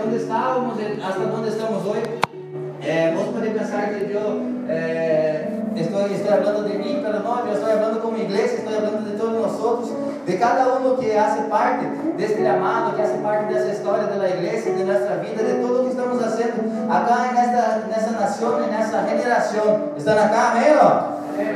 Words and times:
onde 0.00 0.16
estávamos 0.16 0.74
hasta 0.78 1.34
onde 1.34 1.48
estamos 1.48 1.86
hoje. 1.86 2.02
Eh, 2.82 3.14
vos 3.16 3.28
podés 3.28 3.54
pensar 3.54 3.90
que 3.90 4.12
yo 4.12 4.40
eh, 4.68 5.62
estoy, 5.76 6.14
estoy 6.14 6.32
hablando 6.32 6.62
de 6.62 6.74
mí, 6.78 7.00
pero 7.02 7.20
no, 7.20 7.46
yo 7.46 7.52
estoy 7.52 7.72
hablando 7.72 8.00
como 8.00 8.16
iglesia, 8.18 8.58
estoy 8.58 8.74
hablando 8.74 9.10
de 9.10 9.16
todos 9.16 9.32
nosotros, 9.32 9.90
de 10.26 10.38
cada 10.38 10.78
uno 10.78 10.98
que 10.98 11.18
hace 11.18 11.42
parte 11.44 11.86
de 12.16 12.24
este 12.24 12.42
llamado, 12.42 12.94
que 12.96 13.02
hace 13.02 13.18
parte 13.18 13.54
de 13.54 13.60
esa 13.60 13.72
historia 13.72 14.06
de 14.06 14.18
la 14.18 14.28
iglesia, 14.28 14.74
de 14.74 14.84
nuestra 14.84 15.16
vida, 15.16 15.42
de 15.42 15.54
todo 15.54 15.78
lo 15.78 15.84
que 15.84 15.90
estamos 15.90 16.22
haciendo 16.22 16.92
acá 16.92 17.30
en 17.30 17.36
esta, 17.36 17.82
en 17.86 17.92
esta 17.92 18.10
nación, 18.20 18.64
en 18.64 18.74
esta 18.74 19.04
generación. 19.04 19.92
¿Están 19.96 20.18
acá, 20.18 20.50
amén? 20.52 20.74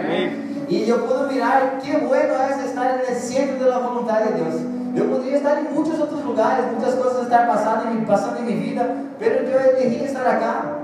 Amém. 0.04 0.48
Y 0.68 0.84
yo 0.84 1.06
puedo 1.06 1.28
mirar 1.28 1.78
qué 1.82 1.96
bueno 1.96 2.34
es 2.50 2.64
estar 2.64 3.00
en 3.00 3.14
el 3.14 3.20
centro 3.20 3.64
de 3.64 3.70
la 3.70 3.78
voluntad 3.78 4.20
de 4.20 4.34
Dios. 4.34 4.77
Yo 4.98 5.04
podría 5.06 5.36
estar 5.36 5.58
en 5.58 5.72
muchos 5.72 6.00
otros 6.00 6.24
lugares, 6.24 6.66
muchas 6.74 6.96
cosas 6.96 7.22
estar 7.22 7.46
pasando 7.46 7.88
en 7.88 8.00
mi, 8.00 8.04
pasando 8.04 8.40
en 8.40 8.46
mi 8.46 8.54
vida, 8.54 8.84
pero 9.20 9.48
yo 9.48 9.56
elegí 9.56 10.04
estar 10.04 10.26
acá. 10.26 10.74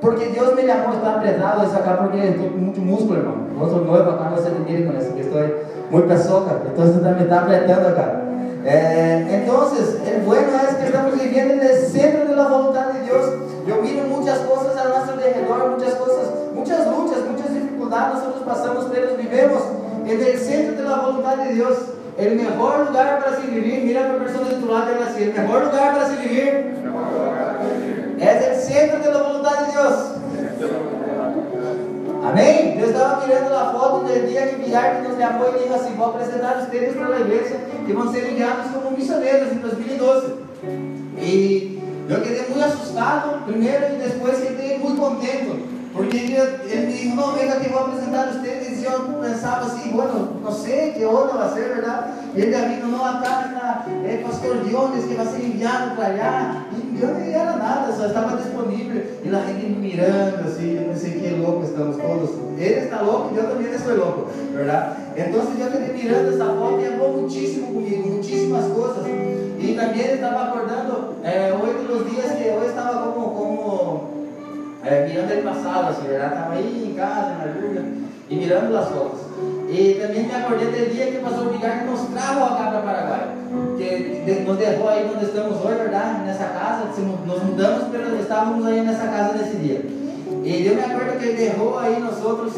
Porque 0.00 0.26
Dios 0.30 0.52
me 0.56 0.66
llamó, 0.66 0.94
está 0.94 1.14
apretado 1.14 1.62
eso 1.62 1.76
acá 1.76 2.00
porque 2.00 2.30
estoy 2.30 2.50
mucho 2.50 2.80
músculo, 2.80 3.20
hermano. 3.20 3.46
Vos 3.56 3.70
sos 3.70 3.86
nuevo 3.86 4.10
acá, 4.10 4.30
no 4.30 4.36
se 4.36 4.50
mire 4.66 4.84
con 4.84 4.96
eso, 4.96 5.14
que 5.14 5.20
estoy 5.20 5.52
muy 5.92 6.02
pesoca, 6.02 6.58
entonces 6.66 7.00
me 7.00 7.22
está 7.22 7.42
apretando 7.42 7.88
acá. 7.90 8.20
Eh, 8.64 9.28
entonces, 9.30 9.98
el 10.06 10.22
bueno 10.22 10.48
es 10.68 10.74
que 10.74 10.86
estamos 10.86 11.22
viviendo 11.22 11.54
en 11.54 11.60
el 11.60 11.76
centro 11.76 12.26
de 12.26 12.34
la 12.34 12.48
voluntad 12.48 12.86
de 12.88 13.02
Dios. 13.02 13.26
Yo 13.64 13.76
miro 13.80 14.02
muchas 14.08 14.40
cosas 14.40 14.76
a 14.76 14.88
nuestro 14.88 15.14
alrededor, 15.14 15.70
muchas 15.70 15.94
cosas, 15.94 16.30
muchas 16.52 16.86
luchas, 16.88 17.18
muchas 17.30 17.54
dificultades 17.54 18.14
nosotros 18.14 18.42
pasamos, 18.44 18.88
pero 18.92 19.16
vivimos 19.16 19.62
en 20.04 20.20
el 20.20 20.36
centro 20.36 20.82
de 20.82 20.88
la 20.88 20.96
voluntad 20.96 21.36
de 21.36 21.54
Dios. 21.54 21.91
El 22.18 22.36
mejor 22.36 22.86
lugar 22.86 23.24
para 23.24 23.36
se 23.36 23.46
vivir, 23.46 23.84
mira 23.84 24.04
a 24.04 24.08
la 24.08 24.18
persona 24.18 24.48
de 24.50 24.56
tu 24.56 24.66
lado 24.66 24.90
y 24.98 25.02
así, 25.02 25.22
el 25.22 25.32
mejor 25.32 25.64
lugar 25.64 25.94
para 25.94 26.08
se 26.08 26.16
vivir 26.16 26.74
es 28.18 28.46
el 28.46 28.56
centro 28.56 28.98
de 28.98 29.12
la 29.12 29.22
voluntad 29.22 29.66
de 29.66 29.72
Dios. 29.72 30.12
Amém? 32.24 32.78
Eu 32.78 32.86
estava 32.86 33.26
mirando 33.26 33.52
a 33.52 33.72
foto 33.72 34.06
del 34.06 34.28
dia 34.28 34.46
que 34.46 34.62
Guilherme 34.62 35.08
nos 35.08 35.18
llamó 35.18 35.44
e 35.48 35.58
dijo 35.58 35.74
assim: 35.74 35.94
Vou 35.96 36.06
apresentar 36.06 36.58
ustedes 36.62 36.94
para 36.94 37.16
a 37.16 37.20
igreja 37.20 37.56
que 37.84 37.92
vão 37.92 38.12
ser 38.12 38.30
enviados 38.30 38.70
como 38.70 38.96
misioneros 38.96 39.50
em 39.50 39.56
2012. 39.56 40.34
E 41.18 41.82
eu 42.08 42.20
quedei 42.20 42.48
muito 42.48 42.64
assustado, 42.64 43.44
primeiro, 43.44 43.86
e 43.94 44.08
depois 44.08 44.38
quedei 44.38 44.78
muito 44.78 45.00
contente. 45.00 45.64
Porque 45.92 46.16
ele, 46.16 46.36
ele 46.36 46.86
me 46.86 46.92
dijo, 46.92 47.16
não, 47.16 47.32
venga 47.32 47.56
que 47.56 47.68
vou 47.68 47.80
apresentar 47.80 48.28
a 48.28 48.32
eu 48.84 49.00
pensava 49.20 49.66
assim, 49.66 49.90
bueno, 49.90 50.40
não 50.42 50.52
sei 50.52 50.92
que 50.92 51.04
onda 51.04 51.32
vai 51.32 51.52
ser, 51.54 51.74
verdade? 51.74 52.12
E 52.34 52.40
ele 52.40 52.56
me 52.56 52.74
dijo, 52.76 52.86
não, 52.88 53.04
acá 53.04 53.44
está 53.46 53.62
el 54.04 54.18
pastor 54.20 54.64
Diones 54.64 55.04
que 55.04 55.14
vai 55.14 55.26
ser 55.26 55.44
enviado 55.44 55.96
para 55.96 56.06
allá. 56.06 56.64
E 56.72 57.00
eu 57.00 57.14
nem 57.14 57.32
era 57.32 57.56
nada, 57.56 57.92
só 57.92 58.06
estava 58.06 58.36
disponível. 58.36 59.02
E 59.24 59.28
a 59.28 59.40
gente 59.46 59.66
mirando 59.78 60.46
assim, 60.46 60.76
eu 60.76 60.88
pensei 60.88 61.12
que 61.12 61.34
louco 61.34 61.64
estamos 61.64 61.96
todos. 61.96 62.30
Ele 62.58 62.80
está 62.80 63.00
louco 63.00 63.34
e 63.34 63.38
eu 63.38 63.48
também 63.48 63.72
estou 63.72 63.96
louco, 63.96 64.30
verdade? 64.52 64.96
Então 65.16 65.40
eu 65.40 65.70
quedei 65.70 66.02
mirando 66.02 66.34
essa 66.34 66.44
foto 66.44 66.80
e 66.80 66.98
falou 66.98 67.20
muitíssimo 67.20 67.66
comigo, 67.68 68.08
muitíssimas 68.08 68.66
coisas. 68.66 69.06
E 69.06 69.74
também 69.78 70.00
ele 70.00 70.14
estava 70.14 70.42
acordando, 70.44 71.14
é, 71.22 71.52
hoje 71.52 71.86
dos 71.86 72.10
dias 72.10 72.32
que 72.32 72.46
eu 72.46 72.64
estava 72.66 73.12
como, 73.12 73.30
como 73.30 74.10
é, 74.84 75.06
mirando 75.06 75.30
ele 75.30 75.42
passado, 75.42 75.90
assim, 75.90 76.08
verdade? 76.08 76.34
Estava 76.34 76.54
aí 76.54 76.90
em 76.90 76.94
casa, 76.94 77.34
na 77.34 77.52
Júlia, 77.52 77.84
e 78.32 78.36
mirando 78.36 78.76
as 78.76 78.88
fotos. 78.88 79.20
E 79.68 79.98
também 80.00 80.24
me 80.24 80.34
acordei 80.34 80.66
do 80.66 80.90
dia 80.90 81.06
que 81.06 81.18
o 81.18 81.20
pastor 81.20 81.52
Vigar 81.52 81.84
nos 81.84 82.00
trajo 82.08 82.44
acá 82.44 82.70
para 82.70 82.80
Paraguai. 82.80 83.28
Que 83.76 84.40
nos 84.46 84.56
derrou 84.56 84.88
aí 84.88 85.10
onde 85.14 85.24
estamos 85.26 85.62
hoje, 85.62 85.74
verdade? 85.74 86.24
Nessa 86.24 86.44
casa, 86.44 86.84
nos 86.96 87.42
mudamos, 87.42 87.84
mas 87.92 88.20
estávamos 88.20 88.66
aí 88.66 88.80
nessa 88.80 89.06
casa 89.06 89.34
nesse 89.34 89.56
dia. 89.56 89.84
E 90.44 90.66
eu 90.66 90.74
me 90.74 90.82
acordo 90.82 91.18
que 91.18 91.26
ele 91.26 91.36
derrou 91.36 91.78
aí 91.78 92.00
nós 92.00 92.24
outros. 92.24 92.54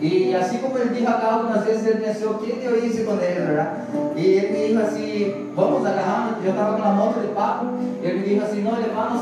E 0.00 0.34
assim 0.34 0.58
como 0.58 0.76
ele 0.76 0.90
disse 0.90 1.06
acá 1.06 1.32
algumas 1.32 1.64
vezes, 1.64 1.86
ele 1.86 2.04
pensou, 2.04 2.34
que 2.34 2.50
eu 2.62 2.84
hice 2.84 3.04
com 3.04 3.12
ele, 3.12 3.46
verdade? 3.46 3.70
E 4.16 4.26
ele 4.26 4.52
me 4.52 4.68
disse 4.68 4.82
assim, 4.82 5.50
vamos 5.54 5.86
agarrar, 5.86 6.38
eu 6.44 6.50
estava 6.50 6.76
com 6.76 6.82
a 6.82 6.92
moto 6.92 7.20
de 7.20 7.28
papo, 7.28 7.66
ele 8.02 8.18
me 8.18 8.28
disse 8.28 8.44
assim, 8.44 8.62
não, 8.62 8.76
levar, 8.76 9.12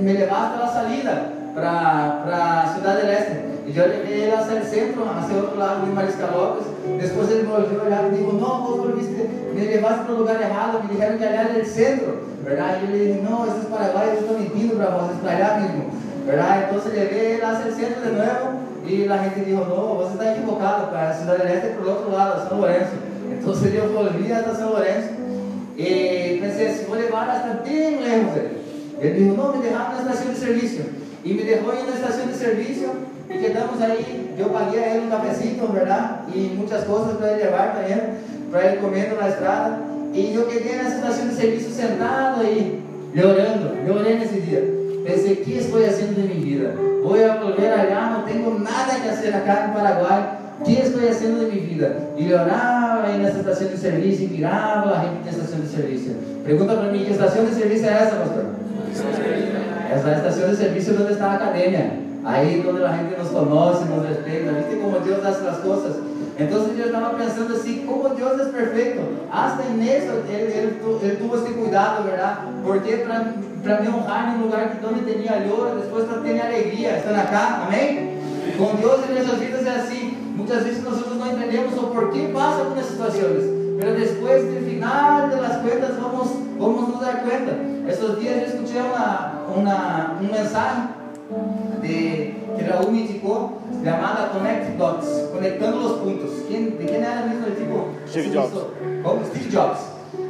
me 0.00 0.12
levar 0.12 0.52
pela 0.52 0.68
salida 0.68 1.41
para 1.54 2.64
a 2.64 2.74
Cidade 2.74 3.06
Leste. 3.06 3.52
E 3.64 3.78
eu 3.78 3.86
levei 3.86 4.22
ele 4.22 4.34
hacia 4.34 4.60
o 4.60 4.64
centro, 4.64 5.04
hacia 5.08 5.36
outro 5.36 5.58
lado 5.58 5.86
de 5.86 5.92
Mariscal 5.92 6.30
Lopes. 6.36 6.66
Depois 7.00 7.30
ele 7.30 7.44
voltou 7.44 7.80
olhar 7.86 8.06
e 8.06 8.10
disse, 8.10 8.22
não, 8.22 8.66
volviste, 8.66 9.28
me 9.54 9.60
levaste 9.60 10.04
para 10.04 10.14
o 10.14 10.18
lugar 10.18 10.40
errado, 10.40 10.82
me 10.82 10.96
que 10.96 11.24
allá 11.24 11.48
era 11.50 11.62
o 11.62 11.64
centro, 11.64 12.22
verdade? 12.42 12.84
Ele 12.84 13.12
disse, 13.12 13.20
não, 13.20 13.46
esses 13.46 13.64
paraguaios 13.68 14.20
estão 14.20 14.38
mentindo 14.38 14.76
para 14.76 14.90
vocês, 14.90 15.18
para 15.20 15.32
allá 15.32 15.60
mesmo, 15.60 15.90
verdade? 16.26 16.64
Então 16.64 16.78
eu 16.84 17.00
levei 17.00 17.20
ele 17.32 17.42
hacia 17.42 17.70
o 17.70 17.74
centro 17.74 18.02
de 18.02 18.10
novo 18.10 18.60
e 18.84 19.08
a 19.08 19.16
gente 19.18 19.38
disse, 19.40 19.50
não, 19.52 19.96
você 19.96 20.12
está 20.12 20.32
equivocado, 20.32 20.86
para 20.88 21.08
a 21.08 21.14
Cidade 21.14 21.42
Leste 21.44 21.66
é 21.66 21.70
para 21.70 21.84
o 21.84 21.90
outro 21.90 22.10
lado, 22.10 22.48
São 22.48 22.58
Lourenço. 22.58 22.92
Então 23.30 23.52
eu 23.52 23.92
volvi 23.92 24.32
até 24.32 24.54
São 24.54 24.70
Lourenço 24.70 25.08
e 25.76 26.38
pensei 26.42 26.66
assim, 26.66 26.84
vou 26.84 26.96
levar 26.96 27.28
hasta 27.28 27.62
bem 27.62 28.00
lejos 28.00 28.36
ele. 28.36 28.62
Disse, 29.00 29.36
não, 29.36 29.56
me 29.56 29.62
deixaram 29.62 29.94
na 29.94 30.00
estação 30.00 30.32
de 30.32 30.38
serviço. 30.38 31.01
E 31.24 31.34
me 31.34 31.44
deixou 31.44 31.72
ir 31.74 31.84
na 31.84 31.94
estação 31.94 32.26
de 32.26 32.34
serviço 32.34 32.90
e 33.30 33.38
quedamos 33.38 33.80
aí. 33.80 34.34
Eu 34.36 34.50
paguei 34.50 34.82
a 34.82 34.94
ele 34.94 35.06
um 35.06 35.10
cafecito, 35.10 35.72
verdade? 35.72 36.14
E 36.34 36.54
muitas 36.56 36.84
coisas 36.84 37.16
para 37.16 37.32
ele 37.32 37.44
levar 37.44 37.74
para 37.74 37.88
ele, 37.88 38.02
para 38.50 38.66
ele 38.66 38.76
comendo 38.78 39.16
na 39.16 39.28
estrada. 39.28 39.78
E 40.12 40.34
eu 40.34 40.46
quedei 40.46 40.76
nessa 40.76 40.96
estação 40.96 41.28
de 41.28 41.34
serviço 41.34 41.70
sentado 41.70 42.40
aí, 42.40 42.82
orando. 43.16 43.76
Eu 43.86 43.94
orei 43.94 44.18
nesse 44.18 44.40
dia. 44.40 44.82
Pensei, 45.04 45.36
que 45.36 45.58
estou 45.58 45.80
fazendo 45.80 46.14
de 46.14 46.22
minha 46.22 46.40
vida? 46.40 46.74
Vou 47.02 47.16
volver 47.16 47.72
allá, 47.72 48.18
não 48.18 48.22
tenho 48.22 48.58
nada 48.58 48.94
que 48.94 49.08
fazer 49.08 49.34
acá 49.34 49.68
no 49.68 49.74
Paraguai. 49.74 50.38
que 50.64 50.72
estou 50.72 51.02
fazendo 51.02 51.40
de 51.40 51.46
minha 51.46 51.66
vida? 51.66 51.96
E 52.16 52.32
orava 52.32 53.06
aí 53.06 53.18
nessa 53.18 53.38
estação 53.38 53.68
de 53.68 53.76
serviço 53.76 54.22
e 54.24 54.26
mirava 54.26 54.90
a 54.90 55.00
gente 55.02 55.24
na 55.24 55.30
estação 55.30 55.60
de 55.60 55.68
serviço. 55.68 56.16
Pergunta 56.44 56.74
para 56.74 56.90
mim, 56.90 57.04
que 57.04 57.12
estação 57.12 57.44
de 57.44 57.54
serviço 57.54 57.86
é 57.86 57.88
essa, 57.88 58.16
pastor? 58.16 58.44
Essa 59.92 60.08
é 60.08 60.14
a 60.14 60.16
estação 60.16 60.48
de 60.48 60.56
serviço 60.56 60.94
onde 60.98 61.12
está 61.12 61.26
a 61.26 61.34
academia. 61.34 61.92
Aí 62.24 62.64
onde 62.66 62.82
a 62.82 62.92
gente 62.92 63.18
nos 63.18 63.28
conhece, 63.28 63.84
nos 63.84 64.08
respeita. 64.08 64.52
¿Viste 64.52 64.76
como 64.76 65.00
Deus 65.00 65.26
hace 65.26 65.46
as 65.46 65.58
coisas? 65.58 65.96
Então 66.38 66.58
eu 66.78 66.86
estava 66.86 67.10
pensando 67.10 67.52
assim, 67.52 67.84
como 67.86 68.08
Deus 68.08 68.40
é 68.40 68.44
perfeito. 68.46 69.02
Hasta 69.30 69.64
em 69.64 69.82
isso 69.82 70.12
ele, 70.30 70.50
ele, 70.50 70.80
ele 71.02 71.16
tuvo 71.16 71.36
esse 71.36 71.52
cuidado, 71.52 72.04
verdade? 72.04 72.38
Porque 72.64 73.04
para 73.62 73.82
me 73.82 73.88
honrar 73.88 74.34
em 74.34 74.38
um 74.38 74.44
lugar 74.44 74.70
que 74.70 74.86
onde 74.86 75.12
tinha 75.12 75.46
lloro, 75.46 75.78
depois 75.78 76.06
para 76.06 76.20
ter 76.20 76.40
alegria. 76.40 76.96
Estão 76.96 77.14
acá? 77.14 77.64
Amém? 77.66 78.16
Com 78.56 78.74
Deus 78.76 79.00
em 79.10 79.14
nossas 79.14 79.38
vidas 79.38 79.66
é 79.66 79.74
assim. 79.76 80.16
Muitas 80.34 80.62
vezes 80.64 80.82
nós 80.82 81.18
não 81.18 81.32
entendemos 81.32 81.76
o 81.76 81.88
porquê 81.88 82.30
passa 82.32 82.64
por 82.64 82.78
essas 82.78 82.92
situações. 82.92 83.61
Mas 83.82 83.98
depois, 83.98 84.44
no 84.44 84.60
final 84.60 85.28
das 85.28 85.56
contas, 85.56 85.96
vamos, 85.96 86.28
vamos 86.56 86.88
nos 86.88 87.00
dar 87.00 87.20
conta. 87.22 87.58
Esses 87.88 88.20
dias 88.20 88.36
eu 88.36 88.46
escutei 88.46 88.80
uma, 88.80 89.32
uma, 89.56 90.18
um 90.20 90.32
mensagem 90.32 90.88
de, 91.80 92.34
que 92.56 92.62
Raúl 92.62 92.92
me 92.92 93.02
indicou, 93.02 93.58
chamada 93.82 94.28
Connect 94.28 94.76
Dots, 94.76 95.08
conectando 95.32 95.78
os 95.78 95.98
pontos. 95.98 96.46
Quem, 96.46 96.70
de 96.70 96.84
quem 96.84 97.02
era 97.02 97.26
mesmo 97.26 97.46
el 97.46 97.56
tipo? 97.56 97.88
Steve 98.06 98.30
Jobs. 98.30 98.52
Como? 99.02 99.24
Steve 99.26 99.50
Jobs, 99.50 99.80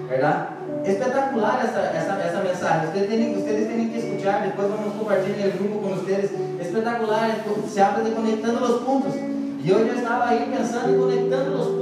¿verdad? 0.09 0.49
Espetacular 0.87 1.61
essa, 1.63 1.81
essa, 1.81 2.13
essa 2.23 2.43
mensagem. 2.43 2.87
Ustedes 2.89 3.09
têm, 3.09 3.37
ustedes 3.37 3.69
têm 3.69 3.89
que 3.91 3.99
escuchar, 3.99 4.43
depois 4.43 4.69
vamos 4.69 4.95
compartilhar 4.95 5.49
no 5.49 5.53
grupo 5.59 5.79
com 5.79 5.95
vocês. 5.95 6.31
Espetacular, 6.59 7.37
se 7.69 7.81
habla 7.81 8.03
de 8.03 8.13
conectando 8.13 8.65
os 8.65 8.83
pontos. 8.83 9.15
E 9.15 9.71
eu 9.71 9.87
já 9.87 9.95
estava 9.95 10.25
aí 10.25 10.51
pensando 10.51 10.95
em 10.95 10.99
conectando 10.99 11.55
os 11.55 11.67
pontos, 11.67 11.82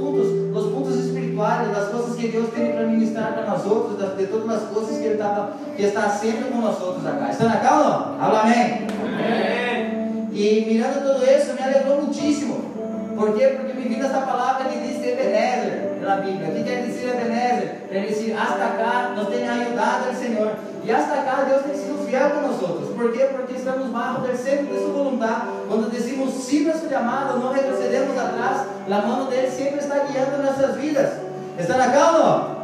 espirituais, 1.41 1.75
das 1.75 1.89
coisas 1.89 2.15
que 2.15 2.27
Deus 2.27 2.49
tem 2.53 2.71
para 2.71 2.83
ministrar 2.85 3.33
para 3.33 3.45
nós 3.45 3.65
outros, 3.65 4.17
de 4.17 4.27
todas 4.27 4.63
as 4.63 4.69
coisas 4.69 4.97
que 4.97 5.03
Ele 5.03 5.17
tava, 5.17 5.53
que 5.75 5.83
está 5.83 6.09
sempre 6.09 6.45
com 6.45 6.59
nós 6.59 6.79
outros 6.81 7.05
acá. 7.05 7.25
Acá 7.25 7.77
ou 7.77 7.83
não? 7.83 8.23
Habla 8.23 8.41
amém. 8.41 8.87
amém. 9.01 10.29
E 10.31 10.65
mirando 10.67 11.01
tudo 11.01 11.25
isso, 11.25 11.53
me 11.53 11.61
alegrou 11.61 12.01
muitíssimo. 12.03 12.71
Por 13.15 13.37
quê? 13.37 13.55
Porque 13.57 13.73
me 13.73 13.89
vindo 13.89 14.05
essa 14.05 14.21
palavra 14.21 14.69
que 14.69 14.79
diz 14.79 14.97
Ebenezer 14.97 15.99
na 16.01 16.15
Bíblia. 16.17 16.49
O 16.49 16.53
que 16.53 16.63
quer 16.63 16.83
dizer 16.83 17.09
Ebenezer? 17.09 17.81
Quer 17.89 18.07
dizer, 18.07 18.35
hasta 18.37 18.65
cá 18.77 19.13
nos 19.15 19.27
tem 19.27 19.47
ajudado 19.47 20.09
o 20.11 20.15
Senhor. 20.15 20.51
E 20.83 20.91
hasta 20.91 21.15
cá 21.17 21.43
Deus 21.47 21.63
tem 21.63 21.75
sido 21.75 22.07
fiel 22.07 22.29
com 22.31 22.41
nós 22.47 22.61
outros. 22.61 22.95
Por 22.95 23.11
quê? 23.11 23.27
Porque 23.31 23.53
estamos 23.53 23.89
bajo 23.89 24.21
del 24.21 24.35
centro 24.35 24.73
de 24.73 24.79
sua 24.79 25.03
vontade. 25.03 25.41
Quando 25.67 25.91
decimos 25.91 26.33
sim 26.33 26.69
a 26.69 26.73
sua 26.73 26.89
chamada, 26.89 27.33
não 27.33 27.51
retrocedemos 27.51 28.17
atrás. 28.17 28.65
A 28.89 29.07
mão 29.07 29.29
dele 29.29 29.51
sempre 29.51 29.79
está 29.79 29.99
guiando 29.99 30.43
nossas 30.43 30.75
vidas. 30.77 31.30
Está 31.61 31.77
na 31.77 31.89
calma? 31.89 32.57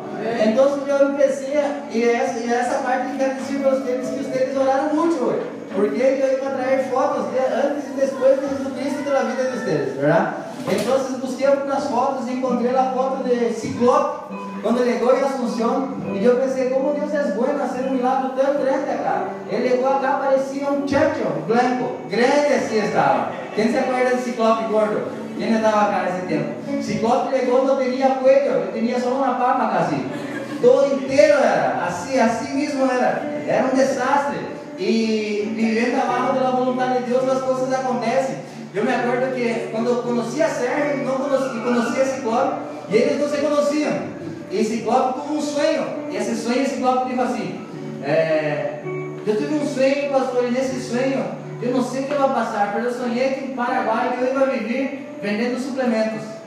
Então 0.43 0.79
eu 0.87 1.11
empecé, 1.11 1.83
e 1.91 2.03
essa, 2.03 2.39
e 2.39 2.51
essa 2.51 2.79
parte 2.79 3.11
dizer 3.11 3.35
para 3.61 3.69
vocês 3.69 4.09
que 4.09 4.23
vocês 4.23 4.57
oraram 4.57 4.95
muito 4.95 5.23
hoje. 5.23 5.45
Porque 5.71 6.01
eu 6.01 6.17
ia 6.17 6.37
trazer 6.39 6.89
fotos 6.89 7.31
de 7.31 7.37
antes 7.37 7.89
e 7.89 7.91
depois 7.91 8.39
de 8.39 8.47
Jesucristo 8.47 9.03
da 9.03 9.19
vida 9.19 9.51
de 9.51 9.59
vocês, 9.59 9.93
verdade? 9.97 10.33
Então 10.71 11.19
busquei 11.19 11.45
algumas 11.45 11.83
fotos 11.83 12.27
e 12.27 12.33
encontrei 12.33 12.75
a 12.75 12.85
foto 12.85 13.23
de 13.23 13.53
Ciclope 13.53 14.33
quando 14.63 14.83
chegou 14.83 15.15
em 15.15 15.21
Assunção, 15.21 15.89
e 16.15 16.25
eu 16.25 16.37
pensei, 16.37 16.71
como 16.71 16.93
Deus 16.93 17.13
é 17.13 17.31
bueno 17.33 17.59
fazer 17.59 17.87
um 17.87 17.91
milagre 17.91 18.31
tão 18.35 18.53
grande 18.55 18.89
acá. 18.89 19.27
chegou 19.51 19.87
acá, 19.87 20.13
parecia 20.13 20.71
um 20.71 20.87
Churchill, 20.87 21.43
branco, 21.47 21.97
grande 22.09 22.53
assim 22.53 22.83
estava. 22.83 23.31
Quem 23.53 23.69
se 23.69 23.77
acorda 23.77 24.15
do 24.15 24.21
ciclope 24.23 24.63
gordo? 24.63 25.26
Não 25.37 25.55
estava 25.55 25.81
acá 25.81 26.03
nesse 26.03 26.25
tempo? 26.25 26.81
Ciclope 26.81 27.37
chegou, 27.37 27.65
não 27.65 27.77
tinha 27.77 28.09
cuello, 28.15 28.69
ele 28.73 28.87
tinha 28.87 28.99
só 28.99 29.09
uma 29.09 29.35
palma 29.35 29.77
assim. 29.77 30.09
Todo 30.61 30.95
inteiro 30.95 31.37
era, 31.37 31.85
assim, 31.87 32.19
assim 32.19 32.55
mesmo 32.55 32.85
era. 32.85 33.21
Era 33.47 33.67
um 33.67 33.75
desastre. 33.75 34.39
E 34.79 35.53
vivendo 35.55 36.01
abaixo 36.01 36.39
da 36.39 36.51
vontade 36.51 37.03
de 37.03 37.11
Deus, 37.11 37.29
as 37.29 37.41
coisas 37.41 37.71
acontecem. 37.71 38.37
Eu 38.73 38.83
me 38.83 38.93
acordo 38.93 39.33
que 39.33 39.69
quando 39.71 39.87
eu 39.87 40.03
conhecia 40.03 40.47
Sérgio, 40.47 41.05
não 41.05 41.17
conhecia, 41.17 41.61
conhecia 41.61 42.05
Ciclope, 42.05 42.57
e 42.89 42.95
eles 42.95 43.19
não 43.19 43.29
se 43.29 43.37
conheciam. 43.37 43.93
E 44.51 44.63
Ciclope 44.63 45.21
teve 45.21 45.33
um 45.33 45.41
sonho, 45.41 45.87
e 46.09 46.15
esse 46.15 46.35
sonho 46.35 46.67
Ciclope 46.67 47.09
dijo 47.09 47.21
assim: 47.21 47.65
é, 48.03 48.79
Eu 49.25 49.35
tive 49.37 49.55
um 49.55 49.67
sonho, 49.67 50.11
pastor, 50.11 50.45
e 50.45 50.51
nesse 50.51 50.79
sonho, 50.81 51.25
eu 51.61 51.71
não 51.71 51.83
sei 51.83 52.03
o 52.03 52.07
que 52.07 52.13
vai 52.13 52.29
passar, 52.29 52.71
mas 52.73 52.85
eu 52.85 52.93
sonhei 52.93 53.29
que 53.29 53.45
em 53.45 53.55
Paraguai 53.55 54.17
eu 54.19 54.39
ia 54.39 54.45
viver 54.45 55.06
vendendo 55.21 55.59
suplementos 55.59 56.37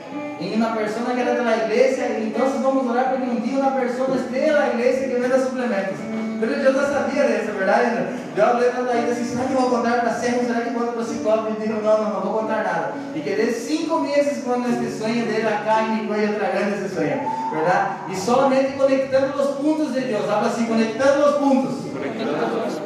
em 0.41 0.55
uma 0.55 0.75
pessoa 0.75 1.11
que 1.15 1.21
era 1.21 1.43
da 1.43 1.57
igreja, 1.57 2.07
então 2.19 2.49
vamos 2.63 2.91
orar 2.91 3.11
para 3.11 3.19
que 3.19 3.31
um 3.31 3.41
dia 3.41 3.61
uma 3.61 3.73
pessoa 3.73 4.17
esteja 4.17 4.59
na 4.59 4.69
igreja 4.69 5.09
que 5.09 5.21
venda 5.21 5.39
suplementos. 5.39 5.99
Pero 6.41 6.53
eu 6.53 6.73
já 6.73 6.87
sabia 6.87 7.25
dessa, 7.25 7.53
verdade? 7.53 8.21
Eu 8.35 8.47
falei 8.47 8.71
para 8.71 8.83
Daí 8.85 9.11
assim, 9.11 9.25
será 9.25 9.45
que 9.45 9.53
vou 9.53 9.69
contar 9.69 10.01
para 10.01 10.15
Sérgio? 10.15 10.47
Será 10.47 10.63
que 10.63 10.71
conta 10.71 10.93
para 10.93 11.03
o 11.03 11.05
psicólogo? 11.05 11.51
E 11.51 11.61
digo, 11.61 11.83
não, 11.83 12.03
não, 12.03 12.11
não 12.15 12.21
vou 12.23 12.41
contar 12.41 12.65
nada. 12.65 12.95
E 13.15 13.21
querer 13.21 13.53
cinco 13.53 14.01
meses 14.01 14.43
quando 14.43 14.67
esse 14.71 14.99
sonho 14.99 15.27
dele, 15.27 15.47
a 15.47 15.59
carne 15.59 16.09
foi 16.09 16.27
tragando 16.29 16.77
esse 16.77 16.95
sonho, 16.95 17.21
verdade? 17.53 17.91
E 18.09 18.17
somente 18.17 18.73
conectando 18.73 19.39
os 19.39 19.57
pontos 19.57 19.93
de 19.93 20.01
Deus, 20.01 20.31
habla 20.31 20.49
assim, 20.49 20.65
conectando 20.65 21.29
os 21.29 21.37
pontos. 21.37 21.75
Conectando 21.93 22.33
os 22.33 22.75
pontos. 22.75 22.80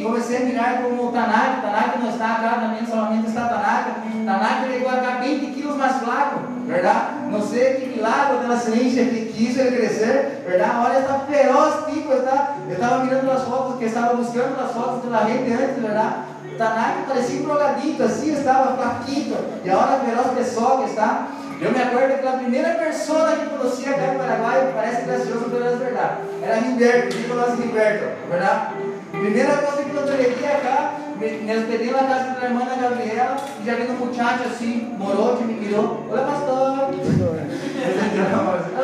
Comecei 0.00 0.36
a 0.38 0.40
mirar 0.40 0.82
como 0.82 1.08
o 1.08 1.12
Tanaka. 1.12 1.60
Tanaka 1.60 1.98
não 1.98 2.08
está 2.08 2.26
acá, 2.36 2.60
também 2.60 2.86
solamente 2.86 3.26
está 3.26 3.48
Tanaka. 3.48 3.90
Tanaka 4.24 4.72
chegou 4.72 4.90
cá 4.90 5.18
20 5.20 5.52
quilos 5.52 5.76
mais 5.76 5.96
flaco, 5.96 6.40
verdade? 6.66 7.06
Não 7.30 7.42
sei 7.42 7.74
que 7.74 7.86
milagre 7.96 8.56
se 8.56 8.70
enche 8.70 9.04
que 9.04 9.32
quis 9.32 9.58
ele 9.58 9.76
crescer, 9.76 10.42
verdade? 10.46 10.76
Olha, 10.84 10.98
está 11.00 11.18
feroz, 11.28 11.86
tipo, 11.92 12.12
está. 12.12 12.56
Eu 12.68 12.74
estava 12.74 13.04
mirando 13.04 13.30
as 13.30 13.42
fotos, 13.42 13.78
que 13.78 13.84
estava 13.84 14.14
buscando 14.14 14.58
as 14.58 14.70
fotos 14.70 15.10
da 15.10 15.24
gente 15.24 15.52
antes, 15.52 15.82
verdade? 15.82 16.14
Tanaka 16.56 17.02
parecia 17.08 17.40
um 17.40 17.44
drogadito, 17.44 18.02
assim, 18.02 18.32
estava 18.32 18.76
flaquito. 18.76 19.36
E 19.64 19.70
agora 19.70 20.00
feroz 20.04 20.26
pessoa 20.36 20.82
que 20.82 20.90
está. 20.90 21.26
Eu 21.60 21.70
me 21.70 21.80
acordo 21.80 22.20
que 22.20 22.26
a 22.26 22.32
primeira 22.32 22.70
pessoa 22.70 23.36
que 23.36 23.46
conhecia 23.46 23.90
aqui 23.90 24.12
no 24.12 24.18
Paraguai, 24.18 24.72
parece 24.74 25.02
gracioso, 25.02 25.46
mas 25.52 25.62
é 25.62 25.76
verdade, 25.76 26.14
era 26.42 26.60
Gilberto, 26.60 27.16
digo 27.16 27.34
nosso 27.34 27.56
Gilberto, 27.56 28.04
verdade? 28.28 28.74
Primeira 29.12 29.56
coisa 29.58 29.81
que 29.92 29.98
eu 29.98 30.06
cheguei 30.06 30.46
acá, 30.46 30.94
me, 31.16 31.28
me 31.28 31.56
hospedei 31.56 31.90
na 31.90 32.04
casa 32.04 32.40
da 32.40 32.46
irmã 32.46 32.64
Gabriela, 32.80 33.36
e 33.60 33.66
já 33.66 33.74
vi 33.74 33.82
um 33.90 34.06
muchacho 34.06 34.44
assim, 34.44 34.94
morote, 34.98 35.44
me 35.44 35.54
mirou, 35.54 36.06
olha 36.10 36.22
pastor, 36.22 36.88
olha 36.88 36.92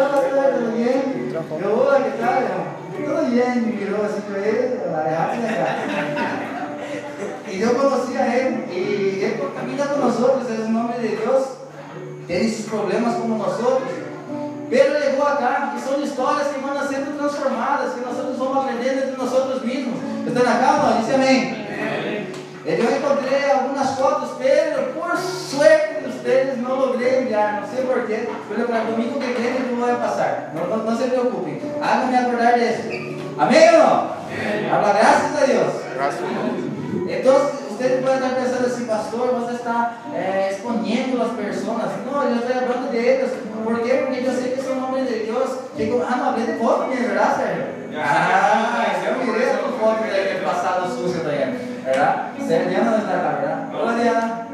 pastor, 0.09 0.45
tudo 0.55 0.71
bem? 0.77 0.99
Eu, 1.61 1.79
olha 1.79 2.11
que 2.11 2.19
tal, 2.19 2.43
tudo 2.95 3.31
bem, 3.31 3.61
me 3.63 3.73
mirou 3.73 4.05
assim 4.05 4.21
para 4.21 4.39
ele, 4.39 4.81
é 4.85 5.15
rápido, 5.15 5.43
né, 5.43 5.55
E 7.49 7.61
eu 7.63 7.75
conhecia 7.75 8.27
ele, 8.27 8.73
e 8.73 9.25
ele 9.25 9.51
caminha 9.55 9.87
com 9.87 10.01
nós 10.01 10.21
outros, 10.21 10.51
em 10.51 10.71
nome 10.71 10.93
de 10.95 11.17
Deus, 11.17 11.45
tem 12.27 12.45
esses 12.45 12.67
problemas 12.67 13.15
como 13.15 13.39
nós 13.39 13.59
outros. 13.61 14.08
Pedro 14.69 14.99
levou 14.99 15.27
a 15.27 15.37
cá, 15.37 15.73
que 15.75 15.81
são 15.81 16.01
histórias 16.03 16.49
que 16.49 16.61
vão 16.61 16.89
sendo 16.89 17.19
transformadas, 17.19 17.95
que 17.95 18.01
nós 18.01 18.17
vamos 18.17 18.59
aprendendo 18.59 18.99
entre 18.99 19.17
nós 19.17 19.33
outros 19.33 19.63
mesmos. 19.63 19.99
Está 20.27 20.43
na 20.43 20.59
calma? 20.59 20.99
Disse 21.01 21.15
amém. 21.15 21.67
amém. 21.67 22.27
Eu 22.67 22.85
encontrei 22.85 23.51
algumas 23.51 23.91
fotos, 23.99 24.37
Pedro, 24.37 24.93
por 24.93 25.17
suerte 25.17 26.05
dos 26.05 26.17
deles, 26.17 26.59
não 26.61 26.77
logrei 26.77 27.23
enviar, 27.23 27.63
não 27.63 27.69
sei 27.69 27.87
porquê. 27.87 28.29
Olha 28.51 28.65
para 28.67 28.85
domingo 28.85 29.19
que 29.19 29.41
vem 29.41 29.71
não 29.71 29.87
vai 29.87 29.97
passar. 29.97 30.53
Não, 30.55 30.67
não, 30.67 30.85
não 30.85 30.97
se 30.97 31.09
preocupem. 31.09 31.63
Haga-me 31.81 32.17
acordar 32.17 32.59
desse. 32.59 33.23
Amém 33.39 33.71
ou 33.71 33.79
não? 33.79 34.19
Amém. 34.29 34.71
Habla 34.71 34.93
graças 34.93 35.43
a 35.43 35.47
Deus. 35.47 35.73
Graças 35.95 36.21
a 36.21 36.27
Deus. 36.27 37.09
Então, 37.09 37.68
você 37.79 38.03
pode 38.05 38.17
estar 38.17 38.35
pensando 38.35 38.67
assim, 38.67 38.85
pastor, 38.87 39.29
você 39.29 39.55
está 39.55 39.99
é, 40.13 40.51
exponendo 40.51 41.23
as 41.23 41.33
pessoas. 41.33 41.91
Não, 42.05 42.25
eu 42.25 42.37
estou 42.37 42.67
falando 42.67 42.91
deles. 42.91 43.31
Por 43.63 43.81
quê? 43.83 44.03
Porque 44.05 44.27
eu 44.27 44.33
sei 44.33 44.53
que 44.53 44.63
são 44.63 44.85
homens 44.85 45.07
de 45.07 45.27
Deus. 45.27 45.51
Que, 45.77 46.03
ah, 46.03 46.17
não, 46.17 46.33
de 46.35 46.59
foto 46.59 46.89
minha, 46.89 47.09
verdade, 47.09 47.37
Sérgio? 47.37 47.65
Ah, 47.97 48.85
eu 49.07 49.25
mirei 49.25 49.51
a 49.51 49.59
foto 49.59 50.03
ter 50.11 50.45
passado 50.45 50.91
sujo 50.91 51.23
daí. 51.23 51.57
Verdade? 51.85 52.43
Sérgio, 52.49 52.69
Diana 52.69 52.91
não 52.91 52.99
está 52.99 53.13
cá, 53.13 53.39
verdade? 53.41 53.77
Olá, 53.77 53.93
Diana. 53.93 54.47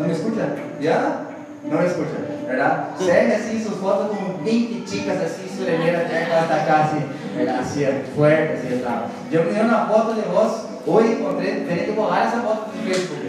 Não 0.00 0.06
me 0.08 0.12
escuta? 0.12 0.56
Diana? 0.80 1.26
Não 1.62 1.78
me 1.78 1.86
escuta, 1.86 2.16
verdade? 2.44 3.04
Sérgio, 3.04 3.34
assim, 3.36 3.62
suas 3.62 3.78
fotos 3.78 4.18
com 4.18 4.42
20 4.42 4.90
chicas 4.90 5.22
assim, 5.22 5.48
sureneira, 5.56 5.98
até 5.98 6.24
que 6.24 6.30
ela 6.32 6.42
está 6.42 6.58
cá, 6.58 6.80
assim, 6.82 7.08
verdade? 7.36 7.60
Assim, 7.60 8.82
tal. 8.82 9.08
Eu 9.30 9.44
mirei 9.44 9.62
uma 9.62 9.86
foto 9.86 10.14
de 10.14 10.22
vós. 10.22 10.73
Hoje 10.86 11.12
encontrei, 11.12 11.64
terei 11.66 11.84
que 11.86 11.92
borrar 11.92 12.26
essa 12.26 12.38
foto 12.38 12.70
do 12.70 12.86
Facebook. 12.86 13.26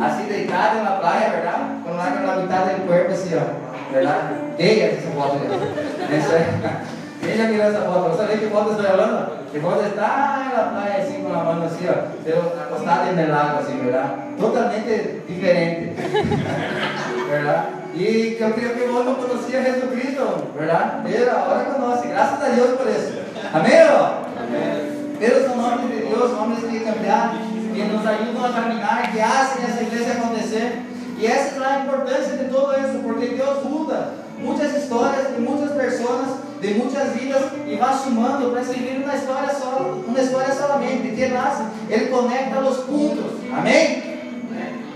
Assim 0.00 0.24
deitado 0.24 0.82
na 0.84 0.92
praia, 0.92 1.30
verdade? 1.30 1.64
Quando 1.82 1.96
larga 1.96 2.20
na 2.20 2.36
metade 2.36 2.74
do 2.74 2.86
corpo, 2.86 3.10
assim, 3.10 3.34
ó. 3.34 3.92
Verdade? 3.92 4.34
Dei 4.56 4.82
essa 4.82 5.10
foto 5.10 5.36
ali. 5.36 6.16
Essa 6.16 6.36
aí. 6.36 6.44
Quem 7.22 7.36
já 7.36 7.44
mirou 7.44 7.66
essa 7.66 7.80
foto? 7.82 8.10
Você 8.10 8.16
sabe 8.16 8.38
que 8.38 8.46
foto 8.46 8.68
eu 8.68 8.76
estou 8.76 8.86
falando? 8.86 9.50
Que 9.50 9.60
foto 9.60 9.84
está 9.84 10.50
na 10.54 10.80
praia, 10.80 11.02
assim, 11.02 11.22
com 11.22 11.32
a 11.32 11.44
mão 11.44 11.64
assim, 11.64 11.86
ó. 11.88 12.62
Acostado 12.62 13.16
no 13.16 13.30
lago, 13.30 13.58
assim, 13.58 13.78
verdade? 13.78 14.12
Totalmente 14.38 15.22
diferente. 15.28 15.92
verdade? 17.28 17.66
E 17.94 18.34
que 18.36 18.42
eu 18.42 18.52
creio 18.52 18.74
que 18.74 18.82
o 18.84 19.04
não 19.04 19.14
conhecia 19.16 19.62
Jesus 19.62 19.90
Cristo, 19.90 20.48
verdade? 20.56 21.14
Era 21.14 21.32
a 21.32 21.44
hora 21.44 21.64
que 21.64 21.80
conhece. 21.80 22.08
Graças 22.08 22.42
a 22.42 22.48
Deus 22.48 22.78
por 22.78 22.86
isso. 22.88 23.12
Amém, 23.52 23.72
ó? 23.90 24.22
Amém. 24.40 25.16
Deus 25.18 25.46
são 25.46 25.56
nomes 25.56 25.96
de 25.96 26.01
Deus, 26.12 26.32
nomes 26.32 26.58
que 26.58 26.80
cambiar, 26.80 27.34
que 27.74 27.82
nos 27.84 28.06
ajudam 28.06 28.44
a 28.44 28.52
caminhar, 28.52 29.10
que 29.10 29.18
fazem 29.18 29.64
essa 29.64 29.82
igreja 29.82 30.12
acontecer. 30.12 30.82
E 31.18 31.26
essa 31.26 31.62
é 31.62 31.66
a 31.66 31.80
importância 31.80 32.36
de 32.36 32.44
tudo 32.44 32.72
isso, 32.72 32.98
porque 33.02 33.28
Deus 33.28 33.64
muda 33.64 34.14
muitas 34.38 34.74
histórias 34.76 35.34
de 35.34 35.40
muitas 35.40 35.70
pessoas, 35.72 36.28
de 36.60 36.74
muitas 36.74 37.12
vidas, 37.12 37.42
e 37.66 37.76
vai 37.76 37.94
sumando 37.94 38.50
para 38.50 38.60
escrever 38.60 39.02
uma 39.02 39.14
história 39.14 39.54
só, 39.54 40.00
uma 40.06 40.20
história 40.20 40.52
solamente, 40.52 41.14
que 41.14 41.26
nasce, 41.28 41.62
Ele 41.88 42.06
conecta 42.06 42.60
os 42.60 42.78
pontos. 42.78 43.32
Amém? 43.56 44.02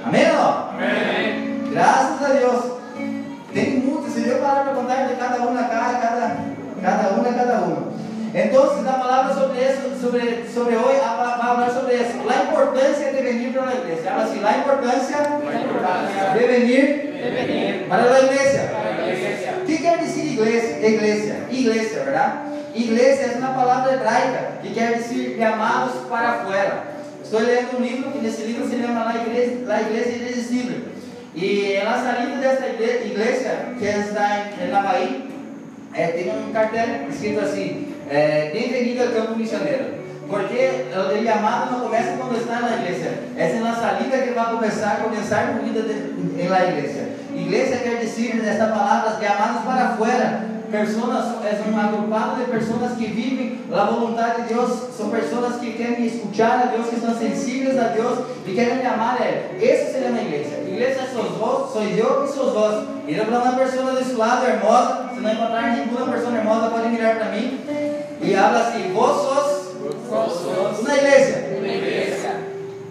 Amém 0.04 0.26
não? 0.32 0.70
Amém. 0.70 1.70
Graças 1.72 2.22
a 2.22 2.28
Deus. 2.28 2.76
Tem 3.52 3.80
muitos, 3.80 4.12
se 4.12 4.28
eu 4.28 4.38
parar 4.38 4.64
para 4.64 4.74
contar 4.74 5.06
de 5.06 5.14
cada 5.14 5.46
um 5.46 5.54
na 5.54 5.64
cara, 5.64 5.98
cada, 5.98 6.36
cada 6.82 7.14
um 7.14 7.26
é 7.26 7.32
cada 7.32 7.60
um. 7.62 7.95
Então, 8.34 8.64
a 8.64 8.92
palavra 8.92 9.34
sobre 9.34 9.60
isso, 9.60 10.00
sobre, 10.00 10.44
sobre 10.52 10.76
hoje, 10.76 11.00
vai 11.00 11.38
falar 11.38 11.70
sobre 11.70 11.94
isso. 11.94 12.16
A 12.28 12.42
importância 12.44 13.12
de 13.12 13.22
venir 13.22 13.52
para 13.52 13.70
a 13.70 13.74
igreja. 13.74 14.02
Fala 14.02 14.22
assim, 14.24 14.44
a 14.44 14.58
importância 14.58 15.16
de 16.32 16.46
venir 16.46 17.86
para 17.88 18.14
a 18.14 18.20
igreja. 18.20 18.70
O 19.62 19.64
que 19.64 19.78
quer 19.78 19.98
dizer 19.98 20.26
igreja? 20.26 20.86
Igreja, 20.86 21.36
igreja, 21.50 22.04
verdade? 22.04 22.38
Igreja 22.74 23.22
é 23.22 23.38
uma 23.38 23.54
palavra 23.54 23.94
hebraica 23.94 24.58
que 24.62 24.74
quer 24.74 24.98
dizer 24.98 25.38
llamados 25.38 26.06
para 26.08 26.44
fora. 26.44 26.84
Estou 27.22 27.40
lendo 27.40 27.78
um 27.78 27.82
livro 27.82 28.12
que 28.12 28.18
nesse 28.18 28.42
livro 28.42 28.68
se 28.68 28.80
chama 28.80 29.04
La 29.04 29.16
Igreja, 29.16 29.64
La 29.66 29.80
Igreja 29.80 30.10
Irresistível. 30.10 30.96
E 31.34 31.80
na 31.84 31.98
salida 31.98 32.36
desta 32.38 32.66
igreja, 32.66 33.74
que 33.78 33.84
está 33.84 34.46
em, 34.58 34.70
Bahia, 34.70 35.20
é, 35.92 36.06
tem 36.08 36.30
um 36.30 36.52
cartel 36.52 37.08
escrito 37.10 37.40
assim: 37.40 37.94
é, 38.08 38.50
bem-vindo 38.52 39.02
ao 39.02 39.08
campo 39.08 39.36
missioneiro. 39.38 40.06
Porque 40.28 40.86
o 40.92 41.24
chamado 41.24 41.72
não 41.72 41.80
começa 41.80 42.16
quando 42.16 42.36
está 42.36 42.60
na 42.60 42.76
igreja. 42.76 43.12
Essa 43.36 43.56
é 43.56 43.68
a 43.68 43.74
salida 43.74 44.18
que 44.18 44.30
vai 44.30 44.50
começar 44.50 44.92
a 44.92 44.96
começar 44.96 45.38
a 45.38 45.62
vida 45.62 45.80
la 46.48 46.64
igreja. 46.64 47.08
Igreja 47.32 47.76
quer 47.76 48.00
dizer, 48.00 48.34
nesta 48.36 48.66
palavra, 48.66 49.18
chamados 49.20 49.62
para 49.62 49.96
fora 49.96 50.56
Personas, 50.70 51.26
é 51.44 51.62
um 51.70 51.78
agrupado 51.78 52.44
de 52.44 52.50
pessoas 52.50 52.92
que 52.98 53.06
vivem 53.06 53.60
a 53.72 53.84
vontade 53.84 54.42
de 54.42 54.54
Deus, 54.54 54.70
são 54.96 55.10
pessoas 55.10 55.56
que 55.60 55.72
querem 55.72 56.06
escutar 56.06 56.60
a 56.60 56.66
Deus, 56.66 56.88
que 56.88 56.96
estão 56.96 57.16
sensíveis 57.16 57.78
a 57.78 57.84
Deus 57.88 58.18
e 58.44 58.52
querem 58.52 58.84
amar 58.84 59.16
a. 59.20 59.64
Essa 59.64 59.92
seria 59.92 60.08
uma 60.08 60.20
igreja. 60.20 60.56
Igreja 60.66 61.06
sois 61.12 61.30
vós, 61.38 61.72
sois 61.72 61.96
eu 61.96 62.24
e 62.24 62.28
sois 62.28 62.52
vós. 62.52 62.84
Mira 63.06 63.24
para 63.24 63.38
uma 63.38 63.52
pessoa 63.52 63.92
desse 63.92 64.14
lado 64.14 64.44
hermosa, 64.44 65.10
se 65.14 65.20
não 65.20 65.32
encontrar 65.32 65.76
nenhuma 65.76 66.12
pessoa 66.12 66.36
hermosa, 66.36 66.70
pode 66.70 66.88
mirar 66.88 67.14
para 67.14 67.26
mim 67.26 67.60
e 68.26 68.34
habla 68.34 68.60
assim: 68.60 68.92
Vós 68.92 69.16
sois 69.22 70.80
uma 70.80 70.94
igreja. 70.94 71.44
Uma 71.58 71.68
igreja. 71.68 72.46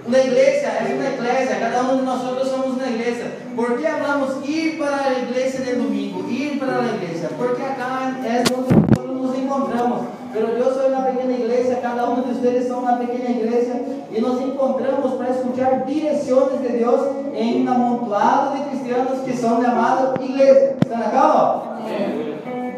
Uma 0.07 0.17
igreja 0.19 0.67
é 0.67 0.93
uma 0.93 1.29
igreja, 1.29 1.55
cada 1.59 1.81
um 1.81 1.97
de 1.97 2.03
nós 2.03 2.21
somos 2.47 2.77
uma 2.77 2.87
igreja. 2.87 3.31
Por 3.55 3.77
que 3.77 3.87
hablamos 3.87 4.47
ir 4.47 4.77
para 4.77 5.07
a 5.07 5.11
igreja 5.13 5.63
de 5.63 5.75
domingo? 5.75 6.29
Ir 6.29 6.59
para 6.59 6.79
a 6.79 6.85
igreja. 6.85 7.29
Porque 7.37 7.61
acá 7.61 8.15
é 8.23 8.43
onde 8.53 9.13
nos 9.13 9.37
encontramos. 9.37 10.07
Pero 10.31 10.47
eu 10.49 10.73
sou 10.73 10.89
uma 10.89 11.03
pequena 11.03 11.33
igreja, 11.33 11.79
cada 11.81 12.09
um 12.09 12.21
deles 12.21 12.67
são 12.67 12.81
na 12.81 12.97
pequena 12.97 13.29
igreja 13.29 13.81
e 14.11 14.21
nos 14.21 14.39
encontramos 14.41 15.13
para 15.15 15.29
escutar 15.29 15.85
direções 15.85 16.61
de 16.61 16.77
Deus 16.77 17.01
em 17.33 17.65
um 17.65 17.71
amontoado 17.71 18.57
de 18.57 18.63
cristianos 18.65 19.21
que 19.21 19.35
são 19.35 19.61
chamados 19.61 20.23
igreja. 20.23 20.75
Está 20.83 20.97
na 20.97 21.09
calma? 21.09 21.75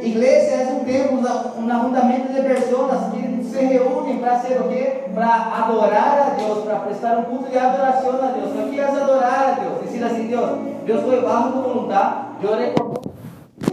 Igreja 0.01 0.55
é 0.55 0.73
um 0.73 0.83
tempo, 0.85 1.15
um 1.15 1.71
arruntamento 1.71 2.33
de 2.33 2.41
pessoas 2.41 3.13
que 3.13 3.43
se 3.43 3.65
reúnem 3.65 4.19
para 4.19 4.39
ser 4.39 4.61
o 4.61 4.69
quê? 4.69 5.05
Para 5.13 5.27
adorar 5.63 6.27
a 6.27 6.41
Deus, 6.41 6.63
para 6.63 6.75
prestar 6.77 7.17
um 7.17 7.23
culto 7.23 7.49
de 7.49 7.57
adoração 7.57 8.11
a 8.21 8.27
Deus. 8.27 8.51
O 8.51 8.69
que 8.69 8.79
é 8.79 8.83
adorar 8.83 9.49
a 9.49 9.61
Deus? 9.61 9.81
Dizer 9.91 10.05
assim, 10.05 10.27
Deus, 10.27 10.59
Deus 10.85 11.03
foi 11.03 11.21
barro 11.21 11.51
com 11.51 11.69
vontade, 11.69 12.15
eu 12.41 12.51
orei 12.51 12.71
por 12.71 12.97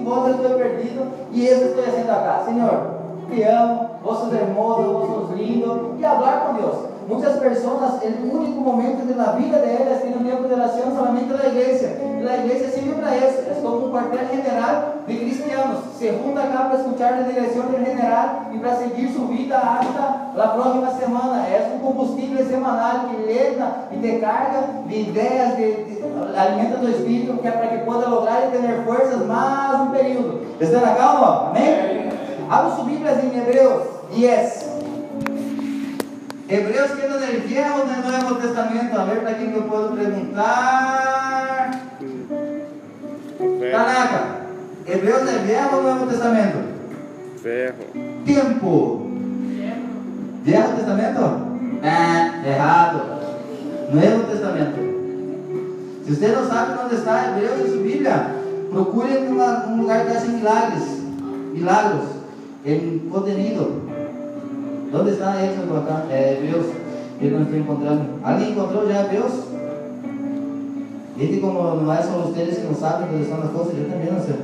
vós 0.04 0.28
eu 0.28 0.34
estou 0.34 0.58
perdido 0.58 1.06
e 1.32 1.46
eu 1.46 1.68
estou 1.68 1.82
fazendo 1.82 2.10
acá. 2.10 2.42
Senhor, 2.44 2.94
te 3.30 3.42
amo, 3.42 3.90
vossos 4.02 4.32
hermosos, 4.32 4.86
vossos 4.86 5.36
lindos, 5.36 5.98
e 5.98 6.02
falar 6.02 6.40
com 6.40 6.54
Deus. 6.54 6.93
Muchas 7.08 7.36
personas, 7.36 8.02
el 8.02 8.30
único 8.30 8.60
momento 8.60 9.04
de 9.04 9.14
vida 9.14 9.58
de 9.58 9.82
ellas 9.82 10.02
tiene 10.02 10.16
un 10.16 10.24
tiempo 10.24 10.48
de 10.48 10.54
oración 10.54 10.94
solamente 10.96 11.34
la 11.36 11.48
iglesia. 11.48 11.98
Y 12.18 12.22
la 12.22 12.38
iglesia 12.38 12.70
sirve 12.70 12.94
para 12.94 13.16
eso, 13.16 13.40
es 13.50 13.58
como 13.62 13.76
un 13.76 13.90
cuartel 13.90 14.26
general 14.28 15.02
de 15.06 15.18
cristianos. 15.18 15.78
Se 15.98 16.18
junta 16.18 16.44
acá 16.44 16.70
para 16.70 16.80
escuchar 16.80 17.20
la 17.20 17.28
dirección 17.28 17.72
del 17.72 17.84
general 17.84 18.48
y 18.54 18.58
para 18.58 18.76
seguir 18.76 19.12
su 19.12 19.28
vida 19.28 19.78
hasta 19.80 20.32
la 20.34 20.54
próxima 20.54 20.90
semana. 20.98 21.46
Es 21.48 21.74
un 21.74 21.80
combustible 21.80 22.44
semanal 22.46 23.08
que 23.10 23.32
llena 23.32 23.86
y 23.90 23.96
te 23.96 24.20
carga 24.20 24.82
de 24.88 24.96
ideas, 24.96 25.56
de, 25.58 25.64
de 25.64 26.04
alimenta 26.36 26.80
tu 26.80 26.88
espíritu 26.88 27.38
que 27.38 27.48
é 27.48 27.50
para 27.50 27.68
que 27.68 27.78
pueda 27.78 28.08
lograr 28.08 28.48
y 28.48 28.56
tener 28.56 28.84
fuerzas 28.84 29.24
más 29.26 29.80
un 29.80 29.92
período. 29.92 30.40
¿Están 30.58 30.84
acá 30.84 31.14
o 31.14 31.18
no? 31.18 31.48
Amén. 31.48 32.10
Abra 32.50 32.76
sus 32.76 32.86
Biblias 32.86 33.18
en 33.22 33.40
Hebreos 33.40 33.82
10. 34.14 34.73
Hebreos 36.48 36.90
queda 36.90 37.16
en 37.16 37.36
el 37.36 37.40
Viejo 37.42 37.84
del 37.84 38.02
Nuevo 38.02 38.36
Testamento. 38.36 39.00
A 39.00 39.04
ver 39.06 39.22
para 39.22 39.36
quién 39.38 39.54
yo 39.54 39.66
puedo 39.66 39.94
preguntar. 39.94 41.70
Caraca, 43.70 44.24
Hebreos 44.86 45.26
del 45.26 45.38
Viejo 45.46 45.78
o 45.78 45.82
Nuevo 45.82 46.04
Testamento? 46.06 46.58
Ferro. 47.42 47.84
Tiempo. 48.24 49.06
Viejo 50.44 50.68
Testamento? 50.68 51.38
Ah, 51.82 52.42
errado. 52.44 53.02
Nuevo 53.90 54.22
Testamento. 54.24 54.94
Se 56.04 56.14
você 56.14 56.28
não 56.28 56.46
sabe 56.46 56.78
onde 56.84 56.96
está 56.96 57.30
Hebreus 57.30 57.60
em 57.60 57.72
sua 57.72 57.82
Bíblia, 57.82 58.26
procure 58.70 59.16
um 59.16 59.80
lugar 59.80 60.04
que 60.04 60.12
hace 60.12 60.28
milagres. 60.28 60.82
Milagros. 61.54 62.04
Em 62.66 62.98
contenido. 63.10 63.83
Onde 64.94 65.10
está 65.10 65.42
ele 65.42 65.56
para 65.56 65.66
colocar? 65.66 66.06
É 66.08 66.34
Hebreus. 66.34 66.66
Eu 67.20 67.30
não 67.32 67.42
estou 67.42 67.58
encontrando. 67.58 68.04
Alguém 68.22 68.52
encontrou 68.52 68.86
já 68.86 69.04
Hebreus? 69.04 69.44
Viste 71.16 71.40
como 71.40 71.76
não 71.76 71.92
é 71.92 72.02
só 72.02 72.10
vocês 72.18 72.58
que 72.58 72.64
não 72.64 72.74
sabem 72.74 73.08
onde 73.12 73.22
estão 73.22 73.42
as 73.42 73.50
coisas, 73.50 73.74
eu 73.78 73.88
também 73.88 74.12
não 74.12 74.20
sei. 74.20 74.36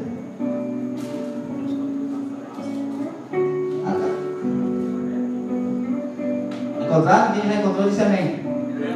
Ah, 3.86 3.96
tá. 6.78 6.84
Encontraram? 6.84 7.32
Quem 7.32 7.50
já 7.50 7.60
encontrou 7.60 7.88
disse 7.88 8.02
amém. 8.02 8.40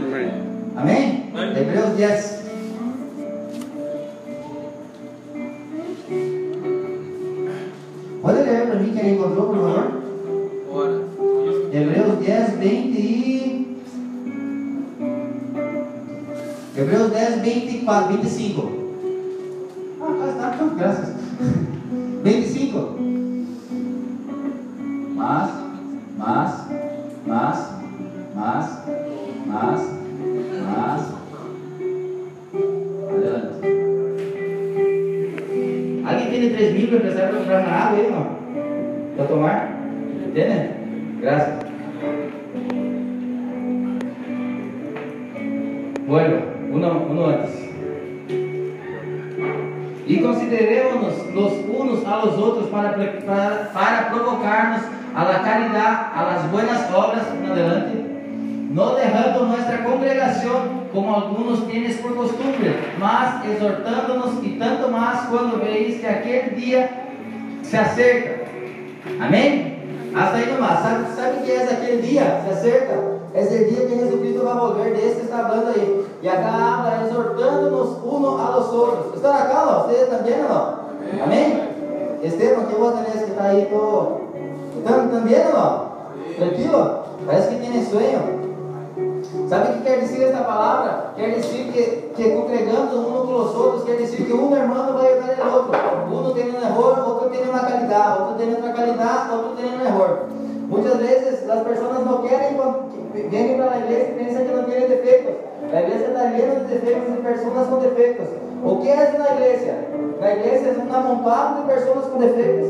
Amém. 0.06 0.30
Amém? 0.76 1.30
Amém. 1.34 1.58
Hebreus 1.62 1.90
10. 1.96 2.43
Hebreus 16.94 17.10
10, 17.12 17.42
24, 17.42 18.08
25. 18.22 18.83
Amém? 69.20 69.74
Hasta 70.14 70.36
aí 70.36 70.52
nomás. 70.52 70.80
Sabe, 70.80 71.04
sabe 71.14 71.44
que 71.44 71.52
é 71.52 71.62
aquele 71.64 72.02
dia? 72.02 72.40
Se 72.44 72.50
acerca? 72.50 73.14
É 73.34 73.42
o 73.42 73.48
dia 73.48 73.86
que 73.86 73.98
Jesucristo 73.98 74.44
vai 74.44 74.54
volver, 74.54 74.94
desse 74.94 75.16
que 75.16 75.24
está 75.24 75.38
falando 75.38 75.74
aí. 75.74 76.06
E 76.22 76.28
acá 76.28 76.48
habla 76.48 77.06
exortando-nos 77.06 77.98
uno 78.04 78.38
a 78.38 78.56
los 78.56 78.72
outros. 78.72 79.14
Estão 79.16 79.32
acá, 79.32 79.66
não? 79.66 79.82
Vocês 79.82 80.08
também 80.08 80.34
ou 80.42 80.48
não? 80.48 81.24
Amém? 81.24 81.74
Esteban, 82.22 82.66
que 82.66 82.74
vos 82.76 82.94
tenés 82.94 83.24
que 83.24 83.30
está 83.30 83.44
aí 83.44 83.66
todo. 83.70 84.24
¿Están 84.78 85.08
também 85.08 85.46
ou 85.46 85.52
não? 85.52 85.94
Tranquilo? 86.36 86.98
Parece 87.26 87.48
que 87.48 87.56
tem 87.56 87.84
sueño. 87.84 88.44
Sabe 89.48 89.68
o 89.68 89.72
que 89.74 89.82
quer 89.82 90.00
dizer 90.00 90.28
esta 90.28 90.44
palavra? 90.44 91.12
Quer 91.16 91.34
dizer 91.34 91.72
que, 91.72 91.82
que 92.14 92.30
congregando 92.30 92.98
um 93.00 93.26
com 93.26 93.34
os 93.34 93.54
outros, 93.54 93.84
quer 93.84 93.96
dizer 93.96 94.24
que 94.24 94.32
um 94.32 94.56
irmão 94.56 94.92
vai 94.94 95.12
ajudar 95.12 95.48
o 95.48 95.56
outro. 95.56 96.03
Tem 98.36 98.54
outra 98.54 98.72
qualidade, 98.72 99.34
outro 99.34 99.56
tem 99.56 99.66
um 99.66 99.84
erro. 99.84 100.18
Muitas 100.68 100.96
vezes 100.96 101.48
as 101.48 101.62
pessoas 101.62 102.04
não 102.04 102.22
querem, 102.22 102.56
vêm 103.14 103.56
para 103.56 103.70
a 103.70 103.78
igreja 103.78 104.10
e 104.10 104.24
pensam 104.24 104.44
que 104.44 104.52
não 104.52 104.64
têm 104.64 104.88
defeitos. 104.88 105.34
A 105.72 105.80
igreja 105.80 106.04
está 106.06 106.24
llena 106.24 106.60
de 106.60 106.74
defeitos 106.74 107.14
e 107.14 107.22
pessoas 107.22 107.68
com 107.68 107.78
defeitos. 107.78 108.28
O 108.64 108.76
que 108.78 108.88
é 108.88 109.18
na 109.18 109.30
igreja? 109.32 109.74
Na 110.20 110.32
igreja 110.32 110.68
é 110.68 110.78
um 110.78 110.94
amontoado 110.94 111.62
de 111.62 111.74
pessoas 111.74 112.06
com 112.06 112.18
defeitos 112.18 112.68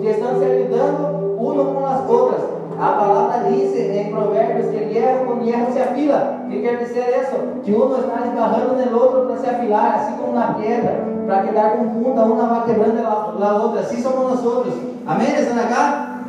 que 0.00 0.08
estão 0.08 0.38
se 0.38 0.44
ajudando 0.44 1.38
uma 1.38 1.64
com 1.64 1.86
as 1.86 2.08
outras. 2.08 2.51
A 2.82 2.94
palavra 2.94 3.48
diz 3.48 3.76
em 3.76 4.10
Provérbios 4.10 4.70
que 4.70 4.92
hierro 4.92 5.24
com 5.24 5.44
hierro 5.44 5.72
se 5.72 5.78
afila. 5.78 6.40
O 6.44 6.50
que 6.50 6.62
quer 6.62 6.78
dizer 6.78 7.22
isso? 7.22 7.36
Que 7.62 7.72
um 7.72 7.96
está 7.96 8.26
esbarrando 8.26 8.74
no 8.74 9.00
outro 9.00 9.26
para 9.26 9.36
se 9.36 9.48
afilar, 9.48 9.94
assim 9.94 10.16
como 10.16 10.32
na 10.32 10.54
pedra, 10.54 11.04
para 11.24 11.44
quedar 11.44 11.76
com 11.76 11.88
punta, 11.90 12.22
uma 12.22 12.46
vai 12.48 12.64
quebrando 12.66 13.06
a, 13.06 13.46
a 13.48 13.62
outra. 13.62 13.82
Assim 13.82 14.02
somos 14.02 14.32
nós 14.32 14.44
outros. 14.44 14.74
Amém? 15.06 15.28
¿Estão 15.28 15.60
acá? 15.60 16.24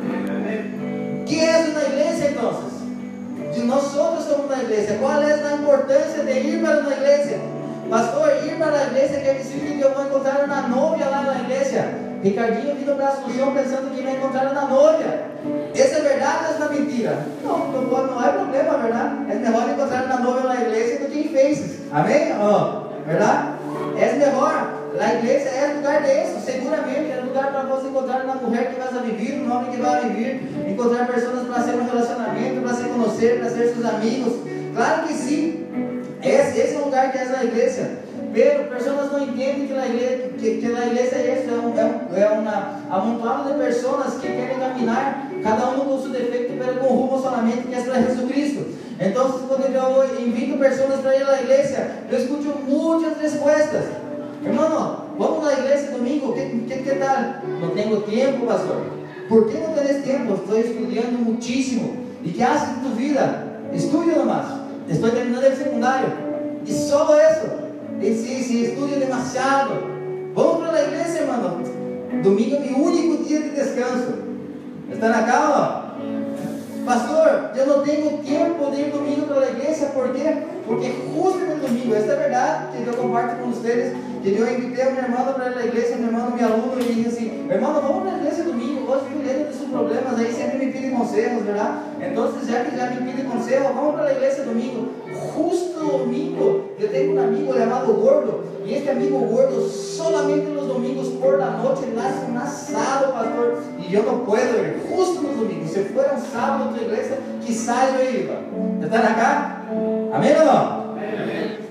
que 1.26 1.40
é 1.40 1.58
na 1.58 1.82
igreja 1.82 2.30
então? 2.30 2.52
De 3.52 3.64
nós 3.64 3.96
outros 3.96 4.24
somos 4.24 4.48
na 4.48 4.62
igreja. 4.62 4.96
Qual 5.00 5.20
é 5.20 5.32
a 5.32 5.56
importância 5.56 6.22
de 6.22 6.38
ir 6.38 6.62
para 6.62 6.74
a 6.74 6.92
igreja? 6.92 7.40
Pastor, 7.90 8.28
ir 8.46 8.56
para 8.58 8.78
a 8.78 8.84
igreja 8.84 9.20
quer 9.20 9.34
dizer 9.38 9.58
que 9.58 9.80
eu 9.80 9.92
vou 9.92 10.04
encontrar 10.04 10.44
uma 10.44 10.68
novia 10.68 11.06
lá 11.06 11.22
na 11.22 11.34
igreja. 11.40 11.94
Ricardinho 12.22 12.76
vindo 12.76 12.94
para 12.94 13.06
a 13.06 13.08
Assunção 13.08 13.52
pensando 13.52 13.92
que 13.92 14.02
vai 14.02 14.12
encontrar 14.12 14.52
uma 14.52 14.66
noiva. 14.66 15.33
Essa 15.74 15.98
é 15.98 16.02
verdade 16.02 16.44
ou 16.44 16.54
essa 16.54 16.64
é 16.64 16.78
mentira? 16.78 17.26
Não, 17.42 17.58
não, 17.72 17.82
não 17.82 18.24
é 18.24 18.32
problema, 18.32 18.78
verdade? 18.78 19.14
É 19.30 19.34
melhor 19.34 19.70
encontrar 19.70 20.04
uma 20.04 20.18
noiva 20.18 20.48
na 20.48 20.60
igreja 20.60 20.98
do 20.98 21.10
que 21.10 21.18
em 21.18 21.28
faces. 21.28 21.80
Amém? 21.92 22.32
Oh, 22.40 23.04
verdade? 23.06 23.48
É 23.98 24.12
melhor. 24.12 24.84
A 25.00 25.14
igreja 25.14 25.48
é 25.48 25.74
lugar 25.74 26.02
desse, 26.02 26.40
seguramente. 26.40 27.10
É 27.10 27.20
lugar 27.20 27.50
para 27.50 27.62
você 27.62 27.88
encontrar 27.88 28.24
uma 28.24 28.34
mulher 28.36 28.72
que 28.72 28.80
vai 28.80 29.02
viver, 29.02 29.42
um 29.42 29.52
homem 29.52 29.70
que 29.72 29.82
vai 29.82 30.08
viver. 30.08 30.42
Encontrar 30.68 31.06
pessoas 31.08 31.48
para 31.48 31.62
ser 31.62 31.74
um 31.74 31.84
relacionamento, 31.84 32.60
para 32.62 32.74
se 32.74 32.84
conhecer, 32.84 33.40
para 33.40 33.50
ser 33.50 33.74
seus 33.74 33.84
amigos. 33.84 34.34
Claro 34.74 35.06
que 35.08 35.14
sim. 35.14 35.66
Esse, 36.22 36.60
esse 36.60 36.74
é 36.76 36.78
o 36.78 36.84
lugar 36.84 37.10
que 37.10 37.18
é 37.18 37.22
a 37.22 37.44
igreja. 37.44 38.03
Pero 38.34 38.64
pessoas 38.64 39.12
não 39.12 39.22
entendem 39.22 39.68
que 39.68 39.72
a 39.72 39.86
igreja, 39.86 40.30
que, 40.36 40.56
que 40.58 40.66
a 40.66 40.86
igreja 40.86 41.16
é 41.16 41.40
isso, 41.40 41.54
é, 41.54 41.58
um, 41.58 41.78
é, 41.78 41.84
um, 41.84 42.16
é 42.16 42.28
uma 42.30 42.80
amontoado 42.90 43.52
de 43.52 43.64
pessoas 43.64 44.14
que 44.14 44.26
querem 44.26 44.58
caminhar, 44.58 45.30
cada 45.42 45.68
um 45.70 45.84
com 45.84 46.02
seu 46.02 46.10
defeito, 46.10 46.54
pero 46.58 46.78
com 46.78 46.86
rumo 46.86 47.22
solamente 47.22 47.68
que 47.68 47.74
é 47.74 47.80
para 47.82 48.02
Jesus 48.02 48.28
Cristo. 48.28 48.66
Então, 48.98 49.30
quando 49.46 49.64
eu 49.66 50.20
invito 50.20 50.58
pessoas 50.58 51.00
para 51.00 51.16
ir 51.16 51.28
à 51.28 51.40
igreja, 51.42 51.90
eu 52.10 52.18
escuto 52.18 52.58
muitas 52.68 53.18
respostas. 53.18 53.84
Irmão, 54.44 55.04
vamos 55.16 55.44
na 55.44 55.52
igreja 55.52 55.92
domingo, 55.92 56.32
que, 56.34 56.44
que, 56.66 56.82
que 56.82 56.94
tal? 56.96 57.16
Não 57.60 57.70
tenho 57.70 58.00
tempo, 58.02 58.46
pastor. 58.46 58.82
Por 59.28 59.48
que 59.48 59.58
não 59.58 59.72
tens 59.72 60.04
tempo? 60.04 60.34
Estou 60.34 60.58
estudando 60.58 61.24
muitíssimo. 61.24 61.94
¿Y 62.22 62.30
qué 62.32 62.42
haces 62.42 62.68
en 62.70 62.82
tu 62.82 62.96
vida? 62.96 63.44
Estudio 63.72 64.16
nomás. 64.16 64.46
Estoy 64.88 65.12
terminando 65.12 65.46
el 65.46 65.56
secundario. 65.56 66.08
Y 66.66 66.72
solo 66.72 67.18
eso. 67.18 67.63
Sí, 68.00 68.64
estudio 68.66 68.98
demasiado. 68.98 69.74
Vamos 70.34 70.58
para 70.58 70.72
la 70.72 70.84
iglesia, 70.84 71.22
hermano. 71.22 71.58
Domingo 72.22 72.56
es 72.56 72.70
mi 72.70 72.76
único 72.76 73.24
día 73.24 73.40
de 73.40 73.50
descanso. 73.50 74.14
¿Están 74.92 75.12
acá 75.12 75.44
o 75.44 75.58
no? 75.58 75.84
Pastor, 76.84 77.52
yo 77.56 77.64
no 77.64 77.74
tengo 77.76 78.10
tiempo 78.18 78.70
de 78.70 78.82
ir 78.82 78.92
domingo 78.92 79.26
para 79.26 79.40
la 79.40 79.50
iglesia, 79.52 79.94
¿por 79.94 80.12
qué? 80.12 80.36
Porque 80.66 80.94
justo 81.14 81.40
el 81.50 81.62
domingo, 81.62 81.94
esta 81.94 82.12
es 82.12 82.18
verdad 82.18 82.70
que 82.72 82.84
yo 82.84 82.94
comparto 82.94 83.40
con 83.40 83.52
ustedes, 83.54 83.94
que 84.22 84.34
yo 84.34 84.46
invité 84.46 84.82
a 84.82 84.90
mi 84.90 84.98
hermano 84.98 85.32
para 85.34 85.50
ir 85.50 85.56
a 85.56 85.60
la 85.60 85.66
iglesia, 85.66 85.96
mi 85.96 86.04
hermano, 86.04 86.36
mi 86.36 86.42
alumno, 86.42 86.74
y 86.78 86.82
le 86.82 86.94
dije 86.94 87.08
así, 87.08 87.46
hermano, 87.48 87.80
vamos 87.80 88.06
a 88.06 88.12
la 88.12 88.18
iglesia 88.18 88.44
domingo, 88.44 88.86
vos 88.86 88.98
vivo 89.08 89.26
de 89.26 89.50
sus 89.56 89.70
problemas, 89.70 90.18
ahí 90.18 90.30
siempre 90.30 90.58
me 90.58 90.72
pide 90.72 90.92
consejos, 90.92 91.46
¿verdad? 91.46 91.70
Entonces, 91.98 92.48
ya 92.48 92.68
que 92.68 92.76
ya 92.76 92.90
me 92.90 93.12
pide 93.12 93.24
consejos, 93.24 93.74
vamos 93.74 93.94
para 93.94 94.04
la 94.04 94.12
iglesia 94.12 94.44
domingo. 94.44 94.88
Justo 95.34 95.80
domingo, 95.80 96.63
yo 96.78 96.88
tengo 96.90 97.12
un 97.12 97.18
amigo 97.18 97.54
llamado 97.54 97.94
Gordo, 97.94 98.44
y 98.66 98.74
este 98.74 98.90
amigo 98.90 99.18
gordo 99.20 99.68
solamente 99.68 100.54
los 100.54 100.66
domingos 100.66 101.08
por 101.20 101.38
la 101.38 101.50
noche 101.50 101.82
le 101.94 102.00
hace 102.00 102.30
un 102.30 102.38
asado, 102.38 103.12
pastor, 103.12 103.58
y 103.78 103.90
yo 103.90 104.02
no 104.02 104.24
puedo 104.24 104.58
ir, 104.58 104.82
justo 104.90 105.22
los 105.22 105.36
domingos, 105.36 105.70
si 105.70 105.80
fuera 105.80 106.14
un 106.14 106.22
sábado 106.22 106.70
a 106.70 106.74
tu 106.74 106.82
iglesia, 106.82 107.18
quizás 107.44 107.92
yo 107.92 108.20
iba. 108.20 108.34
¿Están 108.82 109.02
acá? 109.02 109.58
¿Amén 110.12 110.36
o 110.40 110.44
no? 110.44 110.84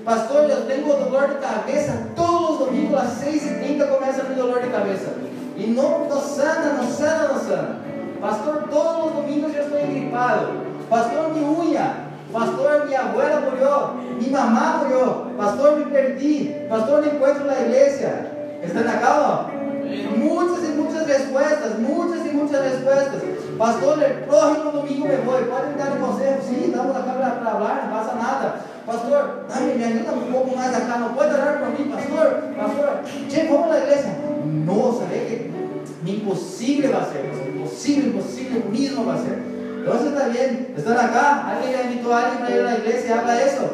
Pastor, 0.04 0.48
yo 0.48 0.58
tengo 0.64 0.94
dolor 0.94 1.34
de 1.34 1.38
cabeza. 1.40 1.94
Todos 2.14 2.50
los 2.50 2.58
domingos 2.66 3.00
a 3.00 3.04
las 3.04 3.14
6 3.20 3.42
y 3.42 3.64
30 3.64 3.88
comienza 3.88 4.22
mi 4.28 4.34
dolor 4.34 4.62
de 4.62 4.70
cabeza. 4.70 5.12
Y 5.56 5.68
no, 5.68 6.06
no 6.08 6.20
sana, 6.20 6.74
no 6.76 6.90
sana, 6.94 7.28
no 7.32 7.40
sana. 7.40 7.78
Pastor, 8.20 8.68
todos 8.70 9.06
los 9.06 9.14
domingos 9.14 9.52
yo 9.54 9.62
estoy 9.62 9.82
gripado. 9.82 10.48
Pastor, 10.90 11.30
mi 11.32 11.42
uña. 11.42 12.03
Pastor, 12.34 12.86
mi 12.88 12.94
abuela 12.96 13.40
murió. 13.48 13.92
Mi 14.18 14.26
mamá 14.26 14.82
murió. 14.82 15.28
Pastor, 15.38 15.76
me 15.76 15.86
perdí. 15.86 16.52
Pastor, 16.68 17.00
me 17.02 17.12
encuentro 17.12 17.42
en 17.42 17.46
la 17.46 17.60
iglesia. 17.62 18.26
¿Están 18.60 18.88
acá 18.88 19.48
no? 19.54 19.54
Muchas 20.16 20.64
y 20.64 20.72
muchas 20.76 21.06
respuestas, 21.06 21.78
muchas 21.78 22.26
y 22.26 22.34
muchas 22.34 22.60
respuestas. 22.60 23.22
Pastor, 23.56 24.02
el 24.02 24.12
próximo 24.24 24.72
domingo 24.72 25.06
me 25.06 25.16
voy. 25.18 25.44
¿Pueden 25.44 25.78
dar 25.78 25.96
consejo? 26.00 26.40
Sí, 26.48 26.64
estamos 26.66 26.96
acá 26.96 27.14
para, 27.14 27.38
para 27.38 27.50
hablar, 27.52 27.84
no 27.86 27.94
pasa 27.94 28.14
nada. 28.16 28.64
Pastor, 28.84 29.46
dame, 29.48 29.74
me 29.76 29.84
ayuda 29.84 30.12
un 30.12 30.32
poco 30.32 30.56
más 30.56 30.74
acá. 30.74 30.96
¿No 30.98 31.14
puede 31.14 31.34
orar 31.34 31.60
por 31.60 31.78
mí, 31.78 31.88
pastor? 31.88 32.42
Pastor, 32.56 33.00
che, 33.28 33.48
vamos 33.48 33.70
la 33.70 33.78
iglesia. 33.78 34.16
No, 34.44 34.98
¿sabe 34.98 35.50
que 36.04 36.10
imposible 36.10 36.88
va 36.88 37.02
a 37.02 37.12
ser? 37.12 37.30
Imposible, 37.54 38.08
imposible, 38.08 38.64
mismo 38.72 39.06
va 39.06 39.14
a 39.14 39.18
ser. 39.18 39.53
Entonces 39.84 40.14
está 40.14 40.28
bien, 40.28 40.74
están 40.74 40.96
acá. 40.96 41.44
Alguien 41.50 41.72
ya 41.72 41.82
invitó 41.82 42.14
a 42.14 42.24
alguien 42.24 42.38
para 42.40 42.54
ir 42.54 42.60
a 42.60 42.64
la 42.64 42.78
iglesia 42.78 43.20
habla 43.20 43.42
eso. 43.42 43.70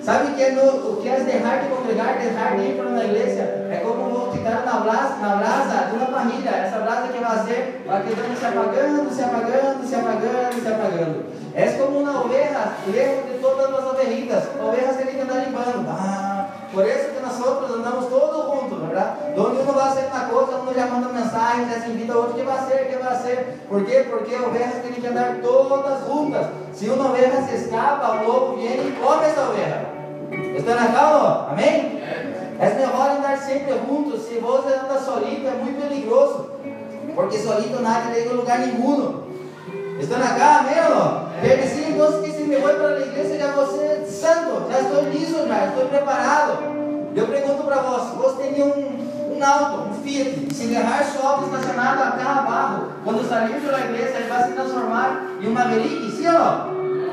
¿Sabe 0.00 0.34
que 0.36 0.52
no, 0.52 0.62
o 0.62 1.02
que 1.02 1.12
es 1.12 1.26
dejar 1.26 1.62
de 1.62 1.70
congregar, 1.70 2.20
dejar 2.22 2.56
de 2.56 2.68
ir 2.68 2.76
para 2.76 2.90
la 2.90 3.04
iglesia? 3.04 3.66
É 3.70 3.82
como 3.82 4.30
quitar 4.30 4.64
na 4.64 4.78
brasa, 4.78 5.16
na 5.20 5.36
brasa 5.36 5.90
de 5.90 5.96
uma 5.96 6.06
família. 6.06 6.50
Essa 6.50 6.78
brasa 6.78 7.08
que 7.08 7.18
vai 7.18 7.38
ser, 7.46 7.82
vai 7.84 8.02
quedando 8.02 8.38
se 8.38 8.46
apagando, 8.46 9.10
se 9.10 9.22
apagando, 9.24 9.86
se 9.88 9.94
apagando, 9.96 10.62
se 10.62 10.68
apagando. 10.68 11.24
É 11.54 11.66
como 11.72 11.98
uma 11.98 12.20
oveja, 12.24 12.62
lejos 12.86 13.26
de 13.26 13.38
todas 13.42 13.74
as 13.74 13.84
ovelhitas. 13.84 14.44
Ovejas 14.62 14.96
tem 14.96 15.06
que 15.06 15.20
andar 15.20 15.44
limpando. 15.46 15.84
Ah, 15.88 16.46
por 16.72 16.86
isso 16.86 17.10
que 17.10 17.20
nós 17.20 17.40
outros 17.40 17.76
andamos 17.76 18.06
todos 18.06 18.54
juntos, 18.54 18.81
verdade? 18.92 19.40
Onde 19.40 19.60
um 19.60 19.72
vai 19.72 19.90
ser 19.90 20.06
uma 20.06 20.24
coisa, 20.26 20.58
um 20.58 20.74
já 20.74 20.86
manda 20.86 21.08
mensagem, 21.08 21.68
já 21.68 21.80
se 21.80 21.90
invita 21.90 22.16
outro, 22.16 22.34
que 22.34 22.42
vai 22.42 22.58
ser, 22.66 22.88
que 22.88 22.96
vai 22.96 23.16
ser. 23.16 23.58
Por 23.68 23.84
quê? 23.84 24.06
Porque 24.08 24.34
ovelhas 24.36 24.82
têm 24.82 24.92
que 24.92 25.06
andar 25.06 25.38
todas 25.42 26.06
juntas. 26.06 26.46
Se 26.72 26.88
uma 26.88 27.10
oveja 27.10 27.42
se 27.42 27.54
escapa, 27.54 28.22
o 28.22 28.26
lobo 28.28 28.56
vem 28.56 28.88
e 28.88 28.98
come 29.02 29.24
essa 29.24 29.42
oveja. 29.42 30.02
Estão 30.56 30.74
na 30.74 30.92
calma? 30.92 31.48
Amém? 31.50 32.02
É 32.60 32.74
melhor 32.74 33.10
andar 33.10 33.38
sempre 33.38 33.74
juntos. 33.86 34.22
Se 34.22 34.34
você 34.34 34.74
anda 34.74 34.98
solito, 34.98 35.46
é 35.46 35.50
muito 35.50 35.80
perigoso. 35.80 36.50
Porque 37.14 37.38
solito 37.38 37.82
nadie 37.82 38.12
llega 38.12 38.30
a 38.30 38.34
lugar 38.34 38.58
nenhum. 38.58 39.22
Estão 39.98 40.18
acá, 40.18 40.60
amém 40.60 40.74
ou 40.88 40.94
não? 40.94 41.32
Sim, 41.68 41.92
então 41.92 42.22
que 42.22 42.30
se 42.32 42.42
me 42.42 42.56
vou 42.56 42.74
para 42.74 42.88
a 42.88 43.00
igreja, 43.00 43.38
já 43.38 43.52
você 43.52 44.04
santo, 44.06 44.70
já 44.70 44.80
estou 44.80 45.02
liso, 45.04 45.46
já 45.46 45.66
estou 45.66 45.86
preparado. 45.86 46.58
Eu 47.14 47.26
pergunto 47.26 47.64
para 47.64 47.82
você, 47.82 48.16
você 48.16 48.42
tem 48.42 48.62
um, 48.62 48.81
um 49.42 49.90
um 49.90 50.02
Fiat, 50.02 50.54
se 50.54 50.66
deixar 50.66 51.04
seu 51.04 51.26
auto 51.26 51.44
estacionado 51.46 52.02
a 52.02 52.12
carro 52.12 52.40
abaixo, 52.40 52.86
quando 53.04 53.28
sair 53.28 53.60
pela 53.60 53.80
igreja, 53.80 54.18
ele 54.18 54.28
vai 54.28 54.44
se 54.44 54.52
transformar 54.52 55.26
em 55.40 55.48
um 55.48 55.52
Maverick, 55.52 56.10
sim 56.12 56.26
ou 56.28 56.32
não? 56.32 56.72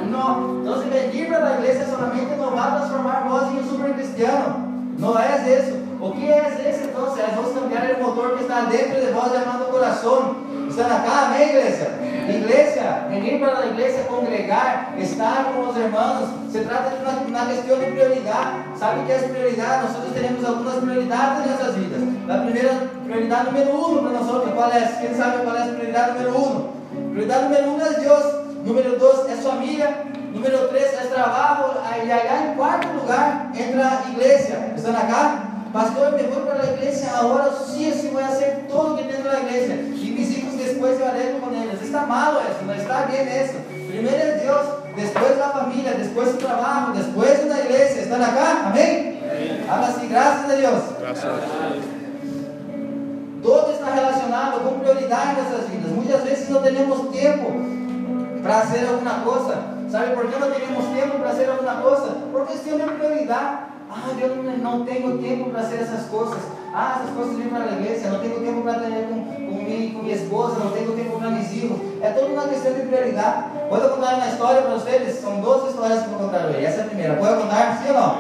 No. 0.09 0.61
Entonces 0.61 0.89
venir 0.89 1.27
para 1.27 1.39
la 1.39 1.55
iglesia 1.55 1.85
solamente 1.85 2.35
no 2.35 2.51
va 2.51 2.65
a 2.65 2.77
transformar 2.77 3.27
vos 3.27 3.43
en 3.43 3.57
un 3.59 3.69
super 3.69 3.93
cristiano. 3.93 4.69
No 4.97 5.19
es 5.19 5.47
eso. 5.47 5.77
O 6.01 6.11
que 6.11 6.31
é 6.31 6.39
eso 6.39 6.85
entonces? 6.85 7.25
Es 7.27 7.35
vos 7.35 7.53
cambiar 7.53 7.85
el 7.85 8.01
motor 8.01 8.37
que 8.37 8.43
está 8.43 8.61
dentro 8.65 8.99
de 8.99 9.11
vos 9.11 9.31
llamado 9.31 9.69
corazón. 9.69 10.37
Están 10.69 10.91
acá, 10.91 11.27
amén, 11.27 11.49
iglesia. 11.49 11.99
Iglesia, 12.31 13.07
venir 13.09 13.39
para 13.39 13.59
la 13.59 13.65
iglesia, 13.67 14.07
congregar, 14.07 14.95
estar 14.97 15.53
con 15.53 15.67
los 15.67 15.77
hermanos. 15.77 16.29
Se 16.51 16.61
trata 16.61 16.89
de 16.89 17.01
una, 17.01 17.21
una 17.27 17.45
cuestión 17.45 17.79
de 17.79 17.87
prioridad. 17.87 18.53
¿Sabe 18.77 19.03
qué 19.07 19.15
es 19.15 19.23
prioridad? 19.23 19.83
Nosotros 19.83 20.13
tenemos 20.13 20.45
algunas 20.45 20.75
prioridades 20.75 21.39
en 21.39 21.45
nuestras 21.49 21.75
vidas. 21.77 22.01
La 22.27 22.43
primera 22.43 22.71
prioridad 23.05 23.43
número 23.45 23.87
uno 23.87 24.01
para 24.01 24.19
nosotros, 24.19 24.53
¿cuál 24.55 24.71
es? 24.77 24.89
¿Quién 24.99 25.17
sabe 25.17 25.43
cuál 25.43 25.57
es 25.57 25.75
prioridad 25.75 26.13
número 26.13 26.37
uno? 26.37 26.67
Prioridad 27.11 27.43
número 27.43 27.73
uno 27.73 27.85
es 27.85 28.01
Dios. 28.01 28.23
Número 28.63 28.95
dos 28.95 29.29
es 29.29 29.39
familia. 29.45 30.03
Número 30.33 30.67
tres 30.67 30.93
es 31.01 31.09
trabajo. 31.09 31.73
Y 32.05 32.11
allá 32.11 32.45
en 32.45 32.57
cuarto 32.57 32.87
lugar 32.93 33.51
entra 33.55 33.99
a 33.99 34.11
iglesia. 34.11 34.73
¿Están 34.75 34.95
acá? 34.95 35.49
Pastor, 35.73 36.15
me 36.15 36.23
voy 36.23 36.43
para 36.47 36.63
la 36.63 36.71
iglesia 36.71 37.15
ahora 37.15 37.49
sí, 37.67 37.93
sí 37.93 38.09
voy 38.11 38.23
a 38.23 38.29
hacer 38.29 38.65
todo 38.67 38.89
lo 38.89 38.95
que 38.97 39.03
tengo 39.03 39.29
en 39.29 39.33
la 39.33 39.39
iglesia. 39.41 39.75
Y 39.75 40.15
mis 40.17 40.37
hijos 40.37 40.57
después 40.57 40.97
yo 40.97 41.05
arreglo 41.05 41.41
con 41.41 41.53
ellos. 41.53 41.68
Está 41.89 42.05
malo 42.05 42.39
eso, 42.41 42.67
no 42.67 42.73
está 42.73 43.05
bien 43.07 43.27
eso. 43.27 43.53
Primero 43.89 44.15
es 44.15 44.43
Dios, 44.43 44.61
después 44.95 45.37
la 45.39 45.49
familia, 45.49 45.93
después 45.97 46.29
el 46.29 46.37
trabajo, 46.37 46.91
después 46.93 47.41
una 47.43 47.61
iglesia. 47.61 48.03
¿Están 48.03 48.21
acá? 48.21 48.67
Amén. 48.67 49.65
Habla 49.67 49.87
así, 49.87 50.07
gracias 50.07 50.51
a 50.51 50.55
Dios. 50.55 50.73
Deus. 50.99 51.19
Todo 53.41 53.71
está 53.71 53.95
relacionado 53.95 54.61
con 54.61 54.81
prioridad 54.81 55.29
en 55.31 55.35
nuestras 55.37 55.71
vidas. 55.71 55.91
Muchas 55.95 56.23
veces 56.25 56.49
no 56.51 56.59
tenemos 56.59 57.11
tiempo 57.11 57.49
para 58.43 58.59
hacer 58.59 58.87
alguna 58.87 59.23
cosa. 59.23 59.55
¿Sabe 59.89 60.09
por 60.09 60.29
qué 60.29 60.39
no 60.39 60.45
tenemos 60.45 60.93
tiempo 60.93 61.17
para 61.17 61.31
hacer 61.31 61.49
alguna 61.49 61.81
cosa? 61.81 62.13
Por 62.31 62.45
cuestión 62.45 62.77
de 62.77 62.83
prioridad. 62.83 63.68
Ah, 63.91 64.11
yo 64.19 64.35
no, 64.35 64.77
no 64.77 64.85
tengo 64.85 65.13
tiempo 65.13 65.49
para 65.49 65.65
hacer 65.65 65.81
esas 65.81 66.03
cosas. 66.05 66.37
Ah, 66.73 67.01
esas 67.01 67.15
cosas 67.15 67.35
vienen 67.35 67.49
para 67.49 67.65
la 67.65 67.79
iglesia. 67.79 68.11
No 68.11 68.19
tengo 68.19 68.37
tiempo 68.37 68.63
para 68.63 68.83
tener 68.83 69.09
con, 69.09 69.25
con, 69.25 69.65
mi, 69.65 69.93
con 69.93 70.05
mi 70.05 70.11
esposa. 70.11 70.57
No 70.63 70.69
tengo 70.71 70.93
tiempo 70.93 71.17
para 71.17 71.31
hijos. 71.41 71.79
Es 72.03 72.15
toda 72.15 72.27
una 72.27 72.43
cuestión 72.43 72.73
de 72.75 72.81
prioridad. 72.81 73.45
¿Puedo 73.69 73.91
contar 73.91 74.15
una 74.15 74.29
historia 74.29 74.63
para 74.63 74.75
ustedes? 74.75 75.19
Son 75.19 75.41
dos 75.41 75.69
historias 75.69 76.03
que 76.03 76.07
voy 76.09 76.15
a 76.15 76.21
contar 76.21 76.45
hoy. 76.45 76.63
Esa 76.63 76.69
es 76.69 76.77
la 76.77 76.85
primera. 76.85 77.19
¿Puedo 77.19 77.39
contar? 77.39 77.79
¿Sí 77.81 77.89
o 77.89 77.93
no? 77.93 78.15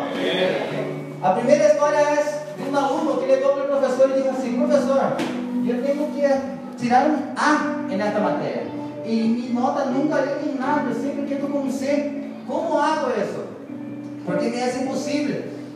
La 1.21 1.35
primera 1.35 1.67
historia 1.67 2.13
es 2.13 2.57
de 2.57 2.69
un 2.69 2.75
alumno 2.75 3.19
que 3.19 3.27
le 3.27 3.37
dio 3.37 3.53
al 3.53 3.67
profesor 3.67 4.09
y 4.09 4.21
dijo 4.21 4.29
así, 4.37 4.49
profesor, 4.49 5.01
yo 5.63 5.79
tengo 5.81 6.07
que 6.15 6.29
tirar 6.79 7.09
un 7.09 7.33
A 7.37 7.93
en 7.93 8.01
esta 8.01 8.19
materia. 8.19 8.63
Y 9.05 9.21
mi 9.21 9.49
nota 9.53 9.85
nunca 9.85 10.23
en 10.23 10.59
nada, 10.59 10.85
yo 10.87 10.99
siempre 10.99 11.25
quedo 11.25 11.47
con 11.47 11.61
un 11.61 11.71
C. 11.71 12.31
¿Cómo 12.47 12.81
hago 12.81 13.09
eso? 13.09 13.45
Porque 14.25 14.49
me 14.49 14.63
es 14.63 14.77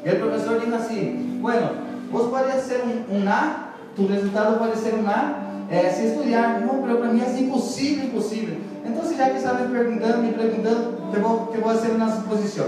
Y 0.03 0.09
el 0.09 0.17
profesor 0.17 0.63
dijo 0.63 0.75
así, 0.75 1.37
bueno, 1.41 1.67
vos 2.11 2.29
puedes 2.29 2.55
hacer 2.55 2.81
un, 2.83 3.15
un 3.15 3.27
A, 3.27 3.73
tu 3.95 4.07
resultado 4.07 4.59
puede 4.59 4.75
ser 4.75 4.95
un 4.95 5.07
A, 5.07 5.43
eh, 5.71 5.91
si 5.95 6.07
estudiar, 6.07 6.61
no, 6.61 6.81
pero 6.81 6.99
para 6.99 7.13
mí 7.13 7.21
es 7.21 7.39
imposible, 7.39 8.05
imposible. 8.05 8.57
Entonces 8.85 9.17
ya 9.17 9.31
que 9.31 9.37
estaba 9.37 9.59
me 9.59 9.67
preguntando, 9.67 10.17
me 10.17 10.29
preguntando, 10.29 11.09
te 11.11 11.19
voy, 11.19 11.37
te 11.51 11.57
voy 11.59 11.73
a 11.73 11.77
hacer 11.77 11.95
una 11.95 12.15
suposición. 12.15 12.67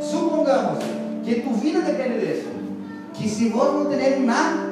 Supongamos 0.00 0.78
que 1.24 1.34
tu 1.36 1.50
vida 1.56 1.80
depende 1.80 2.18
de 2.18 2.38
eso. 2.38 2.48
Que 3.18 3.28
si 3.28 3.50
vos 3.50 3.74
no 3.74 3.88
tenés 3.88 4.20
un 4.20 4.30
A, 4.30 4.68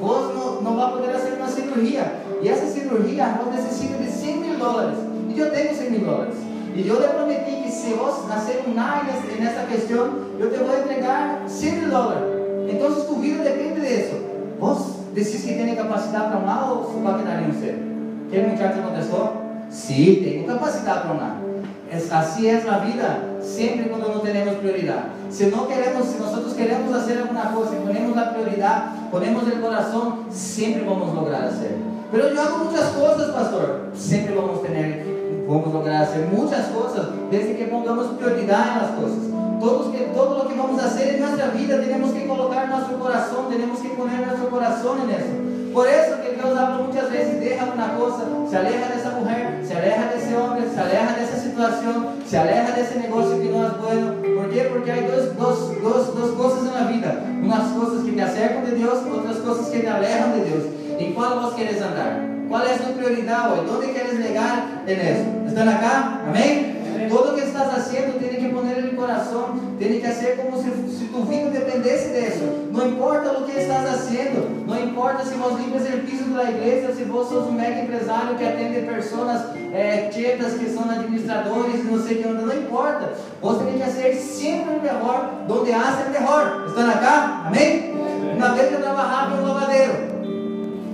vos 0.00 0.32
vas 0.62 0.86
a 0.86 0.92
poder 0.92 1.16
hacer 1.16 1.34
una 1.40 1.48
cirugía. 1.48 2.12
Y 2.42 2.48
esa 2.48 2.66
cirugía 2.66 3.40
vos 3.42 3.54
necesita 3.54 3.96
de 3.96 4.10
100 4.10 4.40
mil 4.40 4.58
dólares. 4.58 4.98
Y 5.30 5.34
yo 5.34 5.50
tengo 5.50 5.74
100 5.74 5.92
mil 5.92 6.04
dólares. 6.04 6.34
Y 6.74 6.84
yo 6.84 7.00
le 7.00 7.08
prometí 7.08 7.62
que 7.62 7.70
si 7.70 7.94
vos 7.94 8.30
hacer 8.30 8.62
un 8.66 8.78
A 8.78 9.02
en 9.36 9.46
esta 9.46 9.64
cuestión, 9.66 10.10
yo 10.38 10.48
te 10.48 10.58
voy 10.58 10.74
a 10.74 10.78
entregar 10.78 11.42
100 11.46 11.80
mil 11.80 11.90
dólares. 11.90 12.22
Entonces 12.68 13.06
tu 13.06 13.16
vida 13.16 13.42
depende 13.42 13.80
de 13.80 14.06
eso. 14.06 14.16
Vos 14.60 14.96
decís 15.14 15.44
que 15.44 15.54
tiene 15.54 15.76
capacidad 15.76 16.26
para 16.26 16.38
un 16.38 16.48
A 16.48 16.72
o 16.72 17.02
va 17.04 17.16
a 17.16 17.18
quedar 17.18 17.42
en 17.42 17.50
usted. 17.50 17.74
¿Qué 18.30 18.42
muchacho 18.42 18.82
contestó? 18.82 19.32
Sí, 19.70 20.22
tengo 20.24 20.54
capacidad 20.54 21.02
para 21.02 21.14
un 21.14 21.20
así 22.12 22.48
es 22.48 22.64
la 22.64 22.78
vida, 22.78 23.18
siempre 23.40 23.88
cuando 23.88 24.08
no 24.08 24.20
tenemos 24.20 24.54
prioridad. 24.56 25.04
Si 25.30 25.46
no 25.46 25.66
queremos, 25.66 26.06
si 26.06 26.18
nosotros 26.18 26.54
queremos 26.54 26.94
hacer 26.94 27.18
alguna 27.18 27.52
cosa 27.52 27.70
y 27.74 27.86
ponemos 27.86 28.16
la 28.16 28.32
prioridad, 28.32 29.10
ponemos 29.10 29.44
el 29.46 29.60
corazón, 29.60 30.26
siempre 30.30 30.84
vamos 30.84 31.10
a 31.10 31.14
lograr 31.14 31.44
hacer. 31.44 31.76
Pero 32.12 32.32
yo 32.32 32.40
hago 32.40 32.64
muchas 32.64 32.90
cosas, 32.90 33.30
pastor. 33.30 33.90
Siempre 33.94 34.34
vamos 34.34 34.60
a 34.60 34.62
tener 34.62 35.19
vamos 35.50 35.74
lograr 35.74 36.02
hacer 36.04 36.28
muchas 36.30 36.66
cosas 36.68 37.08
desde 37.30 37.56
que 37.56 37.64
pongamos 37.64 38.06
prioridad 38.18 38.68
en 38.68 38.78
las 38.82 38.90
cosas. 38.92 39.18
Todos 39.58 39.94
que, 39.94 39.98
todo 40.14 40.44
lo 40.44 40.48
que 40.48 40.54
vamos 40.54 40.80
a 40.80 40.86
hacer 40.86 41.16
en 41.16 41.20
nuestra 41.20 41.48
vida 41.48 41.80
tenemos 41.80 42.12
que 42.12 42.26
colocar 42.26 42.68
nuestro 42.68 42.98
corazón, 42.98 43.50
tenemos 43.50 43.80
que 43.80 43.88
poner 43.90 44.26
nuestro 44.26 44.48
corazón 44.48 44.98
en 45.04 45.10
eso. 45.10 45.74
Por 45.74 45.86
eso 45.86 46.22
que 46.22 46.34
Dios 46.34 46.56
habla 46.56 46.86
muchas 46.86 47.10
veces, 47.10 47.40
deja 47.40 47.64
una 47.64 47.94
cosa, 47.94 48.24
se 48.48 48.56
aleja 48.56 48.88
de 48.88 49.00
esa 49.00 49.10
mujer, 49.18 49.64
se 49.66 49.74
aleja 49.76 50.08
de 50.10 50.18
ese 50.18 50.36
hombre, 50.36 50.62
se 50.72 50.80
aleja 50.80 51.14
de 51.14 51.24
esa 51.24 51.36
situación, 51.36 52.06
se 52.26 52.38
aleja 52.38 52.72
de 52.72 52.82
ese 52.82 52.98
negocio 53.00 53.40
que 53.40 53.50
no 53.50 53.66
es 53.66 53.78
bueno. 53.78 54.14
¿Por 54.36 54.50
qué? 54.50 54.62
Porque 54.72 54.92
hay 54.92 55.06
dos, 55.06 55.36
dos, 55.36 55.82
dos, 55.82 56.14
dos 56.16 56.30
cosas 56.32 56.68
en 56.68 56.74
la 56.74 56.90
vida. 56.90 57.24
Unas 57.42 57.72
cosas 57.72 58.04
que 58.04 58.12
te 58.12 58.22
acercan 58.22 58.64
de 58.64 58.76
Dios, 58.76 58.98
otras 59.12 59.36
cosas 59.36 59.68
que 59.68 59.80
te 59.80 59.88
alejan 59.88 60.32
de 60.32 60.44
Dios. 60.44 60.64
¿En 60.98 61.14
cuál 61.14 61.38
vos 61.40 61.54
quieres 61.54 61.80
andar? 61.82 62.39
¿Cuál 62.50 62.66
es 62.66 62.84
tu 62.84 62.92
prioridad 62.94 63.52
hoy? 63.52 63.64
¿Dónde 63.64 63.92
quieres 63.92 64.18
llegar 64.18 64.82
en 64.84 65.00
eso? 65.00 65.24
¿Están 65.46 65.68
acá? 65.68 66.20
Amén. 66.26 67.08
Todo 67.08 67.30
lo 67.30 67.36
que 67.36 67.44
estás 67.44 67.72
haciendo 67.72 68.16
tiene 68.18 68.38
que 68.38 68.48
poner 68.48 68.78
en 68.78 68.84
el 68.86 68.96
corazón, 68.96 69.76
tiene 69.78 70.00
que 70.00 70.08
hacer 70.08 70.36
como 70.36 70.60
si, 70.60 70.68
si 70.98 71.06
tu 71.06 71.22
vida 71.26 71.48
dependesse 71.50 72.08
de 72.08 72.26
eso. 72.26 72.44
No 72.72 72.84
importa 72.84 73.32
lo 73.34 73.46
que 73.46 73.62
estás 73.62 73.88
haciendo, 73.88 74.48
no 74.66 74.76
importa 74.76 75.24
si 75.24 75.36
vos 75.36 75.60
limpias 75.60 75.86
el 75.86 76.00
piso 76.00 76.24
la 76.34 76.50
iglesia, 76.50 76.90
si 76.92 77.04
vos 77.04 77.28
sos 77.28 77.46
un 77.46 77.56
mega 77.56 77.82
empresario 77.82 78.36
que 78.36 78.44
atende 78.44 78.80
personas 78.80 79.42
é, 79.72 80.10
chetas 80.12 80.54
que 80.54 80.68
são 80.70 80.90
administradores, 80.90 81.84
não 81.84 82.02
sei 82.02 82.18
o 82.18 82.22
que, 82.22 82.28
não 82.28 82.52
importa. 82.52 83.12
Vos 83.40 83.58
tem 83.58 83.76
que 83.76 83.82
hacer 83.84 84.14
sempre 84.16 84.74
o 84.74 84.82
melhor, 84.82 85.44
donde 85.46 85.72
hace 85.72 86.02
o 86.02 86.10
melhor. 86.10 86.64
Estão 86.66 86.90
acá? 86.90 87.44
Amém? 87.46 87.94
Uma 88.36 88.48
vez 88.54 88.72
eu 88.72 88.80
trabalhava 88.80 89.36
em 89.36 89.40
um 89.40 89.46
lavadeiro. 89.46 90.09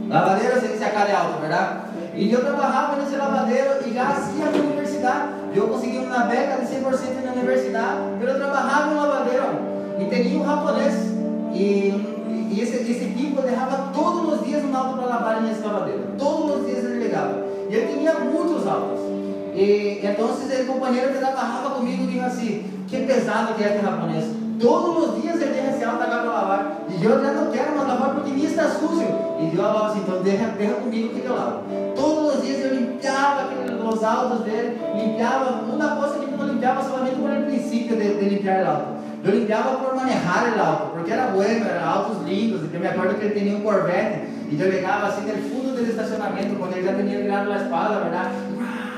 Lavadeiro, 0.09 0.61
você 0.61 0.85
a 0.85 0.90
cara 0.90 1.11
é 1.11 1.14
alta, 1.14 1.40
verdade? 1.40 1.81
E 2.14 2.33
eu 2.33 2.40
trabalhava 2.40 2.97
nesse 2.97 3.16
lavadeiro 3.16 3.71
e 3.87 3.92
já 3.92 4.09
hacía 4.09 4.47
na 4.47 4.59
universidade. 4.59 5.29
Eu 5.55 5.69
consegui 5.69 5.99
uma 5.99 6.21
beca 6.21 6.59
de 6.59 6.66
100% 6.66 7.25
na 7.25 7.33
universidade. 7.33 8.01
Eu 8.21 8.35
trabalhava 8.38 8.95
no 8.95 9.01
lavadeiro 9.01 9.47
e 9.99 10.05
tinha 10.05 10.40
um 10.40 10.47
japonês. 10.47 10.95
E, 11.53 12.53
e 12.53 12.61
esse, 12.61 12.77
esse 12.77 13.14
tipo 13.16 13.42
deixava 13.42 13.90
todos 13.92 14.35
os 14.35 14.47
dias 14.47 14.64
um 14.64 14.77
auto 14.77 14.97
para 14.97 15.07
lavar 15.07 15.42
nesse 15.42 15.61
lavadeiro. 15.61 16.05
Todos 16.16 16.61
os 16.61 16.66
dias 16.66 16.85
ele 16.85 17.05
ligava. 17.05 17.45
E 17.69 17.75
ele 17.75 17.99
tinha 17.99 18.14
muitos 18.14 18.66
autos. 18.66 19.01
E 19.55 20.01
então 20.05 20.27
o 20.27 20.66
companheiro 20.66 21.12
que 21.12 21.19
trabalhava 21.19 21.71
comigo 21.71 22.07
disse 22.07 22.21
assim: 22.21 22.85
Que 22.87 23.05
pesado 23.07 23.55
que 23.55 23.64
é 23.64 23.75
esse 23.75 23.85
japonês. 23.85 24.45
Todos 24.61 25.09
os 25.09 25.23
dias 25.23 25.40
ele 25.40 25.69
esse 25.69 25.85
auto 25.85 25.99
para 25.99 26.23
lavar. 26.23 26.79
E 26.88 27.05
eu 27.05 27.23
já 27.23 27.33
não 27.33 27.51
quero 27.51 27.77
mais 27.77 27.88
lavar 27.88 28.14
porque 28.14 28.31
minha 28.31 28.49
está 28.49 28.69
sujo. 28.69 29.03
E 29.38 29.47
Deus 29.47 29.66
falava 29.66 29.88
assim: 29.88 30.01
Então 30.01 30.23
deixa, 30.23 30.45
deixa 30.47 30.75
comigo 30.75 31.09
que 31.14 31.27
eu 31.27 31.35
lavo. 31.35 31.62
Todos 31.95 32.35
os 32.35 32.42
dias 32.42 32.61
eu 32.61 32.75
limpiava 32.75 33.49
os 33.92 34.05
autos 34.05 34.45
dele, 34.45 34.79
limpiava. 34.95 35.66
Uma 35.66 35.97
coisa 35.97 36.19
que 36.19 36.31
não 36.31 36.47
limpiava 36.47 36.83
somente 36.83 37.16
por 37.16 37.31
princípio 37.45 37.97
de, 37.97 38.38
de 38.40 38.49
o 38.49 38.71
auto. 38.71 38.97
Eu 39.25 39.31
limpiava 39.33 39.77
por 39.77 39.95
manejar 39.95 40.57
o 40.57 40.61
auto, 40.61 40.87
porque 40.95 41.12
era 41.12 41.27
bueno, 41.29 41.66
eram 41.69 41.88
autos 41.88 42.23
lindos. 42.27 42.62
Eu 42.73 42.81
me 42.81 42.87
acordo 42.87 43.14
que 43.14 43.25
ele 43.25 43.40
tinha 43.40 43.57
um 43.57 43.61
Corvette. 43.61 44.37
E 44.49 44.61
eu 44.61 44.71
pegava 44.71 45.09
assim 45.09 45.23
no 45.23 45.42
fundo 45.51 45.75
do 45.75 45.83
estacionamento, 45.83 46.55
quando 46.57 46.77
ele 46.77 46.87
já 46.87 46.95
tinha 46.95 47.21
virado 47.21 47.51
a 47.51 47.57
espalda, 47.57 48.01
verdade? 48.01 48.31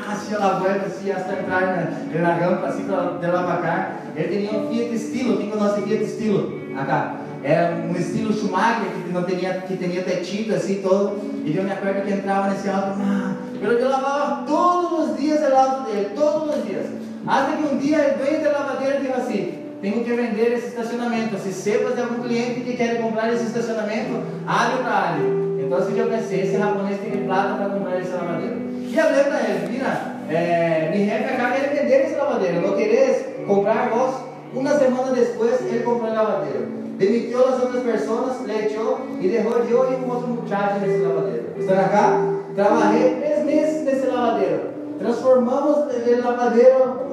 Hacía 0.09 0.39
la 0.39 0.59
vuelta 0.59 0.87
assim, 0.87 1.11
hasta 1.11 1.35
entrar 1.35 1.61
na, 1.61 2.21
na 2.21 2.35
rampa, 2.35 2.67
assim, 2.69 2.85
de 2.85 3.27
lá 3.27 3.43
para 3.43 3.63
cá. 3.63 3.93
Ele 4.17 4.49
tinha 4.49 4.59
um 4.59 4.69
Fiat 4.69 4.95
Estilo, 4.95 5.37
quem 5.37 5.51
conhece 5.51 5.83
Fiat 5.83 6.05
Estilo? 6.05 6.59
Acá. 6.77 7.17
Era 7.45 7.77
um 7.77 7.93
estilo 7.93 8.33
Schumacher, 8.33 8.91
que 9.05 9.13
não 9.13 9.23
tinha, 9.25 9.55
que 9.61 9.77
tinha 9.77 10.03
tetito 10.03 10.55
assim 10.55 10.81
todo. 10.83 11.21
E 11.45 11.55
eu 11.55 11.63
me 11.63 11.71
acordo 11.71 12.03
que 12.03 12.13
entrava 12.13 12.49
nesse 12.49 12.69
auto, 12.69 12.99
ah, 13.01 13.37
eu 13.61 13.89
lavava 13.89 14.45
todos 14.47 15.11
os 15.11 15.17
dias 15.19 15.41
o 15.41 15.55
auto 15.55 15.91
dele, 15.91 16.11
todos 16.17 16.57
os 16.57 16.65
dias. 16.65 16.87
Até 17.27 17.57
que 17.57 17.75
um 17.75 17.79
dia 17.79 17.99
ele 17.99 18.25
veio 18.25 18.43
da 18.43 18.59
lavadeira 18.59 18.97
e 18.97 19.01
disse 19.01 19.13
assim, 19.13 19.59
tenho 19.83 20.05
que 20.05 20.13
vender 20.13 20.55
esse 20.55 20.69
estacionamento. 20.69 21.39
Se 21.39 21.53
sepas 21.53 21.95
de 21.95 22.01
algum 22.01 22.23
cliente 22.23 22.61
que 22.61 22.77
quer 22.77 23.01
comprar 23.01 23.33
esse 23.33 23.45
estacionamento, 23.45 24.23
abre 24.47 24.83
para 24.83 25.19
ele. 25.19 25.63
Então, 25.65 25.79
assim, 25.79 25.99
eu 25.99 26.09
pensei, 26.09 26.41
esse 26.41 26.59
japonês 26.59 26.99
tem 26.99 27.25
plata 27.25 27.55
para 27.55 27.69
comprar 27.69 28.01
esse 28.01 28.11
lavadeiro. 28.11 28.68
E 28.89 28.95
falei 28.95 29.25
para 29.25 29.41
ele, 29.41 29.69
mira, 29.71 30.17
é, 30.31 30.91
mi 30.91 31.11
acá 31.13 31.51
quer 31.51 31.75
vender 31.75 32.07
esse 32.07 32.15
lavadeiro. 32.15 32.63
¿No 32.63 32.75
querés 32.75 33.27
comprar 33.47 33.91
vos? 33.91 34.15
Uma 34.55 34.79
semana 34.79 35.13
depois, 35.13 35.61
ele 35.61 35.85
comprou 35.85 36.11
o 36.11 36.15
lavadeiro. 36.15 36.69
Demitiu 36.97 37.47
as 37.47 37.63
outras 37.63 37.83
pessoas, 37.83 38.41
le 38.47 38.67
echou 38.67 38.99
e 39.21 39.29
deixou 39.29 39.59
eu 39.59 39.93
e 39.93 39.97
um 39.97 40.11
outro 40.11 40.29
muchacho 40.29 40.81
nesse 40.81 41.03
lavadeiro. 41.03 41.45
Estão 41.59 41.79
acá? 41.79 42.19
Trabalhei 42.55 43.17
três 43.17 43.45
meses 43.45 43.85
nesse 43.85 44.07
lavadeiro. 44.07 44.78
Transformamos 44.99 45.77
o 45.77 46.23
lavadeiro, 46.25 47.07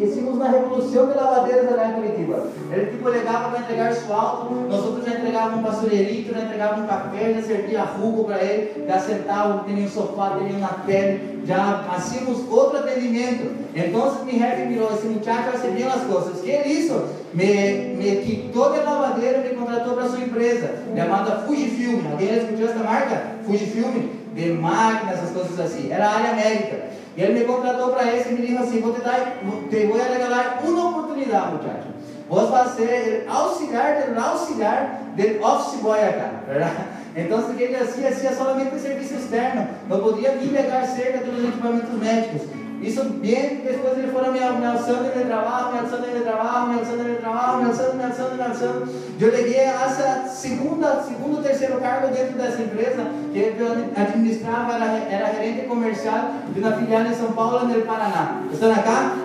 hicimos 0.00 0.34
uma 0.34 0.48
revolução 0.48 1.06
de 1.06 1.14
lavadeiros 1.14 1.70
lá 1.70 1.88
em 1.88 1.92
Curitiba. 1.92 2.46
Ele 2.72 2.86
tipo 2.86 3.08
ligava 3.08 3.50
para 3.50 3.60
entregar 3.60 3.88
asfalto, 3.90 4.52
nós 4.68 4.84
outros 4.84 5.04
já 5.04 5.18
entregávamos 5.18 5.60
um 5.60 5.62
basureirito, 5.62 6.34
já 6.34 6.40
entregávamos 6.40 6.84
um 6.84 6.86
café, 6.88 7.34
já 7.34 7.42
servia 7.42 7.88
jugo 7.96 8.24
para 8.24 8.42
ele, 8.42 8.84
já 8.88 8.98
sentava, 8.98 9.64
tinha 9.64 9.86
um 9.86 9.88
sofá, 9.88 10.36
tinha 10.36 10.58
uma 10.58 10.68
tele, 10.84 11.42
já 11.44 11.84
hacíamos 11.94 12.44
outro 12.50 12.78
atendimento. 12.78 13.52
Então 13.72 14.24
mi 14.24 14.38
jefe 14.38 14.66
mirou, 14.66 14.92
esse 14.92 15.06
muchacho 15.06 15.50
hace 15.54 15.68
bien 15.68 15.86
as 15.86 16.02
coisas. 16.02 16.40
que 16.40 16.68
hizo? 16.68 17.04
Me, 17.32 17.94
me 17.96 18.16
quitou 18.16 18.72
de 18.72 18.80
lavadeiro 18.80 19.46
e 19.46 19.50
me 19.50 19.54
contratou 19.54 19.94
para 19.94 20.08
sua 20.08 20.20
empresa, 20.20 20.74
chamada 20.96 21.42
Fujifilm. 21.46 22.00
Alguém 22.10 22.28
já 22.28 22.36
escutou 22.42 22.68
essa 22.68 22.82
marca? 22.82 23.22
Fujifilm? 23.44 24.08
De 24.34 24.52
máquinas, 24.52 25.18
essas 25.18 25.30
coisas 25.30 25.60
assim. 25.60 25.90
Era 25.92 26.08
área 26.08 26.34
médica. 26.34 26.98
E 27.18 27.22
ele 27.24 27.40
me 27.40 27.44
contratou 27.46 27.90
para 27.90 28.14
isso 28.14 28.28
e 28.28 28.34
me 28.34 28.46
disse 28.46 28.62
assim: 28.62 28.80
vou 28.80 28.94
te, 28.94 29.00
dar, 29.00 29.38
te 29.68 29.86
vou 29.86 29.98
regalar 29.98 30.60
uma 30.62 30.90
oportunidade, 30.90 31.56
muchacho. 31.56 31.88
Vos 32.28 32.48
vai 32.48 32.68
ser 32.68 33.26
auxiliar 33.28 34.02
do 34.02 34.20
auxiliar 34.20 35.00
do 35.16 35.44
office 35.44 35.80
boy 35.80 35.98
acá, 35.98 36.30
verdade? 36.46 36.76
Então, 37.16 37.40
o 37.40 37.54
que 37.54 37.62
ele 37.64 37.74
hacía, 37.74 38.10
hacía 38.10 38.32
solamente 38.32 38.78
serviço 38.78 39.14
externo, 39.14 39.66
não 39.88 39.98
podia 39.98 40.30
vir 40.36 40.50
pegar 40.50 40.86
cerca 40.86 41.18
dos 41.24 41.42
equipamentos 41.42 41.92
médicos. 41.98 42.42
Isso 42.80 43.02
bem 43.04 43.56
depois 43.64 43.98
ele 43.98 44.12
foram 44.12 44.32
me, 44.32 44.38
me 44.38 44.66
alçando 44.66 45.04
no 45.04 45.24
trabalho, 45.26 45.72
me 45.72 45.78
alçando 45.80 46.06
no 46.06 46.24
trabalho, 46.24 46.68
me 46.68 46.78
alçando 46.78 47.02
no 47.02 47.16
trabalho, 47.16 47.58
me 47.58 47.64
alçando, 47.64 47.96
me 47.96 48.04
alçando, 48.04 48.34
me 48.36 48.42
alçando. 48.42 48.88
Eu 49.20 49.36
cheguei 49.36 49.60
a 49.60 49.82
essa 49.84 50.28
segunda, 50.28 51.02
segundo, 51.02 51.42
terceiro 51.42 51.80
cargo 51.80 52.14
dentro 52.14 52.38
dessa 52.38 52.62
empresa, 52.62 53.04
que 53.32 53.38
eu 53.38 53.72
administrava, 53.96 54.74
era, 54.74 54.98
era 55.10 55.34
gerente 55.34 55.66
comercial 55.66 56.30
de 56.52 56.60
uma 56.60 56.72
filial 56.72 57.02
em 57.02 57.14
São 57.14 57.32
Paulo, 57.32 57.66
no 57.66 57.82
Paraná. 57.82 58.42
Estão 58.52 58.70
acá? 58.70 59.16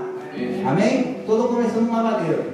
Amém? 0.67 1.17
Todo 1.27 1.49
começou 1.49 1.83
no 1.83 1.93
lavadeiro. 1.93 2.53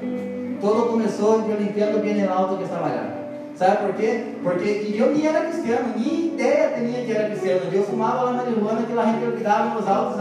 Todo 0.60 0.90
começou 0.90 1.46
eu 1.50 1.58
limpando 1.58 2.02
bem 2.02 2.26
o 2.26 2.34
alto 2.34 2.58
que 2.58 2.64
estava 2.64 2.88
lá. 2.88 3.19
Sabe 3.60 3.88
por 3.88 3.94
quê? 3.96 4.24
Porque 4.42 4.96
eu 4.98 5.12
nem 5.12 5.28
era 5.28 5.42
cristiano, 5.42 5.94
nem 5.98 6.28
ideia 6.28 6.72
tinha 6.78 7.04
que 7.04 7.12
era 7.12 7.26
cristiano. 7.26 7.64
Eu 7.74 7.84
fumava 7.84 8.24
lá 8.24 8.32
marihuana 8.32 8.84
que 8.84 8.94
lá 8.94 9.14
olvidava 9.22 9.76
nos 9.76 9.86
altos. 9.86 10.16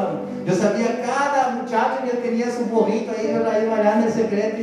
Eu 0.44 0.54
sabia 0.56 0.88
cada 1.06 1.50
muchacho 1.52 2.02
que 2.02 2.28
tinha 2.30 2.50
seu 2.50 2.64
borrito 2.64 3.12
aí, 3.16 3.30
eu 3.30 3.42
ia 3.42 3.72
olhando 3.72 4.06
no 4.06 4.10
secreto. 4.10 4.56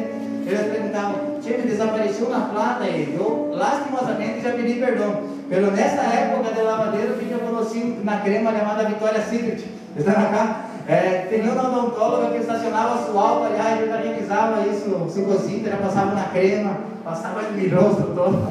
Eles 0.45 0.61
perguntavam, 0.73 1.39
tinha 1.41 1.57
desapareceu 1.59 2.29
na 2.29 2.41
plata 2.41 2.83
aí. 2.83 3.15
Eu, 3.17 3.51
lastimosamente, 3.53 4.41
já 4.41 4.51
pedi 4.51 4.73
perdão. 4.73 5.23
Pelo 5.47 5.71
nessa 5.71 6.01
época 6.01 6.53
de 6.53 6.61
lavadeiro, 6.61 7.15
eu 7.31 7.39
conheci 7.39 7.97
na 8.03 8.19
crema 8.19 8.51
chamada 8.51 8.83
Vitória 8.83 9.21
Secret. 9.21 9.63
Está 9.95 10.11
na 10.19 10.25
cá? 10.25 10.65
É, 10.87 11.25
tinha 11.29 11.51
uma 11.51 11.67
odontóloga 11.67 12.31
que 12.31 12.41
estacionava 12.41 13.11
o 13.11 13.19
alto, 13.19 13.45
aliás, 13.45 13.79
realizava 13.79 14.67
isso, 14.67 14.89
o 14.89 15.25
cosita, 15.25 15.71
já 15.71 15.77
passava 15.77 16.13
na 16.13 16.25
crema, 16.25 16.77
passava 17.03 17.41
de 17.43 17.67
rosto 17.69 18.13
todo. 18.13 18.47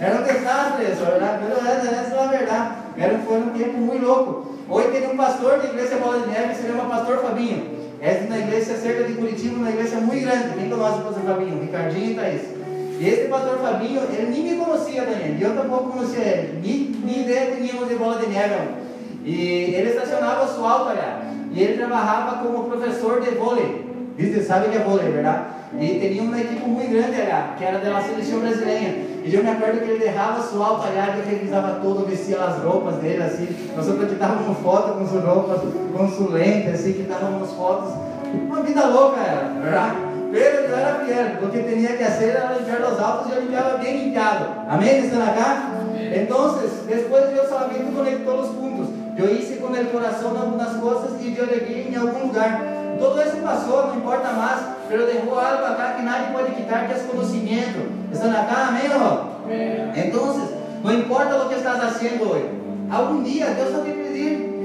Era 0.00 0.16
um 0.16 0.22
desastre 0.24 0.84
isso? 0.84 1.02
Pero 1.04 1.24
essa 1.24 2.14
é 2.14 2.24
a 2.24 2.26
verdade. 2.26 2.74
Era, 2.98 3.18
foi 3.18 3.38
um 3.38 3.50
tempo 3.50 3.78
muito 3.78 4.04
louco. 4.04 4.46
Hoje 4.68 4.88
tem 4.88 5.10
um 5.10 5.16
pastor 5.16 5.58
da 5.58 5.64
igreja 5.64 5.96
Bola 5.96 6.20
de 6.20 6.28
Neve, 6.28 6.54
se 6.54 6.66
chama 6.66 6.84
Pastor 6.86 7.18
Fabinho. 7.18 7.76
Essa 8.00 8.24
na 8.24 8.38
igreja 8.38 8.76
cerca 8.76 9.04
de 9.04 9.14
Curitiba, 9.14 9.56
uma 9.56 9.70
igreja 9.70 9.96
muito 9.96 10.26
grande. 10.26 10.54
Quem 10.54 10.68
conhece 10.68 10.98
o 10.98 11.02
pastor 11.02 11.22
Fabinho? 11.24 11.60
Ricardinho 11.60 12.10
e 12.10 12.14
Thaís. 12.14 12.42
E 12.98 13.08
esse 13.08 13.28
pastor 13.28 13.58
Fabinho, 13.58 14.02
ele 14.12 14.30
nem 14.30 14.42
me 14.42 14.64
conhecia 14.64 15.02
também. 15.02 15.36
E 15.38 15.42
eu 15.42 15.54
tampouco 15.54 15.90
conhecia 15.90 16.24
ele. 16.24 16.60
Nem, 16.62 17.00
nem 17.04 17.22
ideia 17.22 17.54
tínhamos 17.54 17.88
de 17.88 17.94
Bola 17.94 18.18
de 18.18 18.26
Neve. 18.26 18.54
E 19.24 19.74
ele 19.74 19.90
estacionava 19.90 20.44
o 20.44 20.48
seu 20.48 20.66
alto 20.66 20.90
allá. 20.90 21.22
E 21.56 21.62
ele 21.62 21.78
trabalhava 21.78 22.44
como 22.44 22.64
professor 22.64 23.18
de 23.22 23.30
vôlei. 23.30 23.86
Você 24.18 24.42
sabe 24.42 24.68
que 24.68 24.76
é 24.76 24.80
vôlei, 24.80 25.10
verdade? 25.10 25.44
E 25.80 26.10
tinha 26.12 26.22
uma 26.22 26.38
equipe 26.38 26.68
muito 26.68 26.90
grande 26.90 27.18
allá, 27.18 27.54
que 27.56 27.64
era 27.64 27.78
da 27.78 27.98
seleção 28.02 28.40
brasileira. 28.40 28.94
E 29.24 29.34
eu 29.34 29.42
me 29.42 29.48
acordo 29.48 29.80
que 29.80 29.90
ele 29.90 29.98
derrava 29.98 30.42
seu 30.42 30.62
alto 30.62 30.86
e 30.86 31.18
eu 31.18 31.24
revisava 31.24 31.80
todo, 31.80 32.06
vestia 32.06 32.44
as 32.44 32.62
roupas 32.62 32.96
dele, 32.96 33.22
assim. 33.22 33.48
Nós 33.74 33.88
outro 33.88 34.06
tirávamos 34.06 34.58
foto 34.58 34.98
com 34.98 35.06
suas 35.06 35.24
roupas, 35.24 35.60
com 35.96 36.08
sua 36.10 36.34
lente, 36.34 36.68
assim, 36.68 36.92
que 36.92 37.02
dávamos 37.04 37.50
fotos. 37.52 37.94
Uma 38.34 38.62
vida 38.62 38.84
louca 38.84 39.20
era, 39.20 39.48
verdade? 39.58 39.96
Pero 40.30 40.56
eu 40.56 40.76
era 40.76 41.04
fiel, 41.06 41.26
o 41.42 41.48
que 41.48 41.62
tinha 41.62 41.96
que 41.96 42.04
fazer 42.04 42.30
era 42.32 42.52
limpiar 42.52 42.82
os 42.82 43.00
altos 43.00 43.32
e 43.32 43.34
eu 43.34 43.40
limpiava 43.40 43.78
bem 43.78 44.04
limpiado. 44.04 44.46
Amém? 44.68 45.06
Estão 45.06 45.22
acá? 45.22 45.70
Então, 46.14 46.58
depois 46.86 47.30
Deus 47.30 47.48
solamente 47.48 47.92
conectou 47.96 48.40
os 48.40 48.48
pontos. 48.48 49.05
Eu 49.16 49.34
hice 49.34 49.56
com 49.56 49.68
o 49.68 49.86
coração 49.86 50.36
algumas 50.36 50.76
coisas 50.76 51.20
e 51.20 51.36
eu 51.36 51.46
liguei 51.46 51.88
em 51.90 51.96
algum 51.96 52.26
lugar. 52.26 52.60
Todo 52.98 53.20
isso 53.20 53.36
passou, 53.38 53.88
não 53.88 53.96
importa 53.96 54.30
mais, 54.32 54.60
pero 54.88 55.06
dejó 55.06 55.38
algo 55.38 55.64
acá 55.64 55.94
que 55.96 56.02
nadie 56.02 56.32
pode 56.32 56.52
quitar, 56.52 56.86
que 56.86 56.92
é 56.92 56.96
conhecimento. 56.96 57.90
Estão 58.12 58.30
acá, 58.30 58.68
amém 58.68 58.88
não? 58.88 59.36
Então, 59.94 60.48
não 60.82 60.92
importa 60.92 61.36
o 61.36 61.48
que 61.48 61.54
estás 61.54 61.78
fazendo 61.78 62.30
hoje, 62.30 62.50
algum 62.90 63.22
dia 63.22 63.46
Deus 63.46 63.72
vai 63.72 63.82
te 63.82 63.90
pedir 63.92 64.56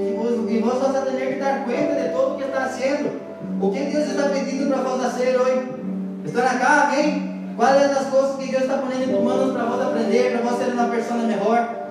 e 0.48 0.58
vos 0.62 0.78
vas 0.78 0.96
a 0.96 1.00
tener 1.02 1.34
que 1.34 1.40
dar 1.40 1.64
conta 1.64 1.94
de 2.00 2.08
todo 2.10 2.34
o 2.34 2.38
que 2.38 2.44
está 2.44 2.60
fazendo. 2.60 3.20
O 3.60 3.70
que 3.70 3.80
Deus 3.80 4.08
está 4.08 4.28
pedindo 4.28 4.68
para 4.68 4.82
vós 4.82 5.02
fazer 5.02 5.36
hoje? 5.36 5.68
Estão 6.24 6.44
acá, 6.44 6.88
amém? 6.88 7.54
Quais 7.56 7.82
são 7.82 8.00
as 8.00 8.06
coisas 8.06 8.36
que 8.36 8.50
Deus 8.50 8.62
está 8.62 8.78
ponendo 8.78 9.10
em 9.10 9.24
manos 9.24 9.52
para 9.52 9.64
vós 9.64 9.80
aprender, 9.82 10.32
para 10.32 10.50
vós 10.50 10.58
ser 10.58 10.72
uma 10.72 10.88
pessoa 10.88 11.20
melhor? 11.20 11.81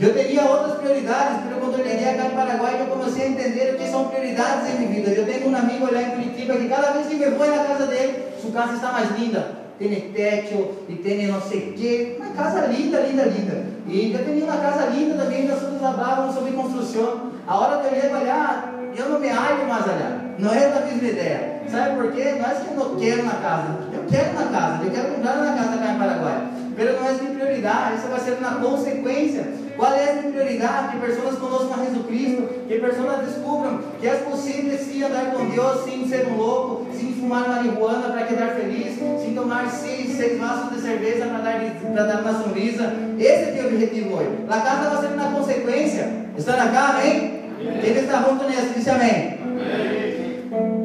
Eu 0.00 0.14
teria 0.14 0.42
outras 0.42 0.78
prioridades, 0.78 1.44
mas 1.44 1.58
quando 1.58 1.78
eu 1.78 1.84
cheguei 1.84 2.08
aqui 2.08 2.26
em 2.26 2.30
Paraguai, 2.30 2.80
eu 2.80 2.86
comecei 2.86 3.24
a 3.24 3.28
entender 3.28 3.74
o 3.74 3.78
que 3.78 3.88
são 3.88 4.08
prioridades 4.08 4.70
em 4.70 4.78
minha 4.78 4.90
vida. 4.90 5.10
Eu 5.10 5.26
tenho 5.26 5.48
um 5.48 5.56
amigo 5.56 5.92
lá 5.92 6.02
em 6.02 6.10
Curitiba 6.10 6.54
que 6.54 6.68
cada 6.68 6.92
vez 6.92 7.06
que 7.06 7.16
me 7.16 7.26
vou 7.26 7.46
na 7.46 7.64
casa 7.64 7.86
dele, 7.86 8.24
sua 8.40 8.50
casa 8.52 8.74
está 8.74 8.92
mais 8.92 9.10
linda. 9.18 9.62
Tem 9.78 10.12
teto 10.12 10.70
e 10.88 10.94
tem 10.96 11.26
não 11.26 11.40
sei 11.40 11.70
o 11.70 11.72
que. 11.72 12.16
Uma 12.18 12.30
casa 12.30 12.66
linda, 12.66 13.00
linda, 13.00 13.24
linda. 13.24 13.64
E 13.86 14.12
eu 14.12 14.24
tenho 14.24 14.44
uma 14.44 14.56
casa 14.56 14.86
linda 14.86 15.22
também, 15.22 15.46
nós 15.46 15.60
todos 15.60 15.82
hablavam 15.82 16.32
sobre 16.32 16.52
construção. 16.52 17.32
A 17.46 17.58
hora 17.58 17.80
que 17.80 17.94
eu 17.94 17.98
ia 17.98 18.16
olhar, 18.16 18.74
eu 18.96 19.08
não 19.08 19.18
me 19.18 19.28
halho 19.28 19.66
mais 19.68 19.84
olhar. 19.84 20.34
Não 20.38 20.52
é 20.52 20.68
da 20.68 20.80
mesma 20.80 21.08
ideia. 21.08 21.62
Sabe 21.68 21.96
por 21.96 22.12
quê? 22.12 22.36
Não 22.38 22.46
é 22.46 22.54
que 22.54 22.68
eu 22.68 22.76
não 22.76 22.96
quero 22.96 23.24
na 23.24 23.34
casa. 23.34 23.78
Eu 23.92 24.04
quero 24.08 24.34
na 24.34 24.46
casa. 24.46 24.84
Eu 24.84 24.90
quero 24.90 25.14
comprar 25.14 25.36
na 25.36 25.52
casa 25.52 25.78
cá 25.78 25.92
em 25.92 25.98
Paraguai. 25.98 26.48
Não 26.76 27.08
é 27.08 27.12
minha 27.12 27.34
prioridade. 27.34 27.96
Isso 27.96 28.08
vai 28.08 28.20
ser 28.20 28.38
uma 28.38 28.54
consequência. 28.56 29.61
Qual 29.76 29.92
é 29.92 30.10
a 30.10 30.22
prioridade? 30.22 30.92
Que 30.92 31.06
pessoas 31.06 31.38
conheçam 31.38 31.74
a 31.74 31.84
Jesus 31.84 32.06
Cristo. 32.06 32.48
Que 32.68 32.78
pessoas 32.78 33.26
descubram 33.26 33.80
que 34.00 34.06
é 34.06 34.14
possível 34.14 34.78
sim 34.78 35.02
andar 35.02 35.32
com 35.32 35.48
Deus, 35.48 35.84
sem 35.84 36.06
ser 36.08 36.26
um 36.28 36.36
louco, 36.36 36.86
sem 36.92 37.12
fumar 37.14 37.48
marihuana 37.48 38.08
para 38.08 38.26
quedar 38.26 38.54
feliz, 38.54 38.98
sem 38.98 39.34
tomar 39.34 39.68
seis, 39.70 40.16
seis 40.16 40.38
vasos 40.38 40.74
de 40.74 40.80
cerveja 40.80 41.26
para 41.26 41.38
dar, 41.38 41.60
para 41.94 42.04
dar 42.04 42.20
uma 42.20 42.42
sonrisa. 42.42 42.92
Esse 43.18 43.58
é 43.58 43.62
o 43.62 43.66
objetivo 43.66 44.16
hoje. 44.16 44.30
A 44.48 44.60
casa 44.60 44.90
vai 44.90 45.00
ser 45.00 45.14
uma 45.14 45.32
consequência. 45.32 46.08
Está 46.36 46.56
na 46.56 46.68
casa, 46.70 46.98
amém? 46.98 47.42
Quem 47.80 47.92
está 47.92 48.22
junto 48.22 48.48
nisso? 48.48 48.72
Diz 48.74 48.88
amém. 48.88 49.38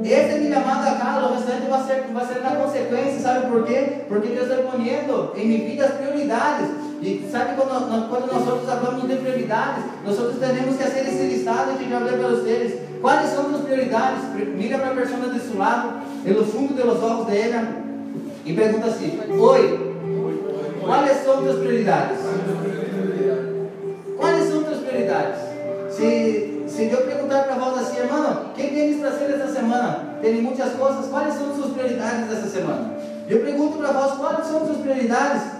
Esse 0.03 0.35
é 0.35 0.37
chamado 0.57 0.87
a 0.87 0.95
casa, 0.95 1.27
o 1.27 1.35
restante 1.35 1.69
vai 1.69 1.83
ser, 1.83 2.03
vai 2.13 2.25
ser 2.25 2.39
na 2.41 2.55
consequência, 2.55 3.19
sabe 3.19 3.47
por 3.47 3.65
quê? 3.65 4.03
Porque 4.07 4.29
Deus 4.29 4.49
está 4.49 4.71
poniendo 4.71 5.33
em 5.35 5.47
minha 5.47 5.69
vida 5.69 5.85
as 5.85 5.93
prioridades. 5.93 6.86
E 7.01 7.29
sabe 7.31 7.55
quando, 7.55 8.09
quando 8.09 8.31
nós 8.31 8.47
outros 8.47 8.67
falamos 8.67 9.07
de 9.07 9.15
prioridades, 9.17 9.83
nós 10.05 10.19
outros 10.19 10.39
temos 10.39 10.77
que 10.77 10.83
fazer 10.83 11.01
esse 11.01 11.23
listado 11.27 11.77
que 11.77 11.89
já 11.89 11.99
falei 11.99 12.17
para 12.17 12.27
vocês. 12.29 12.81
Quais 13.01 13.29
são 13.29 13.55
as 13.55 13.61
prioridades? 13.61 14.23
Mira 14.55 14.79
para 14.79 14.91
a 14.91 14.95
pessoa 14.95 15.29
de 15.29 15.39
seu 15.39 15.57
lado, 15.57 16.01
pelo 16.23 16.43
fundo 16.45 16.73
dos 16.73 17.03
olhos 17.03 17.27
dela, 17.27 17.67
e 18.43 18.53
pergunta 18.53 18.87
assim: 18.87 19.19
Oi, 19.39 19.95
quais 20.83 21.23
são 21.23 21.47
as 21.47 21.55
prioridades? 21.57 22.17
Quais 24.17 24.49
são 24.49 24.59
as 24.61 24.77
prioridades? 24.77 25.39
Se 25.91 26.57
se 26.67 26.91
eu 26.91 27.01
perguntar 27.01 27.43
para 27.43 27.55
vós 27.55 27.77
assim, 27.79 27.99
irmão, 27.99 28.51
quem 28.53 28.69
tem 28.69 28.99
para 28.99 29.11
ser 29.11 29.31
essa 29.31 29.51
semana? 29.51 30.17
Tem 30.21 30.41
muitas 30.41 30.73
coisas, 30.73 31.07
quais 31.07 31.33
são 31.33 31.49
as 31.49 31.55
suas 31.55 31.71
prioridades 31.71 32.27
dessa 32.27 32.47
semana? 32.47 32.93
Eu 33.29 33.39
pergunto 33.39 33.77
para 33.77 33.93
vós, 33.93 34.17
quais 34.17 34.45
são 34.45 34.57
as 34.57 34.67
suas 34.67 34.77
prioridades? 34.79 35.56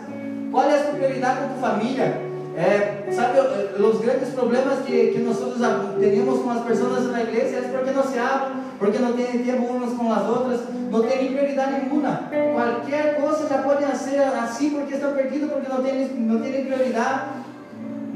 Qual 0.58 0.68
é 0.68 0.74
a 0.74 0.84
sua 0.86 0.94
prioridade 0.94 1.38
com 1.38 1.46
a 1.46 1.48
tua 1.50 1.70
família? 1.70 2.20
É, 2.58 3.12
sabe, 3.12 3.38
os 3.80 4.00
grandes 4.00 4.30
problemas 4.30 4.80
que, 4.80 5.12
que 5.12 5.20
nós 5.20 5.38
temos 5.38 6.40
com 6.42 6.50
as 6.50 6.64
pessoas 6.64 7.12
na 7.12 7.22
igreja 7.22 7.58
é 7.58 7.62
porque 7.72 7.92
não 7.92 8.04
se 8.04 8.18
hablam, 8.18 8.54
porque 8.80 8.98
não 8.98 9.14
têm 9.14 9.44
tempo 9.44 9.66
umas 9.66 9.94
com 9.94 10.12
as 10.12 10.28
outras, 10.28 10.62
não 10.90 11.04
tem 11.04 11.28
prioridade 11.28 11.74
nenhuma. 11.74 12.24
Qualquer 12.56 13.22
coisa 13.22 13.48
já 13.48 13.60
pode 13.60 13.86
ser 13.98 14.20
assim 14.20 14.72
porque 14.72 14.96
estão 14.96 15.14
perdidos, 15.14 15.52
porque 15.52 15.72
não 15.72 15.84
tem, 15.84 16.08
tem 16.08 16.66
prioridade, 16.66 17.22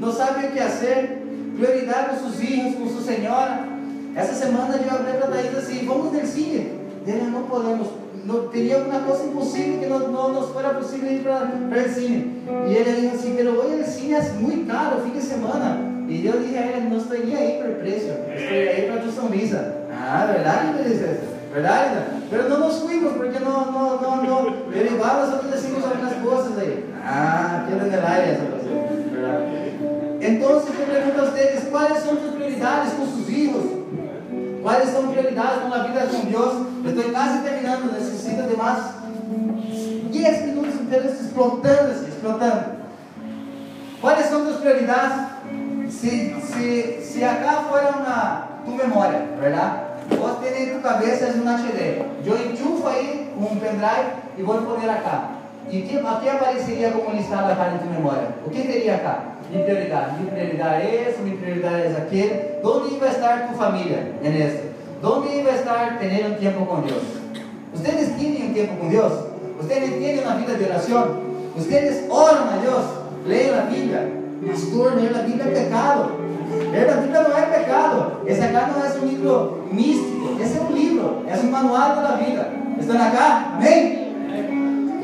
não 0.00 0.10
sabem 0.10 0.48
o 0.48 0.50
que 0.50 0.58
fazer 0.58 1.22
prioridade 1.56 2.08
com 2.08 2.16
seus 2.22 2.34
filhos, 2.34 2.74
com 2.74 2.88
sua 2.88 3.02
senhora. 3.02 3.68
Essa 4.16 4.34
semana 4.34 4.74
eu 4.74 4.82
falei 4.82 5.14
para 5.14 5.28
Thaís 5.28 5.56
assim, 5.56 5.86
vamos 5.86 6.12
no 6.12 6.26
cine. 6.26 6.72
Ele 7.06 7.30
não 7.30 7.44
podemos, 7.44 7.86
não, 8.24 8.48
teria 8.48 8.76
alguma 8.76 9.00
coisa 9.00 9.24
impossível 9.24 9.78
que 9.78 9.86
não, 9.86 9.98
não 10.10 10.32
nos 10.32 10.50
fora 10.50 10.74
possível 10.74 11.10
ir 11.10 11.22
para 11.22 11.82
o 11.82 11.88
cine. 11.88 12.42
E 12.68 12.74
ele 12.74 13.00
disse 13.00 13.14
assim, 13.16 13.34
pero 13.36 13.50
hoje 13.52 13.82
o 13.82 13.86
cine 13.86 14.14
é 14.14 14.22
muito 14.38 14.70
caro, 14.70 15.02
fim 15.02 15.10
de 15.10 15.20
semana. 15.20 15.92
E 16.08 16.26
eu 16.26 16.40
disse 16.40 16.56
a 16.56 16.66
ele, 16.66 16.88
não 16.88 16.98
estou 16.98 17.16
aí 17.16 17.58
pelo 17.62 17.74
preço, 17.76 18.06
estou 18.06 18.56
aí 18.56 18.90
para 18.90 19.02
tu 19.02 19.10
sonrisa. 19.10 19.74
Ah, 19.90 20.26
verdade, 20.32 20.78
princesa? 20.78 21.32
Verdade? 21.52 22.00
Mas 22.30 22.48
não 22.48 22.60
nos 22.60 22.78
fuimos, 22.78 23.12
porque 23.12 23.38
não, 23.38 23.70
não, 23.70 24.00
não, 24.00 24.22
não. 24.24 24.72
Ele 24.72 24.94
igual 24.94 25.16
nós 25.16 25.32
outros 25.32 25.50
decimos 25.50 25.84
algumas 25.84 26.14
coisas 26.14 26.58
aí. 26.58 26.84
Ah, 27.04 27.66
que 27.66 27.74
área 27.74 28.32
essa 28.32 28.44
coisa. 28.44 28.68
Verdade. 29.10 29.62
Então, 30.20 30.50
eu 30.50 30.86
pergunto 30.86 31.20
a 31.20 31.24
vocês, 31.24 31.64
quais 31.70 31.98
são 31.98 32.12
as 32.12 32.34
prioridades 32.34 32.92
com 32.94 33.06
seus 33.06 33.26
filhos? 33.26 33.71
Quais 34.62 34.90
são 34.90 35.04
as 35.06 35.10
prioridades 35.10 35.62
com 35.62 35.74
a 35.74 35.78
vida 35.78 36.06
com 36.06 36.30
Deus? 36.30 36.66
Eu 36.84 36.90
estou 36.90 37.12
quase 37.12 37.38
terminando, 37.40 37.92
necessito 37.92 38.42
de 38.44 38.56
mais 38.56 38.94
10 40.12 40.46
minutos 40.46 40.80
inteiros 40.80 41.20
explotando, 41.20 42.08
explotando. 42.08 42.64
Quais 44.00 44.26
são 44.26 44.48
as 44.48 44.56
prioridades? 44.56 45.32
Se, 45.90 46.34
se, 46.40 47.00
se 47.02 47.24
acá 47.24 47.64
fora 47.68 47.90
uma 47.90 48.48
tu 48.64 48.70
memória, 48.70 49.26
verdade? 49.38 49.80
Vos 50.08 50.38
ter 50.38 50.62
em 50.62 50.74
tu 50.74 50.80
cabeça 50.80 51.26
uma 51.34 51.54
HD. 51.54 52.02
Eu 52.24 52.50
enchufo 52.50 52.86
aí 52.86 53.32
um 53.36 53.56
pendrive 53.56 54.12
e 54.38 54.42
vou 54.42 54.62
pôr 54.62 54.88
acá. 54.88 55.30
E 55.70 55.82
que, 55.82 55.98
aqui 55.98 56.28
apareceria 56.28 56.90
como 56.92 57.16
listado 57.16 57.52
acá 57.52 57.72
em 57.74 57.78
tu 57.78 57.86
memória. 57.86 58.28
O 58.46 58.50
que 58.50 58.62
teria 58.62 58.96
acá? 58.96 59.31
Mi 59.52 59.62
prioridade 59.64 60.16
é 60.16 61.14
mi 61.22 61.36
prioridade 61.36 61.82
é 61.82 61.96
aquele. 61.98 62.40
Onde 62.64 62.98
vai 62.98 63.10
estar 63.10 63.48
tu 63.48 63.54
família 63.54 64.14
en 64.24 64.32
esto? 64.40 64.72
Onde 65.04 65.42
vai 65.42 65.54
estar 65.56 65.98
ter 65.98 66.24
um 66.24 66.34
tempo 66.36 66.64
com 66.64 66.80
Deus? 66.80 67.02
Vocês 67.74 68.08
têm 68.16 68.48
um 68.48 68.54
tempo 68.54 68.76
com 68.76 68.88
Deus? 68.88 69.12
Vocês 69.60 69.90
têm 69.90 70.20
uma 70.20 70.36
vida 70.36 70.54
de 70.54 70.64
oração? 70.64 71.18
Vocês 71.54 72.06
oram 72.08 72.44
a 72.44 72.56
Deus? 72.62 72.84
Leem 73.26 73.50
a 73.50 73.62
Bíblia? 73.62 74.10
Pastor, 74.46 74.94
ler 74.94 75.14
a 75.14 75.22
Bíblia 75.22 75.44
é 75.44 75.64
pecado. 75.64 76.12
Ler 76.70 76.88
a 76.88 76.96
Bíblia 76.96 77.22
não 77.22 77.36
é 77.36 77.42
pecado. 77.42 78.12
Esse 78.26 78.40
acá 78.40 78.70
não 78.74 78.82
é 78.82 78.88
um 78.88 79.06
livro 79.06 79.68
místico. 79.70 80.38
Esse 80.40 80.56
é 80.56 80.60
um 80.62 80.72
livro. 80.72 81.24
É 81.28 81.36
um 81.36 81.50
manual 81.50 81.96
da 81.96 82.16
vida. 82.16 82.48
Estão 82.80 82.96
acá? 82.96 83.52
Amém? 83.56 84.08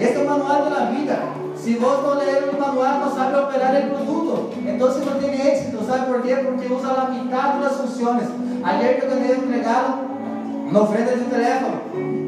Esse 0.00 0.14
é 0.14 0.18
o 0.18 0.26
manual 0.26 0.70
da 0.70 0.86
vida. 0.86 1.37
Se 1.68 1.74
vos 1.74 2.02
não 2.02 2.14
ler 2.14 2.48
o 2.48 2.58
manual, 2.58 3.00
não 3.00 3.14
sabe 3.14 3.36
operar 3.36 3.76
o 3.76 3.90
produto. 3.90 4.54
Então 4.66 4.88
não 4.88 5.20
tem 5.20 5.48
êxito. 5.48 5.84
¿Sabe 5.84 6.06
por 6.06 6.22
quê? 6.22 6.36
Porque 6.36 6.72
usa 6.72 6.88
a 6.92 7.10
mitad 7.10 7.60
das 7.60 7.76
funções. 7.76 8.26
Ayer 8.64 8.98
eu 9.02 9.10
ganhei 9.10 9.36
um 9.36 9.50
regalo 9.50 9.98
na 10.72 10.80
oferta 10.80 11.14
de 11.14 11.24
um 11.24 11.28
teléfono. 11.28 11.82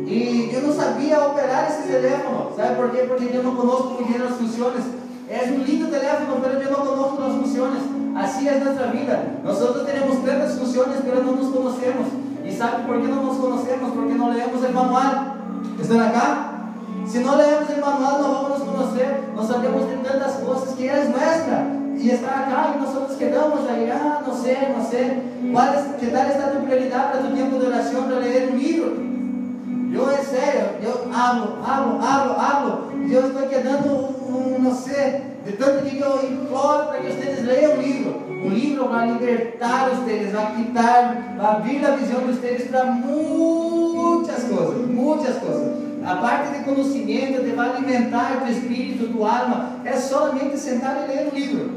E 0.07 0.51
eu 0.53 0.61
não 0.61 0.75
sabia 0.75 1.25
operar 1.25 1.71
esse 1.71 1.89
teléfono. 1.89 2.53
Sabe 2.55 2.75
por 2.75 2.91
quê? 2.91 3.07
Porque 3.09 3.35
eu 3.35 3.43
não 3.43 3.57
conosco 3.57 3.95
muito 3.95 4.13
bem 4.13 4.21
as 4.21 4.37
funções. 4.37 4.85
É 5.31 5.51
um 5.51 5.65
lindo 5.65 5.91
teléfono, 5.91 6.39
mas 6.39 6.63
eu 6.63 6.71
não 6.71 6.87
conosco 6.87 7.23
as 7.23 7.33
funções. 7.33 7.81
Assim 8.17 8.47
é 8.47 8.59
nossa 8.59 8.89
vida. 8.89 9.25
Nós 9.43 9.59
temos 9.59 10.19
tantas 10.23 10.59
funções, 10.59 10.97
mas 11.03 11.25
não 11.25 11.33
nos 11.33 11.51
conhecemos. 11.51 12.09
E 12.45 12.53
sabe 12.53 12.83
por 12.83 13.01
que 13.01 13.07
não 13.07 13.25
nos 13.25 13.39
conhecemos? 13.39 13.91
Porque 13.95 14.13
não 14.13 14.35
lemos 14.35 14.63
o 14.63 14.71
manual. 14.71 15.37
Estão 15.81 15.99
acá? 15.99 16.50
Se 17.11 17.19
não 17.19 17.37
lemos 17.37 17.69
o 17.69 17.81
manual, 17.81 18.23
não 18.23 18.35
vamos 18.35 18.61
nos 18.61 18.69
conhecer. 18.69 19.21
Nós 19.35 19.49
sabemos 19.49 19.89
de 19.89 19.97
tantas 19.97 20.35
coisas 20.35 20.75
que 20.77 20.89
é 20.89 20.95
nuestra. 20.95 21.67
E 21.97 22.09
está 22.09 22.31
acá 22.31 22.75
e 22.77 22.79
nós 22.79 23.17
quedamos 23.17 23.69
aí, 23.69 23.91
ah, 23.91 24.23
não 24.25 24.33
sei, 24.33 24.57
não 24.69 24.85
sei. 24.85 25.21
Qual 25.53 25.65
é, 25.67 25.85
que 25.99 26.07
tal 26.07 26.27
está 26.29 26.47
a 26.47 26.51
tua 26.51 26.61
prioridade 26.61 27.11
para 27.11 27.23
tu 27.23 27.35
tempo 27.35 27.59
de 27.59 27.67
oração 27.67 28.05
para 28.05 28.17
ler 28.19 28.51
um 28.53 28.57
livro? 28.57 29.11
Eu, 29.93 30.09
é 30.09 30.19
sério, 30.19 30.69
eu 30.81 31.11
hablo, 31.13 31.59
hablo, 31.67 32.01
hablo, 32.01 32.41
hablo. 32.41 32.93
E 33.05 33.13
eu 33.13 33.27
estou 33.27 33.49
quedando 33.49 33.89
um, 33.91 34.59
não 34.61 34.73
sei, 34.73 35.21
de 35.45 35.53
tanto 35.59 35.85
que 35.85 35.99
eu 35.99 36.31
imploro 36.31 36.87
para 36.87 37.01
que 37.01 37.09
vocês 37.09 37.45
leiam 37.45 37.73
um 37.73 37.83
livro. 37.83 38.23
Um 38.29 38.51
livro 38.51 38.89
vai 38.89 39.11
libertar 39.11 39.91
vocês, 39.91 40.33
vai 40.33 40.55
quitar, 40.55 41.35
vai 41.37 41.57
abrir 41.57 41.85
a 41.85 41.97
visão 41.97 42.21
de 42.21 42.35
vocês 42.35 42.71
para 42.71 42.85
muitas 42.85 44.45
coisas, 44.45 44.87
muitas 44.87 45.39
coisas. 45.39 45.90
A 46.05 46.17
parte 46.17 46.59
de 46.59 46.65
conhecimento, 46.65 47.43
de 47.43 47.59
alimentar 47.59 48.43
o 48.45 48.51
espírito, 48.51 49.07
do 49.07 49.25
alma, 49.25 49.81
é 49.85 49.93
somente 49.93 50.59
sentar 50.59 51.05
e 51.05 51.13
ler 51.13 51.29
o 51.31 51.35
livro. 51.35 51.71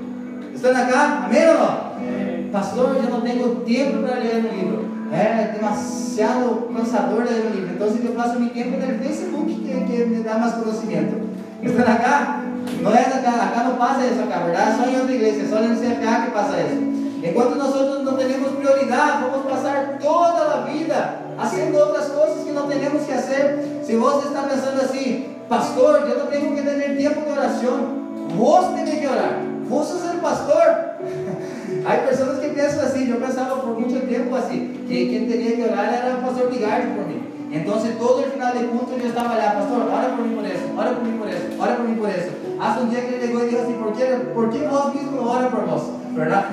Estão 0.54 0.74
cá? 0.74 1.24
Amém 1.26 1.50
ou 1.50 1.60
não? 1.60 2.52
Pastor, 2.52 2.96
eu 2.96 3.10
não 3.10 3.22
tenho 3.22 3.56
tempo 3.66 4.04
para 4.04 4.20
ler 4.20 4.46
um 4.46 4.56
livro. 4.56 4.94
É 5.12 5.54
demasiado 5.54 6.70
cansador 6.76 7.24
ler 7.26 7.46
um 7.48 7.50
livro. 7.50 7.74
Então, 7.74 7.88
eu 7.88 8.16
faço 8.16 8.40
meu 8.40 8.50
tempo 8.50 8.78
no 8.78 9.00
Facebook, 9.00 9.54
que, 9.54 9.86
que 9.86 10.06
me 10.06 10.24
dá 10.24 10.38
mais 10.38 10.54
conhecimento. 10.54 11.30
Estão 11.62 11.86
cá? 11.86 12.44
Não 12.82 12.94
é 12.94 13.02
acá, 13.02 13.32
acá 13.44 13.64
não 13.64 13.76
passa 13.76 14.06
isso 14.06 14.22
acá, 14.22 14.40
verdade? 14.40 14.78
Só 14.78 14.86
em 14.86 15.00
outra 15.00 15.14
igreja, 15.14 15.48
só 15.48 15.62
no 15.62 15.76
CFA 15.76 16.26
que 16.26 16.32
passa 16.32 16.58
isso. 16.62 16.93
Enquanto 17.24 17.56
nosotros 17.56 18.04
no 18.04 18.16
tenemos 18.16 18.52
prioridad, 18.52 19.22
vamos 19.22 19.44
pasar 19.50 19.98
toda 20.02 20.58
la 20.58 20.66
vida 20.72 21.22
haciendo 21.40 21.88
otras 21.88 22.08
cosas 22.08 22.44
que 22.46 22.52
no 22.52 22.64
tenemos 22.64 23.04
que 23.04 23.14
hacer. 23.14 23.80
Si 23.86 23.96
vos 23.96 24.26
estás 24.26 24.46
pensando 24.46 24.82
así, 24.84 25.38
pastor, 25.48 26.08
yo 26.08 26.16
no 26.22 26.26
tengo 26.26 26.54
que 26.54 26.62
tener 26.62 26.98
tiempo 26.98 27.22
de 27.22 27.32
oración, 27.32 28.38
vos 28.38 28.76
tenés 28.76 29.00
que 29.00 29.08
orar, 29.08 29.40
vos 29.70 30.04
el 30.14 30.20
pastor. 30.20 30.94
Hay 31.86 32.00
personas 32.00 32.40
que 32.40 32.50
piensan 32.50 32.86
así, 32.86 33.08
yo 33.08 33.18
pensaba 33.20 33.62
por 33.62 33.80
mucho 33.80 34.02
tiempo 34.02 34.36
así, 34.36 34.86
que 34.88 35.08
quien 35.08 35.30
tenía 35.30 35.56
que 35.56 35.72
orar 35.72 35.94
era 35.94 36.08
el 36.08 36.18
pastor 36.18 36.52
Ligardo 36.52 36.96
por 36.96 37.08
mí. 37.08 37.24
Entonces 37.52 37.98
todo 38.00 38.24
el 38.24 38.32
final 38.32 38.54
de 38.58 38.66
culto 38.68 38.98
yo 38.98 39.08
estaba 39.08 39.36
allá, 39.36 39.54
pastor, 39.60 39.84
ora 39.84 40.16
por 40.16 40.26
mí 40.26 40.36
por 40.36 40.46
eso, 40.46 40.64
ora 40.76 40.92
por 40.92 41.04
mí 41.04 41.18
por 41.18 41.30
eso, 41.30 41.44
ora 41.60 41.78
por 41.78 41.88
mí 41.88 41.96
por 41.96 42.10
eso. 42.10 42.32
Hasta 42.60 42.82
un 42.82 42.90
día 42.90 43.08
que 43.08 43.16
él 43.16 43.28
llegó 43.28 43.44
y 43.44 43.50
dijo 43.50 43.62
así, 43.64 43.74
¿por 43.74 43.94
qué, 43.94 44.06
¿por 44.34 44.50
qué 44.50 44.68
vos 44.68 44.94
mismo 44.94 45.22
no 45.22 45.32
ora 45.32 45.50
por 45.50 45.66
vos? 45.66 45.84
¿Verdad? 46.16 46.46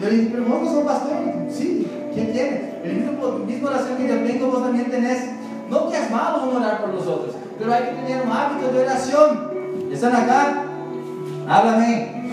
Y 0.00 0.02
yo 0.02 0.08
le 0.08 0.16
dije, 0.16 0.30
pero 0.32 0.48
no 0.48 0.64
sos 0.64 0.84
pastor. 0.84 1.12
Sí, 1.50 1.86
¿quién 2.14 2.32
tiene? 2.32 2.72
El 2.82 2.92
mismo, 2.94 3.32
mismo 3.46 3.68
oración 3.68 3.98
que 3.98 4.08
yo 4.08 4.22
tengo, 4.22 4.46
vos 4.46 4.62
también 4.62 4.90
tenés. 4.90 5.24
No 5.68 5.90
que 5.90 5.98
es 5.98 6.10
malo 6.10 6.44
uno 6.48 6.58
orar 6.58 6.80
por 6.80 6.94
los 6.94 7.06
otros, 7.06 7.36
pero 7.58 7.72
hay 7.72 7.82
que 7.82 8.02
tener 8.02 8.22
un 8.26 8.32
hábito 8.32 8.72
de 8.72 8.82
oración. 8.82 9.50
¿Están 9.92 10.16
acá? 10.16 10.62
Háblame. 11.46 12.30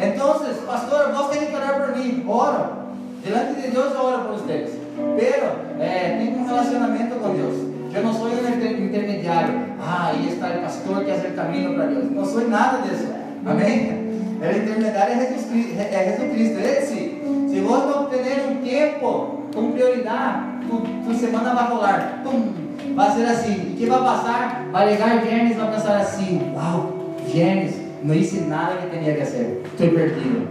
Entonces, 0.00 0.56
pastor, 0.66 1.12
vos 1.14 1.30
tenés 1.30 1.50
que 1.50 1.56
orar 1.56 1.86
por 1.86 1.96
mí. 1.96 2.24
Oro. 2.26 2.80
Delante 3.24 3.62
de 3.62 3.68
Dios 3.68 3.94
oro 3.96 4.26
por 4.26 4.36
ustedes. 4.36 4.70
Pero 4.96 5.46
eh, 5.78 6.16
tengo 6.18 6.42
un 6.42 6.48
relacionamiento 6.48 7.16
con 7.18 7.36
Dios. 7.36 7.52
Yo 7.92 8.02
no 8.02 8.12
soy 8.12 8.32
un 8.32 8.84
intermediario. 8.84 9.54
Ah, 9.80 10.08
ahí 10.08 10.28
está 10.28 10.54
el 10.54 10.60
pastor 10.62 11.04
que 11.04 11.12
hace 11.12 11.28
el 11.28 11.34
camino 11.36 11.76
para 11.76 11.90
Dios. 11.90 12.04
No 12.10 12.24
soy 12.24 12.46
nada 12.48 12.82
de 12.84 12.94
eso. 12.94 13.08
Amén. 13.46 13.99
El 14.40 14.56
intermediario 14.56 15.14
es 15.22 15.28
Jesucristo. 15.28 15.80
Es 15.80 16.16
Jesucristo. 16.16 16.58
Él 16.60 16.84
sí. 16.86 17.22
Si 17.50 17.60
vos 17.60 17.86
no 17.86 18.06
tener 18.06 18.46
un 18.48 18.62
tiempo 18.62 19.44
con 19.54 19.72
prioridad, 19.72 20.60
tu, 20.68 20.80
tu 21.04 21.18
semana 21.18 21.52
va 21.52 21.62
a 21.62 21.68
rolar. 21.68 22.22
Pum, 22.24 22.94
va 22.96 23.06
a 23.06 23.14
ser 23.14 23.26
assim. 23.26 23.72
E 23.72 23.76
que 23.76 23.86
vai 23.86 24.00
passar? 24.00 24.66
Vai 24.72 24.92
ligar 24.92 25.24
Gênesis 25.24 25.56
vai 25.56 25.70
pensar 25.72 25.98
assim: 25.98 26.52
Uau, 26.54 27.14
Gênesis, 27.28 27.80
não 28.02 28.14
hice 28.14 28.42
nada 28.42 28.76
que 28.76 28.96
tinha 28.96 29.14
que 29.14 29.20
fazer. 29.20 29.62
Estou 29.64 29.88
perdido. 29.88 30.48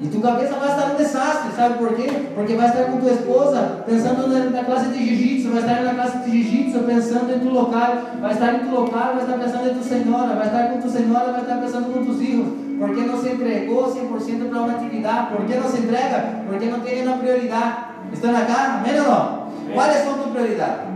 E 0.00 0.08
tu 0.08 0.20
cabeça 0.20 0.54
vai 0.54 0.68
estar 0.68 0.92
um 0.92 0.96
desastre, 0.96 1.52
sabe 1.54 1.78
por 1.78 1.94
quê? 1.94 2.08
Porque 2.34 2.54
vai 2.54 2.66
estar 2.66 2.84
com 2.84 2.98
tua 2.98 3.12
esposa 3.12 3.84
pensando 3.86 4.26
na, 4.50 4.64
classe 4.64 4.88
de 4.88 4.98
jiu-jitsu, 4.98 5.50
vai 5.50 5.60
estar 5.60 5.82
jiu-jitsu 6.30 6.80
pensando 6.80 7.34
em 7.34 7.40
tu 7.40 7.48
local, 7.50 7.96
vai 8.20 8.32
estar 8.32 8.54
em 8.54 8.58
tu 8.60 8.74
local, 8.74 9.14
vai 9.14 9.24
estar 9.24 9.38
pensando 9.38 9.70
em 9.70 9.74
tu 9.74 9.84
senhora, 9.84 10.34
vai 10.34 10.46
estar 10.46 10.68
com 10.68 10.80
tu 10.80 10.88
senhora, 10.88 11.32
vai 11.32 11.40
estar 11.42 11.56
pensando 11.56 11.92
com 11.92 12.04
tus 12.04 12.18
filhos. 12.18 12.46
Porque 12.78 13.00
não 13.02 13.20
se 13.20 13.28
entregou 13.28 13.84
100% 13.94 14.48
para 14.48 14.60
uma 14.60 14.72
atividade? 14.72 15.36
Por 15.36 15.46
que 15.46 15.54
não 15.54 15.68
se 15.68 15.78
entrega? 15.78 16.42
Porque 16.48 16.66
não 16.66 16.80
tem 16.80 17.06
uma 17.06 17.16
prioridade. 17.16 17.76
Estão 18.12 18.36
acá? 18.36 18.82
Amém 18.84 19.00
ou 19.00 19.08
não? 19.08 19.42
Quais 19.74 19.96
são 19.98 20.14
tus 20.18 20.32
prioridades? 20.32 20.92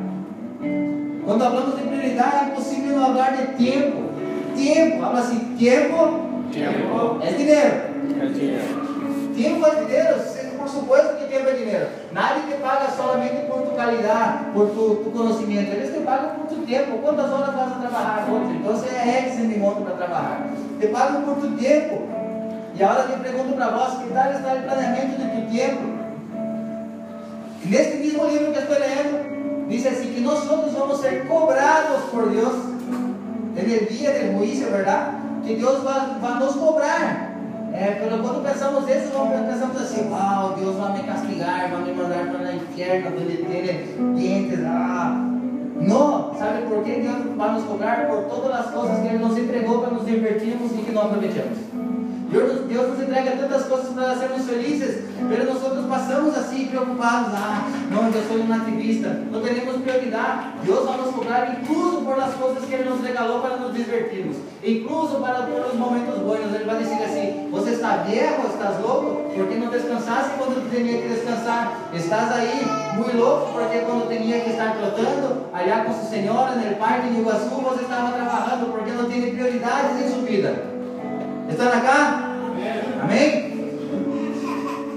Quando 1.25 1.41
falamos 1.41 1.77
de 1.77 1.83
prioridade, 1.83 2.37
é 2.37 2.49
impossível 2.51 2.97
não 2.97 3.07
falar 3.07 3.31
de 3.31 3.65
tempo. 3.65 4.07
Tempo, 4.57 5.05
habla 5.05 5.21
assim, 5.21 5.39
tempo, 5.59 6.27
Tempo. 6.53 7.19
é 7.21 7.33
dinheiro. 7.33 7.75
É 8.21 8.27
dinheiro. 8.27 8.62
Tempo 9.37 9.67
é 9.67 9.85
dinheiro, 9.85 10.21
por 10.66 10.81
supuesto 10.81 11.16
que 11.16 11.26
tempo 11.26 11.48
é 11.48 11.52
dinheiro. 11.52 11.87
Nadie 12.12 12.42
te 12.42 12.55
paga 12.61 12.90
solamente 12.90 13.46
por 13.46 13.62
tu 13.62 13.76
calidad, 13.76 14.52
por 14.52 14.70
tu, 14.70 14.96
tu 14.96 15.11
conhecimento. 15.12 15.70
Eles 15.70 15.94
te 15.94 16.00
pagam 16.00 16.31
por 16.31 16.46
tu 16.48 16.57
tempo. 16.66 16.98
Quantas 16.98 17.31
horas 17.31 17.55
vas 17.55 17.72
a 17.72 17.81
trabalhar? 17.81 18.26
Então 18.29 18.74
é 18.74 19.18
X 19.29 19.37
de 19.37 19.59
monto 19.59 19.83
para 19.83 19.94
trabalhar. 19.94 20.48
Te 20.81 20.88
pagam 20.88 21.22
por 21.22 21.37
tu 21.37 21.57
tempo. 21.57 22.02
E 22.74 22.83
agora 22.83 23.07
eu 23.11 23.18
pergunto 23.20 23.55
para 23.55 23.70
vós, 23.70 24.02
que 24.02 24.12
tal 24.12 24.33
está 24.33 24.55
o 24.55 24.62
planeamento 24.62 25.16
de 25.16 25.29
tu 25.31 25.57
tempo? 25.57 25.83
Neste 27.64 27.96
mesmo 27.98 28.26
livro 28.26 28.52
que 28.52 28.59
estou 28.59 28.79
lendo, 28.79 29.68
diz 29.68 29.87
assim 29.87 30.12
que 30.12 30.20
nós 30.20 30.44
vamos 30.44 31.00
ser 31.00 31.26
cobrados 31.26 32.02
por 32.11 32.29
Deus 32.29 32.55
en 33.57 33.70
el 33.70 33.88
dia 33.88 34.11
do 34.12 34.38
juízo, 34.38 34.70
¿verdad? 34.70 35.12
Que 35.44 35.57
Deus 35.57 35.83
vai 35.83 36.38
nos 36.38 36.57
cobrar. 36.57 37.26
É, 37.79 38.01
quando 38.01 38.43
pensamos 38.43 38.89
isso, 38.89 39.12
pensamos 39.47 39.77
assim, 39.83 40.09
wow, 40.09 40.55
Deus 40.59 40.77
vai 40.77 40.95
me 40.95 41.03
castigar, 41.05 41.71
vai 41.71 41.83
me 41.83 41.93
mandar 41.93 42.27
para 42.27 42.51
o 42.51 42.57
inferno, 42.57 43.11
donde 43.11 43.37
tem 43.37 44.15
dientes, 44.15 44.61
ah. 44.65 45.31
Não, 45.79 46.35
sabe 46.39 46.62
por 46.69 46.83
que 46.83 47.01
Deus 47.01 47.37
vai 47.37 47.53
nos 47.53 47.65
cobrar? 47.65 48.07
Por 48.07 48.23
todas 48.25 48.61
as 48.61 48.71
coisas 48.71 48.99
que 49.01 49.07
Ele 49.09 49.19
nos 49.19 49.37
entregou 49.37 49.81
para 49.81 49.91
nos 49.91 50.07
divertirmos 50.07 50.73
e 50.73 50.83
que 50.85 50.93
não 50.93 51.03
aproveitamos. 51.03 51.59
Deus, 52.31 52.61
Deus 52.67 52.89
nos 52.89 53.03
entrega 53.03 53.37
tantas 53.37 53.67
coisas 53.67 53.93
para 53.93 54.17
sermos 54.17 54.47
felizes, 54.47 55.05
mas 55.21 55.47
nós 55.47 55.87
passamos 55.87 56.37
assim 56.37 56.67
preocupados. 56.67 57.35
Ah, 57.35 57.69
não, 57.91 58.07
eu 58.07 58.27
sou 58.27 58.39
um 58.39 58.53
ativista, 58.53 59.09
não 59.31 59.43
temos 59.43 59.83
prioridade. 59.83 60.47
Deus 60.65 60.87
vai 60.87 60.97
nos 60.97 61.15
cobrar 61.15 61.43
as 61.43 61.59
coisas 62.37 62.64
que 62.64 62.75
Ele 62.75 62.88
nos 62.88 63.01
regalou 63.03 63.40
para 63.40 63.57
nos 63.57 63.75
divertirmos, 63.75 64.37
incluso 64.62 65.16
para 65.16 65.42
por 65.42 65.66
os 65.66 65.75
momentos 65.75 66.18
bons. 66.20 66.55
Ele 66.55 66.64
vai 66.64 66.79
dizer 66.79 67.03
assim: 67.03 67.49
Você 67.51 67.70
está 67.70 67.96
viejo, 67.99 68.46
estás 68.53 68.81
louco? 68.81 69.31
Porque 69.35 69.55
não 69.57 69.68
descansaste 69.68 70.31
quando 70.38 70.70
tinha 70.70 71.03
que 71.03 71.09
descansar. 71.09 71.90
Estás 71.92 72.33
aí 72.33 72.66
muito 72.96 73.16
louco 73.16 73.53
porque 73.53 73.79
quando 73.81 74.09
tinha 74.09 74.40
que 74.40 74.51
estar 74.51 74.77
trotando, 74.77 75.46
allá 75.53 75.85
com 75.85 75.92
sua 75.92 76.05
senhora 76.05 76.53
no 76.53 76.77
parque 76.77 77.09
de 77.09 77.20
Iguaçu, 77.20 77.49
você 77.49 77.83
estava 77.83 78.12
trabalhando 78.12 78.72
porque 78.72 78.92
não 78.92 79.09
tem 79.09 79.35
prioridades 79.35 80.01
em 80.01 80.09
sua 80.09 80.22
vida. 80.22 80.77
¿Están 81.49 81.68
acá? 81.68 82.37
Amém? 83.03 83.56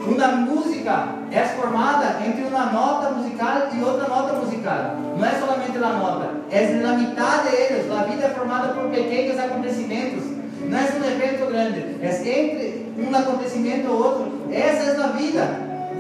Uma 0.10 0.28
música 0.28 1.10
é 1.32 1.42
formada 1.44 2.18
entre 2.26 2.44
uma 2.44 2.66
nota 2.66 3.12
musical 3.12 3.70
e 3.72 3.84
outra 3.84 4.08
nota 4.08 4.34
musical. 4.34 4.96
Não 5.16 5.24
é 5.24 5.32
somente 5.40 5.78
a 5.78 5.94
nota, 5.94 6.32
é 6.50 6.66
na 6.82 6.94
metade 6.94 7.52
deles. 7.52 7.92
A 7.92 8.04
vida 8.04 8.26
é 8.26 8.30
formada 8.30 8.70
por 8.70 8.90
pequenos 8.90 9.38
acontecimentos. 9.38 10.24
Não 10.68 10.78
é 10.78 10.82
um 10.82 11.06
evento 11.06 11.46
grande, 11.52 11.86
é 12.02 12.08
entre 12.08 12.92
um 12.98 13.16
acontecimento 13.16 13.92
ou 13.92 14.04
outro. 14.04 14.32
Essa 14.52 14.92
é 14.92 15.04
a 15.04 15.08
vida. 15.10 15.48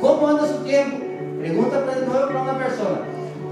Como 0.02 0.26
anda 0.26 0.48
seu 0.48 0.63
tempo? 0.63 0.98
Pergunta 1.39 1.78
para 1.78 1.93
de 1.93 2.06
novo 2.06 2.28
para 2.28 2.41
uma 2.41 2.54
pessoa. 2.56 3.06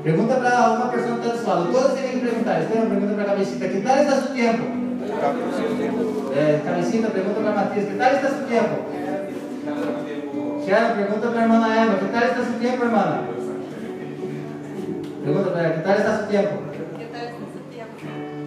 Pergunta 0.03 0.35
para 0.35 0.71
uma 0.71 0.87
pessoa 0.87 1.19
que 1.19 1.27
está 1.27 1.35
do 1.37 1.49
lado. 1.49 1.71
Todos 1.71 1.99
têm 1.99 2.11
que 2.13 2.19
perguntar. 2.19 2.61
Esteban, 2.61 2.89
pergunta 2.89 3.13
para 3.13 3.23
a 3.23 3.27
cabecita. 3.27 3.67
Que 3.67 3.81
tal 3.81 3.97
está 3.97 4.11
seu 4.15 4.33
tempo? 4.33 4.63
É, 6.35 6.61
cabecita, 6.65 7.09
pergunta 7.09 7.41
para 7.41 7.51
Matias, 7.51 7.85
que 7.85 7.95
tal 7.95 8.11
está 8.11 8.29
seu 8.29 8.47
tempo? 8.47 8.97
Sharon, 10.67 10.95
pergunta 10.95 11.27
para 11.29 11.39
a 11.39 11.43
irmã 11.43 11.73
Eva, 11.73 11.95
que 11.95 12.11
tal 12.11 12.23
está 12.23 12.43
seu 12.43 12.59
tempo, 12.59 12.83
irmã? 12.83 13.23
Pergunta 15.23 15.51
para 15.51 15.63
ela, 15.63 15.73
que 15.75 15.81
tal 15.81 15.95
está 15.95 16.17
seu 16.17 16.27
tempo? 16.27 16.53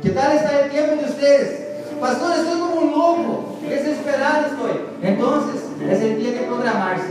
Que 0.02 0.10
tal 0.10 0.32
está 0.34 0.50
o 0.50 0.68
tempo 0.68 0.96
de 0.98 1.04
vocês? 1.10 1.70
Pastor, 1.98 2.36
estou 2.36 2.68
como 2.68 2.86
um 2.86 2.90
louco, 2.90 3.58
desesperado 3.66 4.48
estou. 4.48 4.68
Então, 5.02 5.34
é 5.80 5.94
o 5.94 6.20
dia 6.20 6.32
de 6.32 6.44
programar-se. 6.44 7.10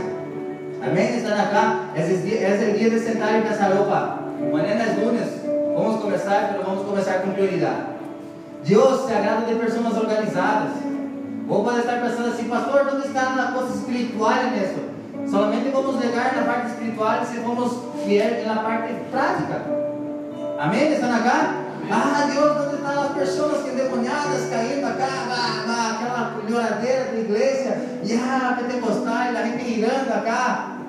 Amém? 0.80 1.16
Estão 1.16 1.32
acá? 1.32 1.86
Esse 1.96 2.44
é 2.44 2.72
o 2.72 2.78
dia 2.78 2.90
de 2.90 3.00
sentar 3.00 3.36
e 3.36 3.42
pensar, 3.42 3.72
opa, 3.80 4.20
amanhã 4.40 4.74
é 4.74 5.04
lunes, 5.04 5.28
vamos 5.74 6.00
começar, 6.02 6.54
mas 6.56 6.64
vamos 6.64 6.86
começar 6.86 7.14
com 7.14 7.32
prioridade. 7.32 7.82
Deus 8.64 9.06
se 9.06 9.12
agrada 9.12 9.44
de 9.44 9.56
pessoas 9.56 9.96
organizadas. 9.96 10.70
Ou 11.48 11.64
pode 11.64 11.80
estar 11.80 12.00
pensando 12.00 12.28
assim, 12.28 12.44
pastor, 12.44 12.86
onde 12.94 13.08
está 13.08 13.30
na 13.30 13.50
coisa 13.50 13.74
espiritual 13.74 14.44
nisso? 14.52 14.89
Solamente 15.30 15.68
vamos 15.70 16.04
ligar 16.04 16.34
na 16.34 16.42
parte 16.42 16.70
espiritual 16.70 17.24
se 17.24 17.36
formos 17.36 17.72
fiel 18.04 18.44
na 18.44 18.62
parte 18.64 18.94
prática. 19.12 19.64
Amém? 20.58 20.92
Estão 20.92 21.14
acá? 21.14 21.54
Ah, 21.88 22.26
Deus, 22.32 22.66
onde 22.66 22.74
estão 22.74 23.02
as 23.02 23.12
pessoas 23.12 23.62
que 23.62 23.70
endemoniadas 23.70 24.50
caindo 24.50 24.84
acá, 24.86 25.06
aquela 25.94 26.42
melhoradeira 26.42 27.04
da 27.04 27.18
igreja, 27.18 27.78
e 28.04 28.14
ah, 28.14 28.58
pentecostal, 28.58 29.14
a 29.14 29.42
gente 29.44 29.74
girando 29.74 30.12
acá. 30.12 30.79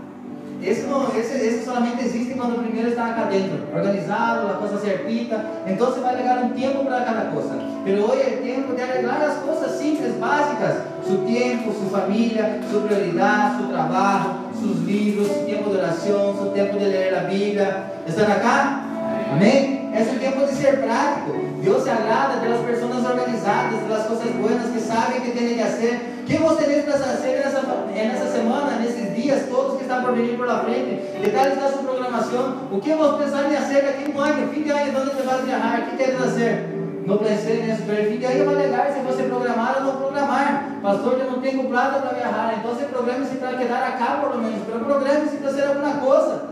Esse, 0.63 0.83
não, 0.83 1.07
esse, 1.17 1.33
esse 1.33 1.65
solamente 1.65 2.05
existe 2.05 2.35
quando 2.35 2.61
primeiro 2.61 2.89
está 2.89 3.07
acá 3.07 3.23
dentro, 3.23 3.65
organizado, 3.73 4.47
a 4.47 4.53
coisa 4.53 4.77
certita. 4.77 5.43
Então 5.65 5.87
você 5.87 5.99
vai 5.99 6.15
levar 6.15 6.43
um 6.43 6.49
tempo 6.49 6.85
para 6.85 7.01
cada 7.01 7.31
coisa. 7.31 7.55
Mas 7.83 7.99
hoje 7.99 8.21
é 8.21 8.41
tempo 8.43 8.75
de 8.75 8.81
arreglar 8.81 9.21
as 9.23 9.37
coisas 9.37 9.71
simples, 9.71 10.13
básicas: 10.17 10.83
seu 11.03 11.17
tempo, 11.25 11.73
sua 11.73 12.01
família, 12.01 12.59
sua 12.69 12.81
prioridade, 12.81 13.57
seu 13.57 13.67
trabalho, 13.69 14.35
seus 14.59 14.77
livros, 14.85 15.27
seu 15.27 15.45
tempo 15.45 15.69
de 15.71 15.77
oração, 15.77 16.35
seu 16.37 16.51
tempo 16.51 16.77
de 16.77 16.85
ler 16.85 17.17
a 17.17 17.21
Bíblia. 17.21 17.83
Estão 18.07 18.25
acá? 18.25 18.83
Amém? 19.31 19.89
Esse 19.93 20.09
é 20.09 20.13
o 20.13 20.19
tempo 20.19 20.45
de 20.45 20.53
ser 20.53 20.77
prático. 20.77 21.31
Deus 21.61 21.83
se 21.83 21.89
agrada 21.89 22.39
pelas 22.39 22.61
pessoas 22.61 23.03
organizadas, 23.03 23.79
pelas 23.81 24.05
coisas 24.05 24.31
boas 24.35 24.61
que 24.71 24.79
sabem 24.79 25.21
que 25.21 25.31
têm 25.31 25.55
que 25.55 25.63
fazer. 25.63 26.10
Que 26.25 26.37
você 26.37 26.81
para 26.81 26.93
fazer 26.93 27.37
nessa, 27.37 27.61
nessa 27.93 28.31
semana, 28.31 28.79
nesses 28.79 29.15
dias 29.15 29.47
todos 29.49 29.77
que 29.77 29.83
estão 29.83 30.03
por 30.03 30.13
vir 30.13 30.37
por 30.37 30.47
la 30.47 30.59
frente? 30.63 31.01
Que 31.21 31.29
tal 31.29 31.47
está 31.47 31.65
a 31.65 31.71
sua 31.71 31.83
programação? 31.83 32.67
O 32.71 32.79
que 32.79 32.93
você 32.93 33.23
em 33.23 33.29
fazer 33.29 33.81
daqui 33.81 34.11
um 34.11 34.19
ano, 34.19 34.53
fim 34.53 34.63
de 34.63 34.71
ano, 34.71 35.01
onde 35.01 35.15
você 35.15 35.23
vai 35.23 35.41
viajar? 35.41 35.79
O 35.79 35.89
que 35.89 35.97
quer 35.97 36.17
fazer? 36.17 36.81
no 37.05 37.17
PC, 37.17 37.63
nesse 37.65 37.81
perfil, 37.81 38.19
e 38.19 38.25
aí 38.25 38.43
vai 38.43 38.55
legal 38.55 38.85
se 38.93 38.99
você 38.99 39.23
programar 39.23 39.77
ou 39.77 39.83
não 39.85 39.95
programar. 39.97 40.79
Pastor, 40.81 41.19
eu 41.19 41.31
não 41.31 41.41
tenho 41.41 41.67
plata 41.67 41.99
para 41.99 42.13
viajar, 42.15 42.55
então 42.57 42.73
você 42.73 42.85
programa-se 42.85 43.35
para 43.35 43.57
quedar 43.57 43.83
a 43.83 43.91
cabo, 43.93 44.29
pelo 44.29 44.43
menos, 44.43 44.59
pero 44.65 44.85
programe-se 44.85 45.37
para 45.37 45.51
ser 45.51 45.63
alguma 45.63 45.95
coisa. 45.95 46.51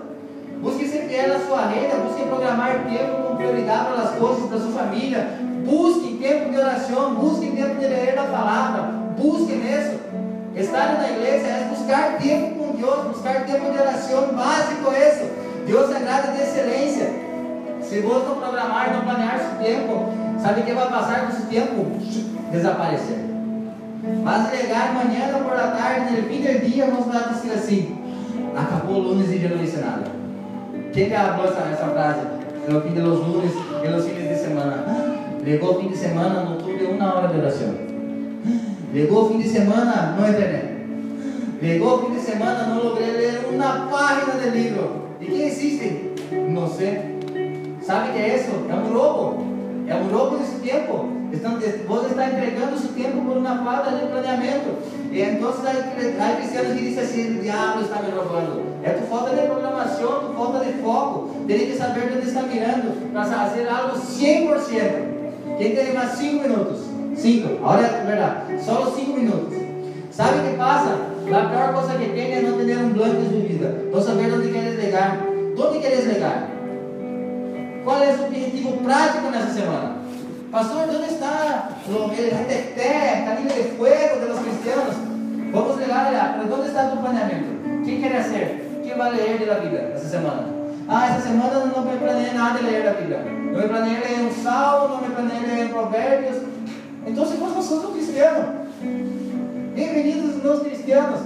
Busque 0.62 0.88
sempre 0.88 1.16
ela 1.16 1.36
a 1.36 1.40
sua 1.40 1.68
renda, 1.68 2.04
busque 2.04 2.24
programar 2.24 2.84
tempo 2.90 3.24
com 3.24 3.36
prioridade 3.38 3.86
para 3.86 4.04
as 4.04 4.16
coisas 4.16 4.50
da 4.50 4.60
sua 4.60 4.72
família. 4.72 5.28
Busque 5.66 6.18
tempo 6.18 6.50
de 6.50 6.58
oração, 6.58 7.16
busque 7.16 7.52
tempo 7.52 7.76
de 7.76 7.88
ler 7.88 8.18
a 8.18 8.24
palavra, 8.24 8.99
busque 9.20 9.54
nisso. 9.54 10.00
Estar 10.56 10.98
na 10.98 11.10
igreja 11.10 11.48
é 11.48 11.68
buscar 11.70 12.18
tempo 12.18 12.56
com 12.56 12.76
Deus, 12.76 13.08
buscar 13.08 13.46
tempo 13.46 13.72
de 13.72 13.78
oração 13.78 14.34
básico 14.34 14.92
isso. 14.92 15.30
Deus 15.68 15.96
agrada 15.96 16.32
de 16.32 16.42
excelência. 16.42 17.10
Se 17.82 18.02
você 18.02 18.26
não 18.26 18.36
programar, 18.36 18.94
não 18.94 19.02
planear 19.02 19.40
seu 19.40 19.66
tempo, 19.66 20.10
sabe 20.42 20.62
o 20.62 20.64
que 20.64 20.74
vai 20.74 20.90
passar 20.90 21.22
com 21.22 21.34
esse 21.34 21.46
tempo? 21.48 21.86
Desaparecer. 22.52 23.20
Mas 24.24 24.52
legal, 24.52 24.90
amanhã, 24.90 25.44
por 25.44 25.56
la 25.56 25.72
tarde, 25.72 26.22
no 26.22 26.28
fim 26.28 26.42
do 26.42 26.66
dia, 26.66 26.86
vamos 26.86 27.08
lá 27.14 27.32
dizer 27.32 27.54
assim: 27.54 27.98
acabou 28.56 28.96
o 28.96 29.00
lunes 29.00 29.30
e 29.30 29.38
já 29.38 29.50
não 29.50 29.58
disse 29.58 29.78
nada. 29.78 30.04
Quem 30.94 31.10
falou 31.10 31.46
essa, 31.46 31.62
essa 31.72 31.86
frase? 31.86 32.22
No 32.68 32.82
fim 32.82 32.94
de 32.94 33.02
los 33.02 33.20
lunes 33.20 33.52
e 33.84 33.88
los 33.88 34.06
fines 34.06 34.30
de 34.30 34.36
semana. 34.36 34.86
Legou 35.44 35.78
o 35.78 35.82
fim 35.82 35.88
de 35.90 35.98
semana, 35.98 36.42
não 36.42 36.58
tuve 36.58 36.86
uma 36.86 37.16
hora 37.16 37.28
de 37.28 37.38
oração. 37.40 37.89
Legou 38.94 39.26
o 39.26 39.30
fim 39.30 39.38
de 39.38 39.50
semana, 39.50 40.16
não 40.18 40.28
internet. 40.28 40.80
Legou 41.62 41.96
o 41.96 42.06
fim 42.06 42.14
de 42.16 42.22
semana, 42.22 42.64
não 42.64 42.84
logrei 42.84 43.12
ler 43.12 43.42
uma 43.54 43.88
página 43.88 44.34
de 44.42 44.50
livro. 44.50 45.10
E 45.22 45.26
que 45.26 45.42
existe? 45.44 46.12
Não 46.32 46.68
sei. 46.68 47.20
Sabe 47.84 48.10
o 48.10 48.14
que 48.14 48.20
é 48.20 48.36
isso? 48.38 48.52
É 48.68 48.74
um 48.74 48.94
roubo. 48.94 49.44
É 49.88 49.96
um 49.96 50.08
roubo 50.08 50.38
desse 50.38 50.56
tempo. 50.60 51.20
Você 51.32 52.08
está 52.08 52.28
entregando 52.28 52.80
seu 52.80 52.92
tempo 52.94 53.22
por 53.22 53.38
uma 53.38 53.64
falta 53.64 53.92
de 53.92 54.08
planeamento. 54.08 54.78
E 55.12 55.22
então 55.22 55.50
há 55.50 56.36
cristianos 56.36 56.74
que 56.74 56.86
dizem 56.86 57.04
assim: 57.04 57.38
o 57.38 57.42
diabo 57.42 57.82
está 57.82 58.02
me 58.02 58.10
roubando. 58.10 58.64
É 58.84 58.90
tu 58.90 59.08
falta 59.08 59.36
de 59.36 59.46
programação, 59.46 60.28
tu 60.28 60.34
falta 60.36 60.66
de 60.66 60.74
foco. 60.82 61.30
Tem 61.48 61.68
que 61.68 61.78
saber 61.78 62.12
onde 62.16 62.28
está 62.28 62.42
mirando 62.42 63.12
para 63.12 63.24
fazer 63.26 63.68
algo 63.68 64.00
100%. 64.00 65.58
Quem 65.60 65.76
tem 65.76 65.94
mais 65.94 66.12
5 66.12 66.42
minutos? 66.42 66.89
5. 67.20 67.60
Olha 67.64 67.86
é 67.86 68.04
verdade. 68.06 68.64
Só 68.64 68.84
os 68.84 68.96
5 68.96 69.12
minutos. 69.12 69.58
Sabe 70.12 70.40
o 70.40 70.52
que 70.52 70.58
passa? 70.58 70.98
A 71.28 71.50
pior 71.50 71.74
coisa 71.74 71.98
que 71.98 72.10
tem 72.10 72.34
é 72.34 72.42
não 72.42 72.58
ter 72.58 72.78
um 72.78 72.90
blanco 72.90 73.22
de 73.22 73.48
vida. 73.48 73.86
Não 73.92 74.02
saber 74.02 74.34
onde 74.34 74.52
queres 74.52 74.84
ligar. 74.84 75.20
Onde 75.58 75.80
queres 75.80 76.06
ligar? 76.06 76.50
Qual 77.84 78.04
é 78.04 78.12
o 78.12 78.18
seu 78.18 78.26
objetivo 78.26 78.78
prático 78.84 79.30
nessa 79.30 79.54
semana? 79.54 79.98
Pastor, 80.52 80.90
onde 80.90 81.14
está 81.14 81.70
o 81.88 82.08
reteté, 82.08 83.24
canilha 83.26 83.54
de 83.54 83.70
fuego 83.78 84.20
de 84.20 84.26
los 84.26 84.40
cristianos? 84.40 84.96
Vamos 85.52 85.78
ligar 85.78 86.08
allá. 86.08 86.36
Mas 86.38 86.52
onde 86.52 86.68
está 86.68 86.86
o 86.86 86.98
planeamento? 86.98 87.86
Quem 87.86 88.02
quer 88.02 88.24
ser? 88.24 88.82
Quem 88.84 88.98
vai 88.98 89.12
ler 89.12 89.46
da 89.46 89.56
Bíblia 89.56 89.92
essa 89.94 90.08
semana? 90.08 90.48
Ah, 90.88 91.08
essa 91.08 91.28
semana 91.28 91.66
não 91.66 91.84
me 91.84 91.98
planejei 91.98 92.34
nada 92.34 92.58
de 92.58 92.66
ler 92.66 92.88
a 92.88 92.94
Bíblia. 92.94 93.20
Não 93.20 93.62
me 93.62 93.68
planejei 93.68 94.00
ler 94.00 94.26
um 94.26 94.44
salmo, 94.44 94.96
não 94.96 95.02
me 95.02 95.16
planejei 95.16 95.56
ler 95.56 95.70
provérbios. 95.70 96.39
Então, 97.10 97.26
se 97.26 97.38
nós 97.38 97.66
somos 97.66 97.94
cristianos, 97.96 98.46
bem-vindos 99.74 100.44
meus 100.44 100.62
cristianos. 100.62 101.22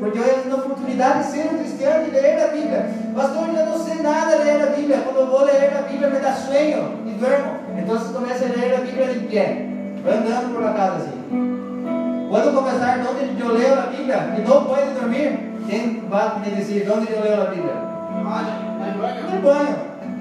Porque 0.00 0.18
hoje 0.18 0.30
é 0.30 0.48
uma 0.48 0.56
oportunidade 0.56 1.18
de 1.20 1.30
ser 1.30 1.46
um 1.54 1.58
cristiano 1.58 2.08
e 2.08 2.10
ler 2.10 2.42
a 2.42 2.48
Bíblia. 2.48 2.90
Pastor, 3.14 3.48
eu 3.48 3.66
não 3.66 3.78
sei 3.78 4.02
nada 4.02 4.36
ler 4.36 4.60
a 4.60 4.66
Bíblia. 4.74 5.02
Quando 5.04 5.20
eu 5.20 5.26
vou 5.28 5.44
ler 5.44 5.72
a 5.72 5.82
Bíblia, 5.82 6.10
me 6.10 6.18
dá 6.18 6.32
sonho 6.32 6.98
e 7.06 7.10
durmo. 7.12 7.54
Então 7.78 8.12
começa 8.12 8.44
a 8.44 8.48
ler 8.48 8.74
a 8.74 8.80
Bíblia 8.80 9.12
em 9.12 9.20
pé, 9.28 9.66
andando 10.04 10.52
por 10.52 10.64
a 10.64 10.72
casa 10.72 10.96
assim. 10.96 12.28
Quando 12.28 12.54
começar 12.54 12.98
onde 12.98 13.40
eu 13.40 13.54
leio 13.54 13.78
a 13.78 13.86
Bíblia 13.86 14.34
e 14.36 14.40
não 14.42 14.64
pode 14.64 14.90
dormir, 14.90 15.38
quem 15.68 16.00
vai 16.08 16.40
me 16.40 16.50
dizer 16.56 16.90
onde 16.90 17.12
eu 17.12 17.22
leio 17.22 17.40
a 17.40 17.46
Bíblia? 17.46 17.74
No 19.32 19.42
banho. 19.42 19.76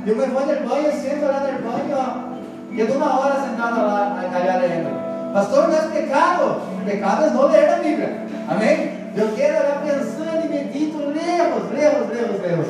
Eu 0.05 0.15
me 0.15 0.25
vou 0.27 0.41
no 0.41 0.69
banho, 0.69 0.91
sento 0.91 1.25
lá 1.25 1.39
no 1.39 1.71
banho, 1.71 1.97
ó. 1.97 2.32
Fico 2.75 2.93
uma 2.93 3.19
hora 3.19 3.35
sentado 3.35 3.85
lá 3.85 4.19
na 4.21 4.29
calhar 4.29 4.59
lendo. 4.59 5.31
Pastor, 5.31 5.67
não 5.67 5.77
é 5.77 5.81
pecado. 5.81 6.61
Pecado 6.85 7.25
é 7.25 7.29
não 7.29 7.47
ler 7.47 7.69
a 7.69 7.75
Bíblia. 7.77 8.17
Amém? 8.47 8.91
Eu 9.15 9.29
quero 9.35 9.59
olhar 9.59 9.81
pensando 9.83 10.45
e 10.45 10.49
medito, 10.49 10.97
lemos, 10.97 11.71
lemos, 11.71 12.09
lemos, 12.09 12.41
lemos. 12.41 12.67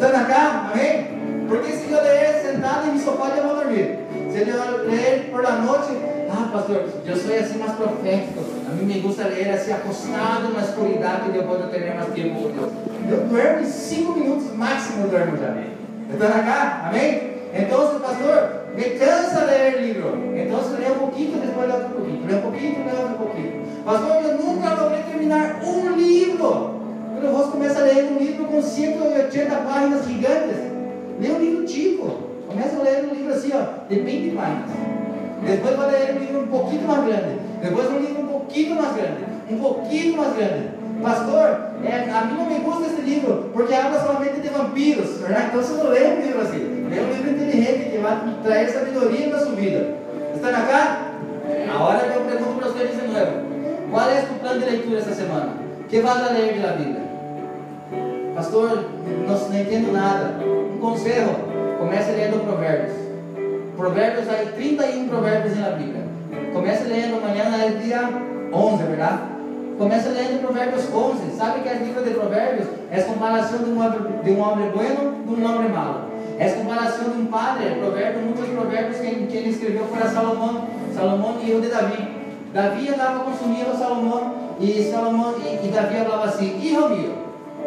Na 0.00 0.24
cama? 0.24 0.70
Amém? 0.72 1.46
Porque 1.48 1.72
se 1.72 1.90
eu 1.90 2.02
ler 2.02 2.42
sentado 2.42 2.88
em 2.88 2.92
meu 2.92 3.04
sofá, 3.04 3.28
eu 3.36 3.42
vou 3.42 3.56
dormir. 3.56 3.98
Se 4.30 4.48
eu 4.48 4.86
ler 4.86 5.28
por 5.30 5.42
la 5.42 5.52
noite, 5.52 5.98
ah, 6.30 6.48
pastor, 6.52 6.84
eu 7.06 7.16
sou 7.16 7.34
assim 7.34 7.58
mais 7.58 7.72
profético. 7.72 8.40
A 8.70 8.74
mim 8.74 8.84
me 8.84 9.00
gusta 9.00 9.24
ler 9.24 9.50
assim, 9.50 9.72
acostado 9.72 10.52
na 10.52 10.60
escuridão, 10.60 11.10
e 11.32 11.36
eu 11.36 11.68
ter 11.68 11.94
mais 11.94 12.12
tempo 12.12 12.34
com 12.34 12.48
Deus. 12.48 12.72
Eu 13.10 13.26
durmo 13.28 13.60
em 13.60 13.64
cinco 13.64 14.12
minutos 14.12 14.54
máximo, 14.56 15.04
eu 15.04 15.08
durmo 15.08 15.36
já. 15.36 15.54
Na 16.18 16.42
cama? 16.42 16.88
Amém? 16.88 17.31
Então, 17.54 18.00
pastor, 18.00 18.62
me 18.74 18.84
cansa 18.98 19.44
ler 19.44 19.82
livro. 19.82 20.18
Então, 20.34 20.60
lê 20.78 20.90
um 20.90 20.98
pouquinho, 20.98 21.38
depois 21.38 21.68
lê 21.68 21.74
outro 21.74 21.90
pouquinho. 21.90 22.26
Lê 22.26 22.34
um 22.34 22.40
pouquinho, 22.40 22.84
lê 22.86 23.02
outro 23.02 23.18
pouquinho. 23.18 23.62
Pastor, 23.84 24.22
eu 24.24 24.38
nunca 24.38 24.74
logrei 24.74 25.02
terminar 25.02 25.60
um 25.62 25.94
livro. 25.94 26.80
Quando 27.14 27.36
você 27.36 27.50
começa 27.50 27.80
a 27.80 27.82
ler 27.82 28.04
um 28.10 28.18
livro 28.18 28.46
com 28.46 28.62
180 28.62 29.54
páginas 29.54 30.06
gigantes, 30.06 30.56
lê 31.20 31.30
um 31.30 31.38
livro 31.38 31.64
tipo. 31.66 32.32
Começa 32.48 32.76
a 32.76 32.82
ler 32.82 33.04
um 33.10 33.14
livro 33.14 33.32
assim, 33.34 33.52
ó, 33.54 33.86
de 33.88 34.00
20 34.00 34.34
páginas. 34.34 34.70
Depois 35.44 35.76
vai 35.76 35.90
ler 35.90 36.14
um 36.14 36.18
livro 36.18 36.40
um 36.40 36.46
pouquinho 36.46 36.86
mais 36.86 37.04
grande. 37.04 37.38
Depois 37.62 37.90
um 37.90 37.98
livro 37.98 38.22
um 38.22 38.28
pouquinho 38.28 38.76
mais 38.76 38.96
grande. 38.96 39.24
Um 39.50 39.58
pouquinho 39.58 40.16
mais 40.16 40.34
grande. 40.34 40.70
Pastor, 41.02 41.60
é, 41.84 42.10
a 42.10 42.24
mim 42.26 42.36
não 42.38 42.46
me 42.46 42.60
gusta 42.60 42.86
esse 42.86 43.02
livro, 43.02 43.50
porque 43.52 43.74
habla 43.74 44.00
somente 44.00 44.40
de 44.40 44.48
vampiros. 44.48 45.18
Verdade? 45.18 45.46
Então 45.48 45.62
você 45.62 45.82
não 45.82 45.90
lê 45.90 46.06
um 46.06 46.20
livro 46.20 46.40
assim. 46.40 46.81
Lê 46.92 47.00
um 47.00 47.10
livro 47.10 47.30
inteligente 47.30 47.90
que 47.90 47.98
vai 47.98 48.20
trazer 48.42 48.68
sabedoria 48.68 49.28
na 49.28 49.38
sua 49.38 49.52
vida. 49.52 49.94
Está 50.34 50.50
na 50.50 50.60
cara? 50.66 51.12
A 51.72 51.82
hora 51.82 52.00
que 52.00 52.16
eu 52.18 52.22
pergunto 52.22 52.60
para 52.60 52.68
vocês 52.68 52.90
de 52.90 53.06
novo. 53.06 53.52
Qual 53.90 54.10
é 54.10 54.20
o 54.20 54.40
plano 54.40 54.60
de 54.60 54.66
leitura 54.66 54.98
essa 54.98 55.14
semana? 55.14 55.52
Que 55.88 56.00
vas 56.00 56.18
a 56.18 56.32
ler 56.32 56.60
da 56.60 56.72
Bíblia? 56.72 57.02
Pastor, 58.34 58.84
não, 59.26 59.38
não 59.38 59.58
entendo 59.58 59.92
nada. 59.92 60.34
Um 60.44 60.78
conselho, 60.78 61.34
comece 61.78 62.12
lendo 62.12 62.44
Provérbios. 62.44 62.92
Provérbios, 63.76 64.28
hay 64.28 64.46
31 64.46 65.08
provérbios 65.08 65.58
na 65.58 65.70
Bíblia. 65.70 66.02
Comece 66.52 66.84
lendo, 66.84 67.16
amanhã 67.16 67.44
é 67.64 67.68
dia 67.82 68.08
11, 68.52 68.82
verdade? 68.84 69.18
Comece 69.78 70.08
lendo 70.10 70.42
Provérbios 70.42 70.94
11. 70.94 71.36
Sabe 71.36 71.60
que 71.60 71.68
o 71.68 71.84
livro 71.84 72.04
de 72.04 72.10
Provérbios 72.10 72.68
é 72.90 73.00
comparação 73.00 73.58
de 73.58 73.70
um 73.70 73.80
homem, 73.80 74.00
de 74.22 74.30
um 74.30 74.40
homem 74.40 74.70
bueno 74.70 75.24
de 75.24 75.40
um 75.40 75.44
homem 75.44 75.70
malo. 75.70 76.11
É 76.42 76.48
comparação 76.48 77.10
de 77.10 77.22
um 77.22 77.26
padre, 77.26 77.70
provérbio, 77.78 78.22
muitos 78.22 78.48
provérbios 78.48 78.98
que, 78.98 79.06
ele 79.06 79.50
escreveu 79.50 79.84
foram 79.84 80.10
Salomão, 80.10 80.66
Salomão 80.92 81.38
e 81.40 81.54
o 81.54 81.60
de 81.60 81.68
Davi. 81.68 82.08
Davi 82.52 82.88
andava 82.88 83.20
consumindo 83.20 83.78
Salomão 83.78 84.34
e 84.58 84.82
Salomão 84.90 85.36
e, 85.38 85.64
e 85.64 85.70
Davi 85.70 85.98
falava 85.98 86.24
assim: 86.24 86.58
Hijo 86.60 86.88
mío, 86.88 87.14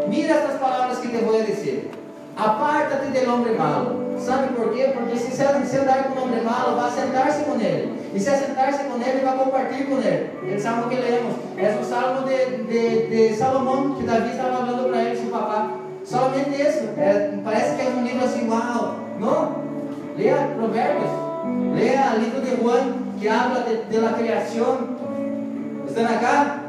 mira 0.10 0.34
estas 0.34 0.60
palavras 0.60 0.98
que 0.98 1.08
te 1.08 1.24
vou 1.24 1.42
dizer. 1.42 1.90
Aparta-te 2.36 3.12
del 3.12 3.34
homem 3.34 3.56
malo. 3.56 4.04
Sabe 4.20 4.54
por 4.54 4.74
quê? 4.74 4.92
Porque 4.94 5.18
se, 5.20 5.32
se 5.32 5.78
andar 5.78 6.04
com 6.04 6.20
um 6.20 6.24
homem 6.24 6.44
malo, 6.44 6.76
vai 6.76 6.92
sentar-se 6.92 7.46
com 7.46 7.54
ele. 7.54 7.98
E 8.14 8.20
se 8.20 8.30
sentar-se 8.30 8.84
com 8.84 9.02
ele, 9.02 9.24
vai 9.24 9.38
compartilhar 9.38 9.86
com 9.86 9.98
ele. 10.00 10.30
Ele 10.44 10.60
salmo 10.60 10.90
que 10.90 10.96
lemos. 10.96 11.36
É 11.58 11.78
o 11.80 11.84
salmo 11.84 12.28
de, 12.28 12.64
de, 12.64 13.08
de 13.08 13.36
Salomão, 13.38 13.96
que 13.96 14.04
Davi 14.04 14.32
estava 14.32 14.58
falando 14.58 14.90
para 14.90 15.02
ele, 15.02 15.16
seu 15.16 15.30
papá. 15.30 15.85
Somente 16.06 16.62
isso. 16.62 16.90
É, 16.98 17.32
parece 17.44 17.76
que 17.76 17.82
é 17.82 17.90
um 17.90 18.04
livro 18.04 18.24
assim, 18.24 18.48
uau. 18.48 18.96
Não? 19.20 19.56
Leia 20.16 20.50
Provérbios. 20.56 21.10
Leia 21.74 22.14
o 22.16 22.20
livro 22.20 22.42
de 22.42 22.56
Juan 22.62 22.94
que 23.20 23.28
habla 23.28 23.62
de, 23.62 23.84
de 23.90 24.02
la 24.02 24.14
creación. 24.14 24.96
¿Están 25.88 26.06
acá? 26.06 26.62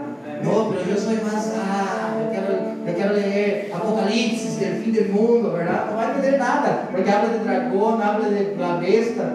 No, 0.43 0.71
pero 0.71 0.85
yo 0.85 0.97
soy 1.01 1.17
más, 1.17 1.53
ah, 1.57 2.15
yo 2.21 2.31
quiero, 2.31 2.63
yo 2.87 2.95
quiero 2.95 3.13
leer 3.15 3.73
Apocalipsis 3.75 4.61
del 4.61 4.83
fin 4.83 4.93
del 4.93 5.09
mundo, 5.09 5.53
¿verdad? 5.53 5.87
No 5.91 5.97
va 5.97 6.03
a 6.03 6.07
entender 6.09 6.39
nada, 6.39 6.89
porque 6.93 7.11
habla 7.11 7.31
de 7.31 7.39
dragón, 7.39 8.03
habla 8.03 8.29
de 8.29 8.55
la 8.59 8.77
besta. 8.77 9.35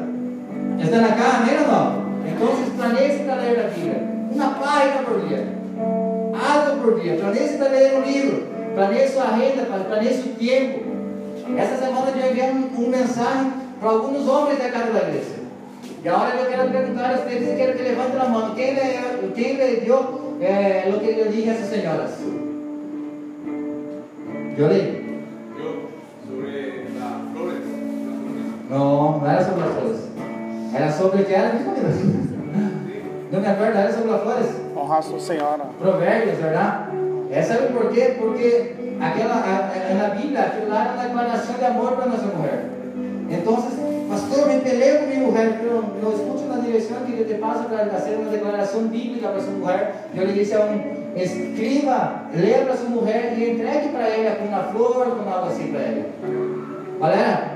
¿Están 0.80 1.04
acá? 1.04 1.42
¿Amén 1.42 1.56
o 1.66 1.72
no? 1.72 2.02
Entonces, 2.26 2.70
planeje 2.78 3.24
para 3.26 3.42
leer 3.42 3.58
la 3.58 3.76
Biblia. 3.76 3.98
Una 4.32 4.60
página 4.60 5.02
por 5.06 5.28
día. 5.28 5.44
Algo 6.34 6.82
por 6.84 7.02
día. 7.02 7.18
Planeje 7.18 7.58
para 7.58 7.72
leer 7.72 7.96
un 7.98 8.12
libro. 8.12 8.61
Planeje 8.76 9.10
su 9.10 9.20
agenda, 9.20 9.86
planeje 9.88 10.22
su 10.22 10.30
tiempo. 10.30 10.92
Esta 11.58 11.86
semana 11.86 12.12
eu 12.12 12.30
enviei 12.30 12.52
um, 12.52 12.86
um 12.86 12.90
mensaje 12.90 13.52
para 13.80 13.90
alguns 13.90 14.28
homens 14.28 14.60
da 14.60 14.70
casa 14.70 14.92
da 14.92 15.00
igreja. 15.00 15.42
Y 16.04 16.08
ahora 16.08 16.34
yo 16.36 16.48
quiero 16.48 16.68
preguntar 16.68 17.14
a 17.14 17.20
ustedes, 17.20 17.56
quiero 17.56 17.78
que 17.78 17.84
levanten 17.84 18.18
la 18.18 18.26
mano. 18.26 18.54
¿Quién 18.56 18.76
le, 18.76 19.34
quién 19.36 19.58
le 19.58 19.76
dio 19.82 20.20
eh, 20.40 20.88
lo 20.90 21.00
que 21.00 21.16
yo 21.18 21.26
dije 21.26 21.52
a 21.52 21.54
esas 21.54 21.68
señoras? 21.68 22.12
Yo 24.58 24.68
leí. 24.68 25.22
Yo, 25.58 25.90
sobre 26.28 26.86
las 26.98 27.34
flores. 27.34 27.62
No, 28.70 29.20
no 29.20 29.32
era 29.32 29.46
sobre 29.46 29.60
las 29.62 29.70
flores. 29.70 30.00
Era 30.76 30.92
sobre 30.92 31.22
o 31.22 31.26
que 31.26 31.34
era, 31.34 31.54
Não 33.32 33.40
me 33.40 33.48
acordo, 33.48 33.78
era 33.78 33.94
sobre 33.94 34.12
as 34.12 34.22
flores? 34.24 34.48
Honrar 34.76 35.04
sua 35.04 35.20
senhora. 35.20 35.66
Provérbios, 35.80 36.38
verdade? 36.38 36.91
É, 37.32 37.42
sabe 37.42 37.72
por 37.72 37.90
quê? 37.92 38.16
Porque 38.20 38.74
aquela, 39.00 39.36
a, 39.36 39.72
a, 39.72 39.94
na 39.94 40.16
Bíblia, 40.16 40.42
aquilo 40.42 40.68
lá 40.68 40.84
era 40.84 40.94
uma 40.94 41.04
declaração 41.04 41.56
de 41.56 41.64
amor 41.64 41.94
para 41.94 42.08
nossa 42.08 42.26
mulher. 42.26 42.66
Então, 43.30 43.56
pastor, 44.10 44.48
me 44.50 44.60
peleio 44.60 45.00
com 45.00 45.06
minha 45.08 45.20
mulher, 45.22 45.62
eu 45.64 45.82
não 46.04 46.12
escuto 46.12 46.44
na 46.50 46.58
direção 46.58 46.98
que 47.06 47.14
ele 47.14 47.24
te 47.24 47.40
passa 47.40 47.64
para 47.64 47.86
fazer 47.86 48.16
uma 48.16 48.30
declaração 48.30 48.84
bíblica 48.84 49.30
para 49.30 49.40
sua 49.40 49.54
mulher. 49.54 50.10
Eu 50.14 50.26
lhe 50.26 50.34
disse 50.34 50.54
a 50.56 50.66
um, 50.66 50.82
escreva, 51.16 52.24
leia 52.36 52.66
para 52.66 52.76
sua 52.76 52.90
mulher 52.90 53.34
e 53.38 53.52
entregue 53.52 53.90
para 53.90 54.10
ela 54.10 54.36
com 54.36 54.46
uma 54.46 54.64
flor, 54.64 55.06
com 55.06 55.30
algo 55.30 55.48
assim 55.48 55.72
para 55.72 55.82
ela. 55.82 56.06
Galera? 57.00 57.52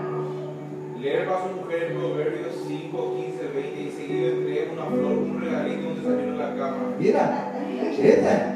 Ler 0.97 1.25
para 1.25 1.37
sua 1.37 1.49
mulher 1.49 1.91
Provérbios 1.91 2.55
5, 2.65 2.97
15, 2.97 3.37
20 3.53 3.87
e 3.87 3.91
seguida 3.91 4.35
entrega 4.37 4.71
uma 4.71 4.85
flor, 4.85 5.11
um 5.11 5.37
regalito 5.37 5.81
e 5.81 5.87
um 5.87 5.93
desayuno 5.95 6.37
na 6.37 6.47
cama. 6.55 6.77
Mira, 6.97 7.51
eita. 7.99 8.54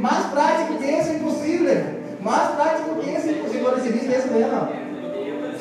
Mais 0.00 0.26
prático 0.26 0.78
que 0.78 0.84
isso 0.84 1.10
é 1.10 1.14
impossível. 1.14 1.84
Mais 2.20 2.48
prático 2.50 2.96
que 2.96 3.10
isso 3.10 3.28
é 3.28 3.32
impossível. 3.32 3.76
Esse 3.76 3.88
vídeo 3.88 4.14
é 4.14 4.18
isso 4.18 4.28
mesmo. 4.32 4.86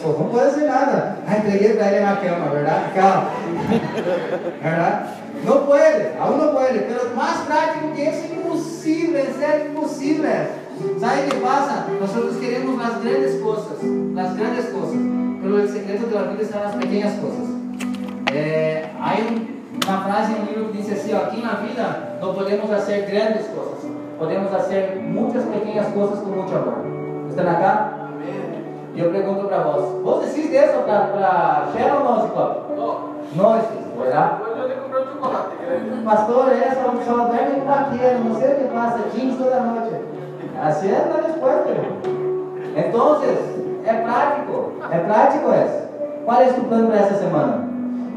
Pô, 0.01 0.09
não 0.09 0.29
pode 0.29 0.51
fazer 0.51 0.67
nada. 0.67 1.17
Ah, 1.27 1.37
entreguei 1.37 1.73
para 1.73 1.91
ele 1.91 2.05
na 2.05 2.15
cama, 2.17 2.49
verdade? 2.51 2.93
Calma. 2.93 3.31
verdade? 4.61 5.09
Não 5.43 5.65
pode, 5.65 6.19
aún 6.19 6.37
não 6.37 6.53
pode. 6.53 6.79
Pero 6.79 7.15
mais 7.15 7.37
prático 7.41 7.91
que 7.91 8.01
isso 8.01 8.25
é 8.31 8.35
impossível, 8.35 9.25
é 9.41 9.67
impossível. 9.67 10.65
¿Sabe 10.99 11.29
qué 11.29 11.37
pasa? 11.37 11.87
Nosotros 11.99 12.37
queremos 12.37 12.77
las 12.77 13.01
grandes 13.01 13.35
cosas, 13.41 13.81
las 14.13 14.37
grandes 14.37 14.65
cosas, 14.65 14.97
pero 15.41 15.59
el 15.59 15.69
secreto 15.69 16.07
de 16.07 16.15
la 16.15 16.23
vida 16.23 16.41
en 16.43 16.63
las 16.63 16.75
pequeñas 16.75 17.13
cosas. 17.13 17.49
Eh, 18.33 18.85
hay 18.99 19.21
un, 19.21 19.77
una 19.87 20.01
frase 20.01 20.33
en 20.33 20.41
un 20.41 20.47
libro 20.47 20.71
que 20.71 20.79
dice 20.79 20.95
así, 20.95 21.13
aquí 21.13 21.37
en 21.39 21.47
la 21.47 21.61
vida 21.61 22.17
no 22.19 22.33
podemos 22.33 22.69
hacer 22.71 23.09
grandes 23.09 23.45
cosas, 23.45 23.85
podemos 24.17 24.53
hacer 24.53 24.97
muchas 24.97 25.43
pequeñas 25.43 25.87
cosas 25.87 26.19
con 26.19 26.37
mucho 26.37 26.55
amor. 26.55 27.27
¿Están 27.29 27.47
acá? 27.47 27.91
E 28.95 28.99
eu 28.99 29.11
pergunto 29.11 29.47
para 29.47 29.59
vós: 29.59 30.01
Você 30.03 30.25
existe 30.27 30.55
isso 30.55 30.79
para 30.85 31.67
Sharon 31.73 31.97
ou 31.97 32.03
não, 32.05 32.21
Ciclope? 32.21 32.73
Não. 32.77 33.15
Não 33.35 33.57
existe, 33.57 33.97
verdade? 33.99 34.41
Um. 35.21 36.05
Pastor, 36.05 36.51
essa 36.53 36.81
só 37.05 37.15
dorme 37.25 37.59
com 37.59 37.65
vaqueiro, 37.65 38.23
não 38.23 38.35
sei 38.35 38.53
o 38.53 38.55
que 38.55 38.63
passa, 38.73 39.09
jeans 39.13 39.37
toda 39.37 39.59
noite. 39.59 39.95
Assim 40.61 40.91
é 40.91 40.95
a 40.95 41.27
resposta. 41.27 41.69
Então, 42.77 43.21
é 43.85 43.93
prático, 43.93 44.71
é 44.89 44.97
prático 44.99 45.49
isso. 45.51 45.85
Qual 46.23 46.41
é 46.41 46.45
o 46.47 46.63
plano 46.63 46.87
para 46.87 46.99
essa 46.99 47.15
semana? 47.15 47.67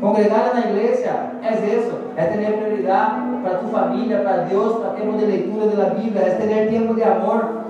Congregar 0.01 0.55
na 0.55 0.61
igreja 0.61 1.31
é 1.43 1.55
isso, 1.55 1.99
é 2.17 2.25
ter 2.25 2.53
prioridade 2.53 3.28
para 3.43 3.59
tua 3.59 3.71
família, 3.71 4.23
para 4.23 4.45
Deus, 4.45 4.79
para 4.79 4.91
tempo 4.91 5.17
de 5.17 5.27
leitura 5.27 5.77
da 5.77 5.91
Bíblia, 5.91 6.23
é 6.23 6.31
ter 6.31 6.71
tempo 6.71 6.95
de 6.95 7.03
amor 7.03 7.69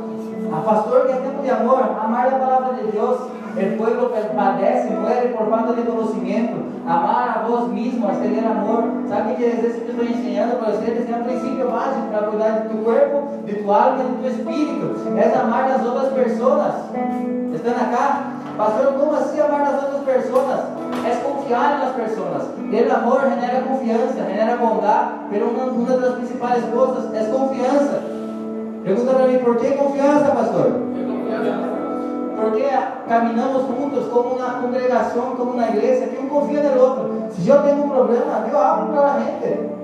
a 0.52 0.60
pastor 0.62 1.06
que 1.06 1.12
é 1.12 1.16
tempo 1.16 1.42
de 1.42 1.50
amor, 1.50 1.82
amar 1.82 2.26
a 2.28 2.38
palavra 2.38 2.72
de 2.74 2.90
Deus. 2.90 3.18
El 3.56 3.74
pueblo 3.74 4.12
padece, 4.36 4.90
muere 4.90 5.28
por 5.30 5.50
falta 5.50 5.72
de 5.72 5.82
conocimiento. 5.82 6.56
Amar 6.86 7.38
a 7.38 7.48
vos 7.48 7.68
mismo, 7.68 8.08
es 8.08 8.20
tener 8.20 8.46
amor. 8.46 8.84
¿Sabe 9.08 9.34
que 9.34 9.48
es 9.48 9.64
eso 9.64 9.84
que 9.84 9.90
estoy 9.90 10.06
enseñando 10.06 10.58
para 10.58 10.72
ustedes? 10.72 11.08
Es 11.08 11.16
un 11.16 11.24
principio 11.24 11.70
básico 11.70 12.06
para 12.12 12.26
cuidar 12.28 12.62
de 12.62 12.68
tu 12.68 12.84
cuerpo, 12.84 13.24
de 13.44 13.54
tu 13.54 13.72
alma 13.72 13.98
y 14.04 14.22
de 14.22 14.30
tu 14.30 14.36
espíritu. 14.36 15.18
Es 15.18 15.36
amar 15.36 15.64
a 15.64 15.68
las 15.70 15.84
otras 15.84 16.06
personas. 16.12 16.74
¿Están 17.52 17.74
acá? 17.74 18.20
Pastor, 18.56 18.96
¿cómo 18.98 19.14
así 19.14 19.40
amar 19.40 19.62
a 19.62 19.72
las 19.72 19.84
otras 19.84 20.02
personas? 20.02 20.60
Es 21.06 21.18
confiar 21.18 21.74
en 21.74 21.80
las 21.80 21.92
personas. 21.92 22.42
Amor 22.94 23.20
genera 23.30 23.66
confianza, 23.66 24.24
genera 24.26 24.56
bondad, 24.56 25.02
pero 25.30 25.48
una, 25.50 25.64
una 25.64 25.96
de 25.96 26.00
las 26.00 26.14
principales 26.14 26.64
cosas 26.64 27.04
es 27.14 27.28
confianza. 27.28 28.00
Para 28.84 29.26
mim, 29.26 29.38
por 29.40 29.58
que 29.58 29.76
confiança, 29.76 30.32
pastor? 30.32 30.72
Porque 32.40 32.68
caminhamos 33.08 33.64
juntos 33.64 34.06
como 34.06 34.34
uma 34.36 34.60
congregação, 34.60 35.36
como 35.36 35.52
uma 35.52 35.68
igreja, 35.68 36.06
que 36.06 36.18
um 36.18 36.28
confia 36.28 36.62
no 36.62 36.80
outro. 36.80 37.10
Se 37.30 37.48
eu 37.48 37.62
tenho 37.62 37.84
um 37.84 37.88
problema, 37.88 38.46
eu 38.50 38.58
abro 38.58 38.92
para 38.92 39.14
a 39.14 39.20
gente. 39.20 39.78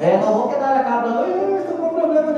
É, 0.00 0.20
não 0.20 0.34
vou 0.34 0.48
quedar 0.48 0.76
a 0.76 1.00
não, 1.06 1.24
eu 1.24 1.58
estou 1.58 1.76
com 1.78 1.86
um 1.86 2.00
problema 2.00 2.32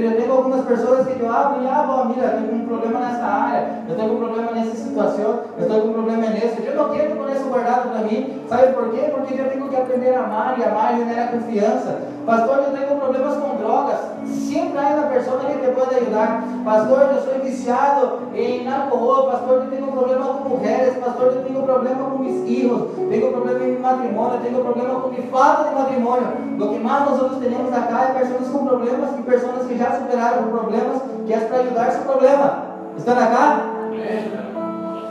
Eu 0.00 0.16
tenho 0.16 0.32
algumas 0.32 0.64
pessoas 0.64 1.06
que 1.06 1.20
eu 1.20 1.30
abro 1.30 1.62
e 1.62 1.66
ah, 1.66 2.04
mira, 2.08 2.26
eu 2.28 2.48
tenho 2.48 2.62
um 2.62 2.66
problema 2.66 3.00
nessa 3.00 3.24
área, 3.24 3.82
eu 3.86 3.94
tenho 3.94 4.14
um 4.14 4.16
problema 4.16 4.52
nessa 4.52 4.74
situação, 4.74 5.40
eu 5.58 5.68
com 5.68 5.88
um 5.88 5.92
problema 5.92 6.26
nisso. 6.28 6.62
Eu 6.64 6.74
não 6.74 6.88
quero 6.90 7.16
com 7.16 7.30
isso 7.30 7.44
guardado 7.44 7.90
para 7.90 8.00
mim. 8.00 8.40
Sabe 8.48 8.72
por 8.72 8.90
quê? 8.90 9.10
Porque 9.14 9.34
eu 9.34 9.48
tenho 9.50 9.68
que 9.68 9.76
aprender 9.76 10.14
a 10.14 10.24
amar 10.24 10.58
e 10.58 10.64
amar 10.64 10.96
genera 10.96 11.28
confiança. 11.28 11.98
Pastor, 12.24 12.56
eu 12.58 12.72
tenho 12.72 12.96
problemas 12.98 13.36
com 13.36 13.51
drogas. 13.62 13.98
Sempre 14.26 14.78
há 14.78 14.88
uma 14.94 15.06
pessoa 15.08 15.38
que 15.40 15.54
te 15.54 15.70
pode 15.72 15.94
ajudar. 15.94 16.44
Pastor, 16.64 17.00
eu 17.14 17.22
sou 17.22 17.40
viciado 17.42 18.18
em 18.34 18.70
álcool. 18.70 19.30
Pastor, 19.30 19.62
eu 19.62 19.70
tenho 19.70 19.86
problema 19.86 20.26
com 20.26 20.48
mulheres. 20.48 20.96
Pastor, 20.98 21.26
eu 21.28 21.44
tenho 21.44 21.62
problema 21.62 22.10
com 22.10 22.24
filhos. 22.44 22.90
Tenho 23.08 23.32
problema 23.32 23.64
em 23.64 23.78
matrimônio. 23.78 24.40
Tenho 24.40 24.62
problema 24.62 25.00
com 25.00 25.08
minha 25.08 25.26
falta 25.28 25.68
de 25.68 25.74
matrimônio. 25.74 26.28
O 26.60 26.68
que 26.68 26.78
mais 26.78 27.10
nós 27.10 27.38
temos 27.38 27.72
acá 27.72 28.10
é 28.10 28.18
pessoas 28.18 28.48
com 28.48 28.66
problemas 28.66 29.18
e 29.18 29.22
pessoas 29.22 29.66
que 29.66 29.78
já 29.78 29.92
superaram 29.92 30.50
problemas, 30.50 31.02
que 31.26 31.32
é 31.32 31.38
para 31.38 31.58
ajudar 31.58 31.90
seu 31.92 32.02
problema. 32.02 32.62
Estão 32.96 33.14
acá? 33.14 33.60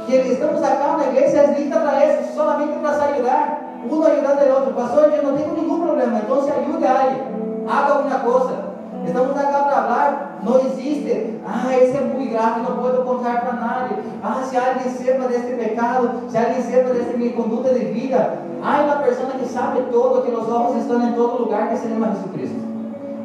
Que 0.05 0.15
estamos 0.15 0.61
acá 0.63 0.97
na 0.97 1.07
igreja, 1.07 1.37
é 1.37 1.59
lista 1.59 1.79
para 1.79 2.05
isso, 2.05 2.33
solamente 2.35 2.79
para 2.79 3.03
ajudar. 3.05 3.61
Um 3.89 4.03
ajudando 4.03 4.41
o 4.41 4.55
outro. 4.55 4.73
Pastor, 4.73 5.11
eu 5.11 5.23
não 5.23 5.35
tenho 5.35 5.53
nenhum 5.53 5.81
problema, 5.81 6.19
então 6.19 6.43
se 6.43 6.51
ajude 6.51 6.85
aí. 6.85 7.30
Haga 7.67 7.93
alguma 7.93 8.19
coisa. 8.19 8.71
Estamos 9.05 9.31
acá 9.31 9.63
para 9.63 9.71
falar, 9.71 10.39
não 10.43 10.59
existe. 10.59 11.39
Ah, 11.45 11.75
esse 11.75 11.97
é 11.97 12.01
muito 12.01 12.31
grave, 12.31 12.61
não 12.61 12.77
posso 12.77 13.01
contar 13.01 13.41
para 13.41 13.53
nadie. 13.53 13.97
Ah, 14.23 14.43
se 14.43 14.55
alguém 14.57 14.91
sepa 14.91 15.27
deste 15.27 15.53
pecado, 15.53 16.21
se 16.29 16.37
alguém 16.37 16.61
sepa 16.61 16.93
desta 16.93 17.17
minha 17.17 17.33
conduta 17.33 17.73
de 17.73 17.85
vida. 17.85 18.39
Há 18.63 18.83
uma 18.83 18.97
pessoa 18.97 19.31
que 19.31 19.47
sabe 19.47 19.81
todo, 19.91 20.21
que 20.21 20.31
os 20.31 20.47
homens 20.47 20.83
estão 20.83 21.01
em 21.01 21.13
todo 21.13 21.43
lugar, 21.43 21.69
que 21.69 21.77
se 21.77 21.87
chama 21.87 22.13
Jesus 22.35 22.51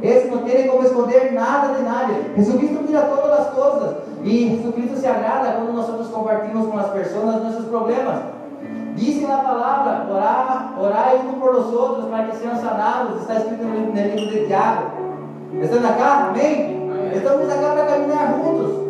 Esse 0.03 0.29
não 0.29 0.39
tem 0.39 0.67
como 0.67 0.83
esconder 0.83 1.33
nada 1.33 1.75
de 1.75 1.83
nada. 1.83 2.15
Jesus 2.37 2.57
Cristo 2.59 2.83
mira 2.87 3.03
todas 3.03 3.41
as 3.41 3.47
coisas. 3.49 3.97
E 4.25 4.49
Jesus 4.49 4.75
Cristo 4.75 4.97
se 4.97 5.07
agrada 5.07 5.53
quando 5.53 5.75
nós 5.75 6.11
compartilhamos 6.11 6.71
com 6.71 6.79
as 6.79 6.89
pessoas 6.89 7.43
nossos 7.43 7.67
problemas. 7.67 8.36
Diz 8.97 9.29
na 9.29 9.37
palavra, 9.37 10.07
orar, 10.11 10.73
orar 10.81 11.15
um 11.17 11.39
por 11.39 11.55
os 11.55 11.71
outros 11.71 12.07
para 12.07 12.25
que 12.25 12.37
sejam 12.37 12.57
sanados. 12.57 13.21
Está 13.21 13.35
escrito 13.35 13.63
no 13.63 13.93
livro 13.93 14.31
de 14.31 14.47
Tiago. 14.47 14.91
Estamos 15.61 15.85
acá? 15.85 16.29
Amém? 16.29 16.91
Estamos 17.15 17.51
acá 17.51 17.73
para 17.73 17.85
caminhar 17.85 18.35
juntos. 18.35 18.87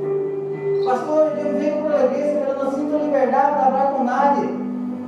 Pastor, 0.84 1.32
eu 1.36 1.58
venho 1.58 1.82
para 1.82 1.96
a 1.96 2.04
igreja, 2.04 2.46
eu 2.48 2.64
não 2.64 2.70
sinto 2.70 3.04
liberdade 3.04 3.56
para 3.56 3.64
falar 3.64 3.92
com 3.94 4.04
nadie. 4.04 4.48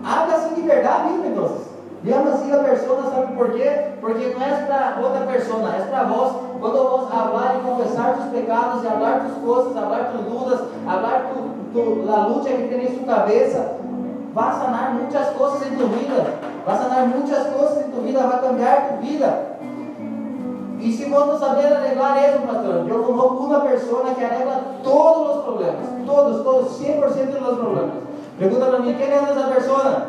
Habla 0.05 0.37
sem 0.37 0.55
liberdade 0.57 1.13
mesmo, 1.13 1.27
então. 1.27 1.69
Llama 2.05 2.31
assim 2.31 2.53
a 2.53 2.59
pessoa, 2.59 3.03
sabe 3.05 3.37
por 3.37 3.53
quê? 3.53 3.71
Porque 4.01 4.35
não 4.35 4.43
é 4.43 4.67
para 4.67 5.01
outra 5.01 5.27
pessoa, 5.33 5.77
é 5.77 5.83
para 5.83 6.05
vós. 6.05 6.33
Quando 6.61 6.75
vós 6.75 7.09
falar 7.09 7.57
e 7.57 7.69
confessar 7.69 8.19
os 8.19 8.25
pecados, 8.33 8.83
e 8.83 8.87
falar 8.89 9.21
tus 9.21 9.39
coisas, 9.45 9.73
falar 9.75 10.11
tus 10.11 10.21
dúvidas, 10.23 10.61
falar 10.85 11.31
tu, 11.33 11.51
tu, 11.73 12.11
a 12.11 12.27
luta 12.27 12.51
que 12.51 12.69
tem 12.69 12.85
em 12.85 12.97
sua 12.97 13.15
cabeça, 13.15 13.79
vai 14.35 14.53
sanar 14.53 14.95
muitas 14.95 15.29
coisas 15.31 15.67
em 15.67 15.77
tua 15.77 15.89
vida. 15.89 16.35
Vai 16.65 16.77
sanar 16.77 17.09
muitas 17.09 17.47
coisas 17.49 17.87
em 17.87 17.91
tua 17.91 18.03
vida, 18.03 18.21
vai 18.21 18.41
cambiar 18.41 18.89
tua 18.89 18.97
vida. 18.99 19.59
E 20.81 20.93
se 20.93 21.07
vos 21.07 21.27
não 21.27 21.39
saber 21.39 21.73
arreglar 21.73 22.19
isso, 22.29 22.47
pastor, 22.47 22.89
eu 22.89 23.03
convoco 23.03 23.45
uma 23.45 23.61
pessoa 23.61 24.15
que 24.15 24.25
arregla 24.25 24.63
todos 24.85 25.37
os 25.37 25.43
problemas. 25.43 25.87
Todos, 26.07 26.43
todos, 26.43 26.81
100% 26.81 27.39
dos 27.39 27.59
problemas. 27.59 27.95
Pergunta 28.39 28.67
para 28.67 28.79
mim, 28.79 28.95
quem 28.95 29.07
é 29.07 29.15
essa 29.15 29.49
pessoa? 29.55 30.07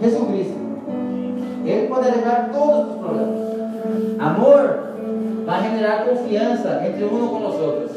Jesus 0.00 0.28
Cristo. 0.28 0.66
Ele 1.64 1.88
pode 1.88 2.08
arreglar 2.08 2.50
todos 2.52 2.90
os 2.90 2.96
problemas. 2.96 3.56
Amor 4.20 4.86
vai 5.46 5.62
generar 5.62 6.04
confiança 6.04 6.82
entre 6.86 7.04
um 7.04 7.28
com 7.28 7.46
os 7.46 7.54
outros. 7.54 7.92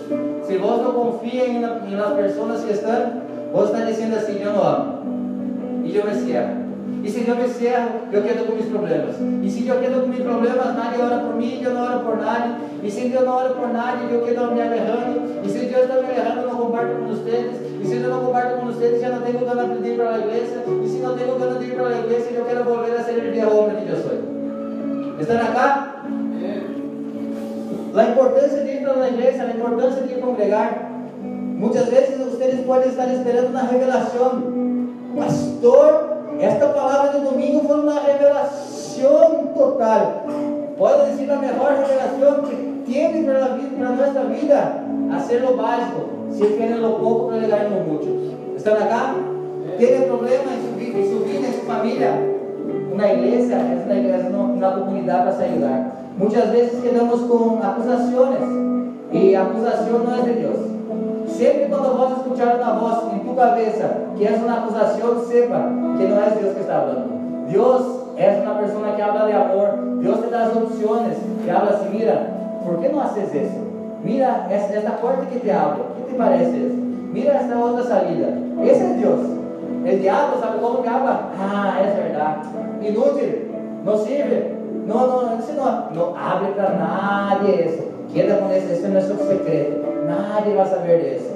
Se 0.45 0.57
vos 0.57 0.82
não 0.82 0.93
confia 0.93 1.47
em, 1.47 1.61
las 1.61 2.13
pessoas 2.13 2.63
que 2.63 2.72
estão 2.72 3.28
Vos 3.51 3.65
está 3.65 3.85
dizendo 3.85 4.15
assim, 4.15 4.41
eu 4.41 4.53
não 4.53 4.63
amo. 4.63 5.83
E 5.83 5.95
eu 5.95 6.05
me 6.05 6.13
cierro. 6.13 6.69
E 7.03 7.09
se 7.09 7.27
eu 7.27 7.35
me 7.35 7.47
cierro, 7.47 7.89
eu 8.11 8.21
quedo 8.21 8.45
com 8.45 8.53
meus 8.53 8.65
problemas. 8.65 9.15
E 9.41 9.49
se 9.49 9.67
eu 9.67 9.79
quedo 9.79 10.01
com 10.01 10.07
meus 10.07 10.21
problemas, 10.21 10.75
nadie 10.75 11.01
ora 11.01 11.19
por 11.19 11.35
mim, 11.35 11.61
eu 11.63 11.73
não 11.73 11.83
oro 11.83 11.99
por 12.01 12.17
nadie. 12.17 12.55
E 12.83 12.91
se 12.91 13.11
eu 13.11 13.25
não 13.25 13.35
oro 13.35 13.55
por 13.55 13.69
nadie, 13.69 14.13
eu 14.13 14.21
quedo 14.21 14.51
me 14.51 14.61
alejando. 14.61 15.21
E 15.43 15.49
se 15.49 15.59
Deus 15.59 15.83
está 15.83 15.95
me 15.95 15.99
alejando, 16.01 16.41
eu 16.41 16.49
não 16.49 16.57
comparto 16.57 16.95
com 16.95 17.07
vocês. 17.07 17.55
E 17.81 17.87
se 17.87 17.95
eu 17.95 18.09
não 18.09 18.25
comparto 18.25 18.59
com 18.59 18.65
vocês, 18.67 19.01
já 19.01 19.09
não 19.09 19.21
tenho 19.21 19.39
ganas 19.45 19.81
de 19.81 19.89
ir 19.89 19.95
para 19.95 20.09
a 20.09 20.19
igreja. 20.19 20.63
E 20.83 20.87
se 20.87 20.97
não 20.99 21.17
tenho 21.17 21.39
ganas 21.39 21.59
de 21.59 21.65
ir 21.65 21.75
para 21.75 21.87
a 21.87 21.99
igreja, 21.99 22.29
eu 22.31 22.45
quero 22.45 22.63
volver 22.65 22.95
a 22.95 23.03
ser 23.03 23.17
o 23.17 23.31
de 23.31 23.45
homem 23.45 23.85
que 23.85 23.91
eu 23.91 23.97
sou. 23.97 25.19
Estão 25.19 25.37
acá? 25.37 25.95
A 27.95 28.03
importância 28.03 28.63
de 28.63 28.71
ir 28.71 28.81
para 28.81 29.03
a 29.03 29.07
igreja, 29.07 29.43
a 29.43 29.49
importância 29.49 30.03
de 30.03 30.15
congregar. 30.15 30.88
Muitas 31.60 31.89
vezes 31.89 32.18
vocês 32.18 32.66
podem 32.66 32.88
estar 32.88 33.05
esperando 33.12 33.49
uma 33.49 33.64
revelação. 33.64 34.41
Pastor, 35.14 36.20
esta 36.39 36.68
palavra 36.70 37.20
do 37.20 37.32
domingo 37.32 37.68
foi 37.68 37.82
uma 37.82 37.99
revelação 37.99 39.49
total. 39.53 40.24
Puedo 40.78 41.05
decir 41.07 41.28
la 41.28 41.36
mejor 41.36 41.74
revelación 41.74 42.43
que 42.45 42.84
tiene 42.89 43.24
para, 43.24 43.57
para 43.57 43.89
nuestra 43.89 44.24
vida, 44.24 44.86
hacer 45.14 45.41
lo 45.41 45.57
básico, 45.57 46.07
si 46.32 46.45
tiene 46.45 46.78
lo 46.78 46.97
poco 46.97 47.28
para 47.28 47.41
llegar 47.41 47.66
en 47.66 47.74
lo 47.74 47.80
mucho. 47.82 48.07
¿Están 48.55 48.82
acá? 48.82 49.16
¿Tiene 49.78 50.05
problema 50.05 50.53
en 50.53 50.64
su 50.64 50.80
vida, 50.80 50.97
en 50.97 51.12
su, 51.12 51.26
vida, 51.26 51.45
en 51.45 51.53
su 51.55 51.68
familia? 51.68 52.22
Una 52.93 53.14
iglesia 53.14 53.74
es 53.74 53.86
una 53.86 53.95
iglesia, 53.95 54.30
no, 54.30 54.43
una 54.53 54.76
comunidad 54.76 55.26
para 55.26 55.36
se 55.36 55.43
ayudar. 55.43 55.91
Muchas 56.18 56.53
veces 56.53 56.82
quedamos 56.82 57.20
con 57.24 57.62
acusaciones 57.62 58.43
y 59.12 59.36
acusación 59.36 60.05
no 60.05 60.16
es 60.16 60.26
de 60.26 60.36
Dios. 60.36 60.68
Siempre 61.30 61.67
cuando 61.67 61.95
vos 61.95 62.11
escuchar 62.11 62.57
una 62.57 62.73
voz 62.73 63.13
en 63.13 63.21
tu 63.21 63.36
cabeza 63.36 63.89
que 64.17 64.25
es 64.25 64.41
una 64.41 64.61
acusación, 64.61 65.23
sepa 65.27 65.69
que 65.97 66.07
no 66.07 66.21
es 66.21 66.39
Dios 66.39 66.53
que 66.53 66.61
está 66.61 66.82
hablando. 66.82 67.07
Dios 67.47 67.82
es 68.17 68.41
una 68.41 68.59
persona 68.59 68.95
que 68.95 69.01
habla 69.01 69.25
de 69.25 69.34
amor. 69.34 69.99
Dios 69.99 70.21
te 70.21 70.30
da 70.30 70.47
las 70.47 70.57
opciones. 70.57 71.17
Que 71.45 71.51
habla 71.51 71.71
así, 71.71 71.88
mira, 71.91 72.59
¿por 72.65 72.80
qué 72.80 72.89
no 72.89 73.01
haces 73.01 73.34
eso? 73.34 73.57
Mira 74.03 74.47
esta 74.51 74.97
puerta 74.97 75.30
que 75.30 75.39
te 75.39 75.51
abro. 75.51 75.86
¿Qué 75.97 76.11
te 76.11 76.17
parece 76.17 76.67
eso? 76.67 76.75
Mira 77.13 77.41
esta 77.41 77.59
otra 77.59 77.84
salida. 77.84 78.27
Ese 78.63 78.91
es 78.91 78.97
Dios. 78.97 79.19
El 79.86 80.01
diablo 80.01 80.39
sabe 80.39 80.61
cómo 80.61 80.82
que 80.82 80.89
habla. 80.89 81.21
Ah, 81.39 81.80
es 81.84 81.95
verdad. 81.95 82.38
Inútil. 82.82 83.51
No 83.86 83.97
sirve. 83.97 84.55
No, 84.86 85.38
eso 85.38 85.53
no, 85.55 85.95
no 85.95 86.17
abre 86.17 86.49
para 86.51 86.77
nadie 86.77 87.65
eso. 87.65 87.84
Queda 88.13 88.39
con 88.39 88.51
eso, 88.51 88.73
ese 88.73 88.86
es 88.86 88.89
nuestro 88.89 89.17
secreto. 89.17 89.78
Nadie 90.10 90.55
va 90.55 90.64
a 90.64 90.70
saber 90.70 91.01
de 91.03 91.16
eso. 91.18 91.36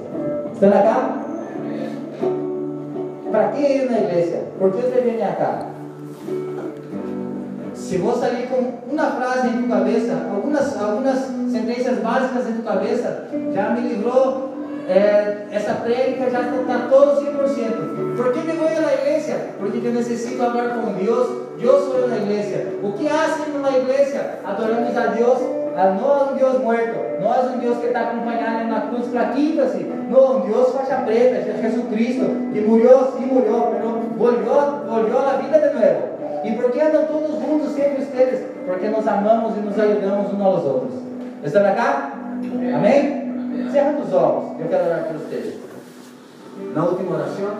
¿Están 0.52 0.74
acá? 0.74 1.16
¿Para 3.32 3.52
qué 3.52 3.76
ir 3.76 3.82
a 3.82 3.86
una 3.86 4.00
iglesia? 4.00 4.40
¿Por 4.60 4.72
qué 4.72 4.80
usted 4.80 5.04
viene 5.04 5.24
acá? 5.24 5.68
Se 7.76 7.98
vos 8.00 8.20
salir 8.20 8.48
com 8.50 8.82
uma 8.92 9.12
frase 9.12 9.48
em 9.48 9.62
tu 9.62 9.70
cabeça, 9.70 10.14
algumas, 10.34 10.82
algumas 10.82 11.20
sentenças 11.52 12.00
básicas 12.00 12.50
em 12.50 12.54
tu 12.54 12.64
cabeça, 12.64 13.28
já 13.54 13.70
me 13.72 13.82
livrou 13.90 14.54
é, 14.88 15.48
essa 15.52 15.76
prédica, 15.76 16.32
já 16.32 16.42
está 16.42 16.88
todo 16.90 17.22
100%. 17.22 18.16
¿Por 18.16 18.34
que 18.34 18.40
me 18.40 18.54
vou 18.54 18.68
à 18.68 18.94
igreja? 18.94 19.38
Porque 19.60 19.86
eu 19.86 19.94
necessito 19.94 20.38
falar 20.38 20.70
com 20.70 20.94
Deus. 20.94 21.44
Eu 21.60 21.80
sou 21.80 22.08
na 22.08 22.18
igreja. 22.18 22.68
O 22.82 22.92
que 22.94 23.08
hacen 23.08 23.54
na 23.62 23.78
igreja? 23.78 24.40
Adoramos 24.44 24.98
a 24.98 25.08
Deus. 25.08 25.62
Não 25.76 25.82
é 25.82 26.32
um 26.32 26.36
Deus 26.36 26.62
morto, 26.62 26.82
é 26.82 27.56
um 27.56 27.60
Deus 27.60 27.78
que 27.80 27.88
está 27.88 28.02
acompanhado 28.02 28.68
na 28.70 28.82
cruz 28.82 29.08
flaquito 29.08 29.62
assim. 29.62 29.92
Não, 30.10 30.38
um 30.38 30.40
Deus 30.42 30.72
faixa 30.72 30.98
preta, 30.98 31.42
Jesus 31.42 31.88
Cristo, 31.90 32.26
que 32.54 32.62
morreu, 32.62 33.12
sim 33.18 33.26
morreu, 33.26 33.74
volvió, 34.16 34.84
volvió 34.88 35.18
a 35.20 35.38
vida 35.38 35.60
de 35.60 35.74
novo. 35.74 36.14
E 36.44 36.52
por 36.52 36.72
que 36.72 36.80
andam 36.80 37.06
todos 37.06 37.42
juntos 37.42 37.72
sempre 37.72 38.04
ustedes? 38.04 38.42
Porque 38.68 38.88
nos 38.88 39.08
amamos 39.08 39.58
e 39.58 39.62
nos 39.62 39.80
ajudamos 39.80 40.34
uns 40.34 40.42
aos 40.42 40.64
outros. 40.64 40.94
Estão 41.44 41.66
acá? 41.66 42.12
Amém? 42.44 42.74
Amém? 42.74 43.72
Cerra 43.72 43.98
os 44.00 44.14
olhos. 44.14 44.60
Eu 44.60 44.68
quero 44.68 44.86
orar 44.86 45.04
por 45.06 45.18
vocês. 45.18 45.56
Na 46.76 46.84
última 46.84 47.16
oração, 47.16 47.56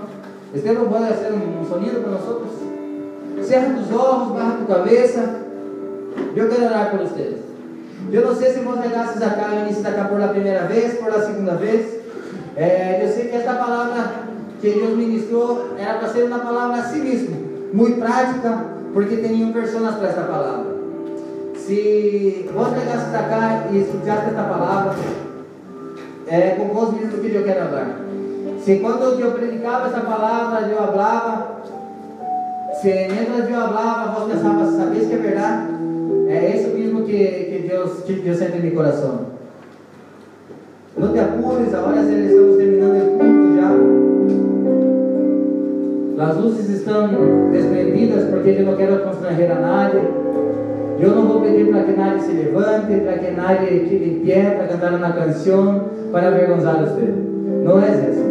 Esteban 0.54 0.86
pode 0.86 1.06
fazer 1.06 1.34
um 1.34 1.66
sonido 1.66 2.02
para 2.02 2.12
nós? 2.12 3.48
Cerra 3.48 3.76
os 3.76 3.92
olhos, 3.92 4.32
barra 4.34 4.58
tu 4.60 4.66
cabeça. 4.68 5.40
Eu 6.36 6.50
quero 6.50 6.66
orar 6.66 6.92
por 6.92 7.00
vocês. 7.00 7.53
Eu 8.14 8.28
não 8.28 8.36
sei 8.36 8.52
se 8.52 8.60
vos 8.60 8.80
llegasses 8.80 9.20
acá, 9.24 9.48
viniste 9.48 9.88
acá 9.88 10.04
por 10.04 10.22
a 10.22 10.28
primeira 10.28 10.66
vez, 10.66 11.00
por 11.00 11.10
a 11.10 11.20
segunda 11.26 11.56
vez. 11.56 12.00
É, 12.56 13.04
eu 13.04 13.12
sei 13.12 13.28
que 13.28 13.38
esta 13.38 13.56
palavra 13.56 14.08
que 14.62 14.70
Deus 14.70 14.96
ministrou 14.96 15.72
era 15.80 15.98
para 15.98 16.10
ser 16.10 16.26
uma 16.26 16.38
palavra 16.38 16.78
a 16.78 16.84
si 16.84 17.00
mesmo, 17.00 17.36
muito 17.74 18.00
prática, 18.00 18.66
porque 18.94 19.18
tinham 19.18 19.52
pessoas 19.52 19.96
para 19.96 20.10
esta 20.10 20.22
palavra. 20.22 20.66
Se 21.56 22.48
vos 22.54 22.68
chegaste 22.68 23.16
acá 23.16 23.64
e 23.72 23.80
escutaste 23.80 24.28
esta 24.28 24.44
palavra, 24.44 24.94
é 26.28 26.52
com 26.52 26.68
vos 26.68 26.94
mesmo 26.94 27.18
que 27.18 27.34
eu 27.34 27.44
quero 27.44 27.66
falar. 27.66 27.98
Se 28.64 28.76
quando 28.76 29.20
eu 29.20 29.32
predicava 29.32 29.88
esta 29.88 30.02
palavra, 30.02 30.68
eu 30.68 30.78
falava, 30.78 31.62
se 32.80 33.08
mientras 33.12 33.50
eu 33.50 33.56
falava, 33.56 34.20
vos 34.20 34.32
pensava, 34.32 34.72
sabias 34.72 35.08
que 35.08 35.14
é 35.16 35.18
verdade? 35.18 35.74
É 36.34 36.56
isso 36.56 36.76
mesmo 36.76 37.04
que, 37.04 37.16
que, 37.16 37.68
Deus, 37.68 38.02
que 38.02 38.14
Deus 38.14 38.38
sente 38.38 38.58
em 38.58 38.62
meu 38.62 38.72
coração. 38.72 39.34
Não 40.98 41.14
te 41.14 41.20
apures, 41.20 41.72
agora 41.76 42.02
estamos 42.02 42.58
terminando 42.58 42.98
o 43.04 43.12
culto 43.20 43.56
já. 43.56 43.70
As 46.26 46.38
luzes 46.38 46.70
estão 46.70 47.08
desprendidas 47.52 48.30
porque 48.32 48.50
eu 48.50 48.66
não 48.66 48.76
quero 48.76 49.04
constranger 49.04 49.52
a 49.52 49.60
nadie. 49.60 50.02
Eu 51.00 51.10
não 51.16 51.28
vou 51.28 51.42
pedir 51.42 51.68
para 51.68 51.84
que 51.84 51.92
nadie 51.92 52.22
se 52.22 52.32
levante, 52.32 53.00
para 53.02 53.20
que 53.20 53.30
nadie 53.32 53.82
quede 53.82 54.10
em 54.10 54.26
pé 54.26 54.56
para 54.58 54.68
cantar 54.70 54.96
uma 54.96 55.12
canção 55.12 55.84
para 56.12 56.30
avergonzar 56.30 56.78
a 56.78 56.86
você. 56.86 57.14
Não 57.64 57.80
é 57.80 57.90
isso. 58.10 58.24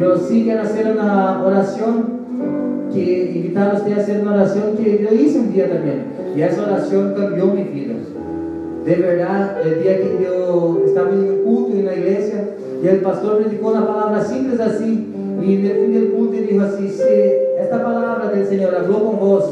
Eu 0.00 0.16
sim 0.16 0.44
quero 0.44 0.66
fazer 0.66 0.90
uma 0.92 1.44
oração 1.44 2.04
que 2.90 3.32
invitar 3.36 3.70
a 3.70 3.74
você 3.74 3.92
a 3.92 3.96
fazer 3.96 4.22
uma 4.22 4.32
oração 4.32 4.74
que 4.76 5.06
eu 5.06 5.14
hice 5.14 5.38
um 5.38 5.48
dia 5.48 5.68
também. 5.68 6.21
E 6.34 6.42
essa 6.42 6.62
oração 6.62 7.12
cambiou 7.14 7.52
minha 7.52 7.64
vida. 7.64 7.94
De 8.84 8.94
verdade, 8.94 9.68
o 9.68 9.82
dia 9.82 9.94
que 9.98 10.24
eu 10.24 10.82
estava 10.86 11.14
em 11.14 11.30
um 11.30 11.44
culto 11.44 11.76
na 11.76 11.92
igreja 11.92 12.48
e 12.82 12.88
o 12.88 13.00
pastor 13.00 13.36
predicou 13.36 13.72
uma 13.72 13.82
palavra 13.82 14.20
simples 14.22 14.60
assim. 14.60 15.12
Y 15.44 15.54
en 15.54 15.66
el 15.66 15.72
fin 15.72 15.92
del 15.92 16.12
culto 16.12 16.36
dijo 16.36 16.62
así, 16.62 16.88
si 16.88 17.02
esta 17.58 17.82
palabra 17.82 18.30
del 18.30 18.46
Señor 18.46 18.74
habló 18.74 19.04
con 19.04 19.18
vos, 19.18 19.44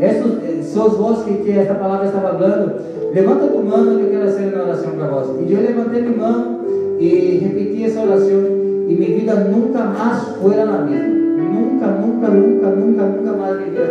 estos, 0.00 0.32
eh, 0.44 0.62
sos 0.62 0.96
vos 0.96 1.24
que, 1.24 1.38
que 1.38 1.60
esta 1.60 1.78
palabra 1.78 2.06
estaba 2.06 2.30
hablando, 2.30 2.76
levanta 3.12 3.48
tu 3.48 3.58
mano, 3.62 3.98
yo 3.98 4.08
quiero 4.10 4.28
hacer 4.28 4.54
una 4.54 4.62
oración 4.62 4.92
para 4.92 5.10
vos. 5.10 5.26
Y 5.44 5.50
yo 5.50 5.60
levanté 5.60 6.02
mi 6.02 6.14
mano 6.14 6.60
y 7.00 7.40
repetí 7.40 7.84
esa 7.84 8.02
oración 8.02 8.86
y 8.88 8.94
mi 8.94 9.06
vida 9.06 9.46
nunca 9.50 9.84
más 9.86 10.36
fuera 10.40 10.64
la 10.64 10.78
misma. 10.78 11.08
Nunca, 11.08 11.86
nunca, 11.86 12.28
nunca, 12.28 12.70
nunca, 12.70 13.06
nunca 13.06 13.32
más 13.32 13.56
mi 13.58 13.70
vida, 13.70 13.82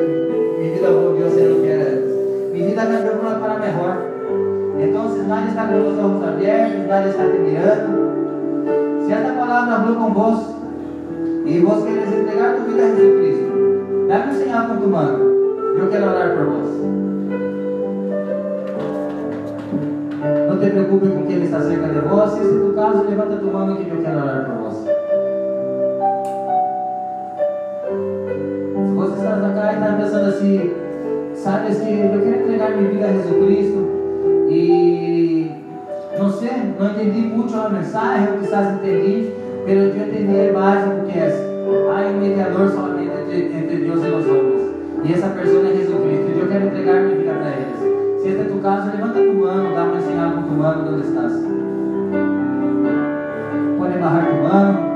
mi 0.61 0.69
vida 0.69 0.89
volvió 0.91 1.25
a 1.25 1.29
ser 1.29 1.49
lo 1.49 1.61
que 1.61 1.71
era 1.71 1.82
Mi 2.53 2.61
vida 2.61 2.85
cambió 2.85 3.39
para 3.41 3.57
mejor. 3.57 4.13
Entonces 4.79 5.27
nadie 5.27 5.49
está 5.49 5.67
con 5.67 5.83
los 5.83 5.97
ojos 5.97 6.23
abiertos, 6.23 6.87
nadie 6.87 7.09
está 7.09 7.23
te 7.25 7.39
mirando. 7.39 8.13
Si 9.05 9.11
esta 9.11 9.33
palabra 9.35 9.75
habló 9.75 9.97
con 9.97 10.13
vos, 10.13 10.53
e 11.45 11.59
vos 11.59 11.83
queres 11.83 12.13
entregar 12.13 12.55
tu 12.55 12.71
vida 12.71 12.85
a 12.85 12.95
Jesus 12.95 13.53
dá-me 14.07 14.31
um 14.31 14.35
sinal 14.35 14.67
com 14.67 14.77
tu 14.77 14.87
mano. 14.87 15.17
Eu 15.77 15.89
quero 15.89 16.05
orar 16.05 16.37
por 16.37 16.45
vós. 16.45 16.69
Não 20.47 20.59
te 20.59 20.69
preocupe 20.69 21.07
com 21.07 21.25
quem 21.25 21.43
está 21.43 21.59
cerca 21.61 21.87
de 21.87 21.99
vós. 22.07 22.31
Se 22.31 22.39
é 22.39 22.43
o 22.43 22.73
caso, 22.73 23.03
levanta 23.09 23.37
tu 23.37 23.47
mano 23.47 23.75
que 23.75 23.89
eu 23.89 24.01
quero 24.01 24.19
orar 24.19 24.45
por 24.45 24.55
vós. 24.63 24.75
Se 28.75 28.93
você 28.93 29.13
está 29.13 29.53
cá 29.53 29.73
e 29.73 29.75
está 29.75 29.97
pensando 29.97 30.29
assim, 30.29 30.82
sabes 31.43 31.77
que 31.77 31.91
eu 31.91 32.21
quero 32.21 32.39
entregar 32.39 32.71
minha 32.71 32.89
vida 32.89 33.05
a 33.05 33.11
Jesus 33.11 33.45
Cristo 33.45 33.89
e 34.49 35.51
não 36.17 36.29
sei, 36.31 36.51
não 36.79 36.91
entendi 36.91 37.19
muito 37.19 37.53
a 37.55 37.69
mensagem, 37.69 38.29
ou 38.31 38.39
quizás 38.39 38.75
entendi 38.75 39.33
pero 39.65 39.93
yo 39.93 40.03
entendí 40.03 40.35
el 40.35 40.53
básico 40.53 41.05
que 41.07 41.19
es, 41.19 41.35
hay 41.95 42.13
un 42.13 42.19
mediador 42.19 42.69
solamente 42.71 43.13
entre, 43.21 43.57
entre 43.57 43.77
Dios 43.77 43.99
y 44.05 44.09
los 44.09 44.25
hombres, 44.25 44.61
y 45.03 45.13
esa 45.13 45.33
persona 45.33 45.69
es 45.69 45.79
Jesucristo, 45.79 46.31
y 46.33 46.39
yo 46.39 46.47
quiero 46.47 46.65
entregar 46.65 47.03
mi 47.03 47.13
vida 47.15 47.33
para 47.33 47.55
ellos. 47.55 48.21
Si 48.21 48.29
este 48.29 48.41
es 48.43 48.47
tu 48.49 48.61
caso, 48.61 48.91
levanta 48.93 49.19
tu 49.19 49.33
mano, 49.33 49.71
dame 49.73 49.91
uma 49.91 50.01
señal 50.01 50.35
con 50.35 50.45
tu 50.45 50.53
mano 50.55 50.83
donde 50.83 51.05
estás. 51.05 51.33
Puede 53.77 53.99
bajar 53.99 54.29
tu 54.29 54.47
mano. 54.47 54.93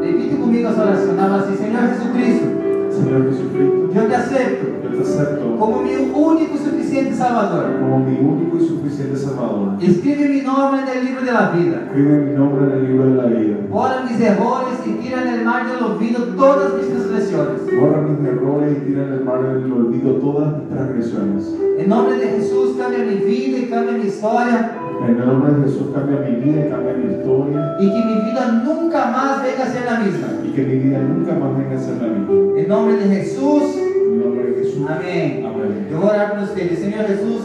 Repite 0.00 0.36
conmigo 0.36 0.68
essa 0.68 0.82
oração, 0.82 1.16
dá 1.16 1.36
assim, 1.36 1.56
Senhor 1.56 1.88
Jesucristo. 1.88 2.46
Senhor 2.90 3.22
Jesucristo. 3.24 3.90
Eu 3.94 4.08
te 4.08 4.14
acepto. 4.14 4.71
Acepto. 5.00 5.56
Como 5.58 5.82
meu 5.82 6.02
único 6.14 6.56
suficiente 6.58 7.14
Salvador. 7.14 7.78
Como 7.80 7.98
mi 8.00 8.18
único 8.18 8.56
y 8.58 8.66
suficiente 8.66 9.16
Salvador. 9.16 9.74
Escribe 9.80 10.28
mi 10.28 10.40
nombre 10.42 10.82
en 10.82 10.98
el 10.98 11.04
libro 11.06 11.24
de 11.24 11.32
la 11.32 11.50
vida. 11.50 11.82
Escribe 11.86 12.18
mi 12.20 12.36
nombre 12.36 12.64
en 12.66 12.72
el 12.72 12.88
libro 12.88 13.06
de 13.06 13.14
la 13.14 13.26
vida. 13.26 13.56
Borra 13.70 14.04
mis 14.08 14.20
errores 14.20 14.78
y 14.86 14.90
tira 15.02 15.22
en 15.22 15.28
el 15.28 15.44
mar 15.44 15.66
del 15.66 15.82
olvido 15.82 16.22
todas 16.36 16.74
mis 16.74 16.88
transgresiones. 16.88 17.80
Borra 17.80 18.02
mis 18.02 18.28
errores 18.28 18.76
y 18.76 18.86
tira 18.86 19.02
en 19.04 19.12
el 19.12 19.24
mar 19.24 19.42
del 19.42 19.72
olvido 19.72 20.12
todas 20.16 20.58
mis 20.58 20.68
transgresiones. 20.68 21.54
En 21.78 21.88
nombre 21.88 22.16
de 22.16 22.26
Jesús 22.26 22.76
cambia 22.78 23.04
mi 23.04 23.16
vida 23.16 23.58
y 23.58 23.66
cambia 23.70 23.92
mi 23.92 24.06
historia. 24.06 24.78
En 25.02 25.16
el 25.16 25.26
nombre 25.26 25.52
de 25.52 25.64
Jesús 25.64 25.88
cambia 25.94 26.20
mi 26.20 26.36
vida 26.36 26.66
y 26.66 26.70
cambia 26.70 26.92
mi 26.94 27.14
historia. 27.14 27.76
Y 27.80 27.86
que 27.90 28.04
mi 28.06 28.30
vida 28.30 28.62
nunca 28.64 29.06
más 29.06 29.42
venga 29.42 29.64
a 29.64 29.66
ser 29.66 29.84
la 29.84 30.00
misma. 30.00 30.28
Y 30.44 30.52
que 30.52 30.62
mi 30.62 30.78
vida 30.78 30.98
nunca 30.98 31.34
más 31.34 31.56
venga 31.56 31.76
a 31.76 31.80
ser 31.80 31.96
la 32.02 32.08
misma. 32.08 32.60
En 32.60 32.68
nombre 32.68 32.96
de 32.96 33.16
Jesús. 33.16 33.91
En 34.12 34.20
nombre 34.20 34.44
de 34.44 34.62
Jesús. 34.62 34.84
Amén. 34.86 35.42
Amén. 35.46 35.88
Yo 35.90 35.96
voy 35.96 36.10
a 36.10 36.12
orar 36.12 36.30
por 36.32 36.42
ustedes. 36.44 36.80
Señor 36.80 37.06
Jesús, 37.06 37.40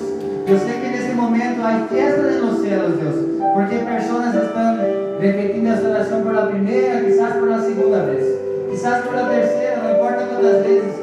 yo 0.45 0.57
sé 0.59 0.82
que 0.82 0.88
en 0.88 0.93
este 0.95 1.13
momento 1.13 1.65
hay 1.65 1.86
fiesta 1.89 2.28
en 2.28 2.41
los 2.41 2.61
cielos, 2.61 2.99
Dios. 2.99 3.15
Porque 3.55 3.78
personas 3.78 4.36
están 4.36 4.78
repetindo 5.22 5.74
esta 5.74 5.88
oração 5.88 6.24
por 6.24 6.34
la 6.34 6.49
primera, 6.49 7.05
quizás 7.05 7.38
por 7.38 7.47
la 7.47 7.61
segunda 7.61 8.03
vez. 8.03 8.26
Quizás 8.70 9.01
por 9.03 9.15
la 9.15 9.30
tercera, 9.30 9.82
no 9.82 9.91
importa 9.91 10.24
importa 10.24 10.36
quantas 10.36 10.65
vezes. 10.65 10.93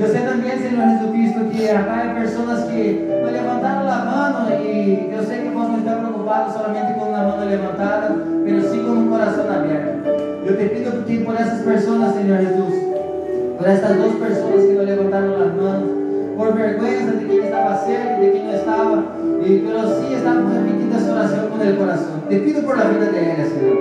Eu 0.00 0.08
sei 0.08 0.22
também, 0.26 0.58
Senhor 0.58 0.82
Jesucristo, 0.82 1.44
que 1.50 1.70
acá 1.70 2.10
há 2.10 2.20
pessoas 2.20 2.64
que 2.64 3.08
não 3.08 3.30
levantaram 3.30 3.88
a 3.88 4.04
mão 4.04 4.50
e 4.50 5.10
eu 5.12 5.22
sei 5.22 5.42
que 5.42 5.48
vós 5.50 5.68
não 5.68 5.78
está 5.78 5.94
preocupado 5.94 6.52
somente 6.52 6.92
com 6.94 7.14
a 7.14 7.18
mão 7.18 7.46
levantada, 7.46 8.16
mas 8.44 8.64
sim 8.64 8.82
com 8.82 9.06
o 9.06 9.08
coração 9.08 9.48
aberto. 9.48 10.08
Eu 10.44 10.58
te 10.58 10.68
pido 10.74 11.04
que 11.04 11.24
por 11.24 11.34
essas 11.36 11.60
pessoas, 11.60 12.14
Senhor 12.14 12.38
Jesus, 12.38 12.93
por 13.56 13.66
estas 13.66 13.96
duas 13.96 14.14
pessoas 14.14 14.64
que 14.64 14.72
não 14.72 14.84
levantaram 14.84 15.34
as 15.36 15.54
mãos, 15.54 16.04
por 16.36 16.52
vergonha 16.54 17.12
de 17.12 17.24
quem 17.24 17.38
estava 17.44 17.76
certo 17.76 18.22
e 18.22 18.26
de 18.26 18.30
quem 18.32 18.44
não 18.46 18.54
estava, 18.54 19.04
e 19.44 19.64
pero 19.66 19.80
sim 20.00 20.14
estavam 20.14 20.48
repetindo 20.52 20.96
essa 20.96 21.12
oração 21.12 21.48
com 21.48 21.56
o 21.56 21.76
coração. 21.76 22.20
Te 22.28 22.38
pido 22.40 22.62
por 22.62 22.76
la 22.76 22.84
vida 22.84 23.06
de 23.06 23.18
elas, 23.18 23.48
Senhor. 23.52 23.78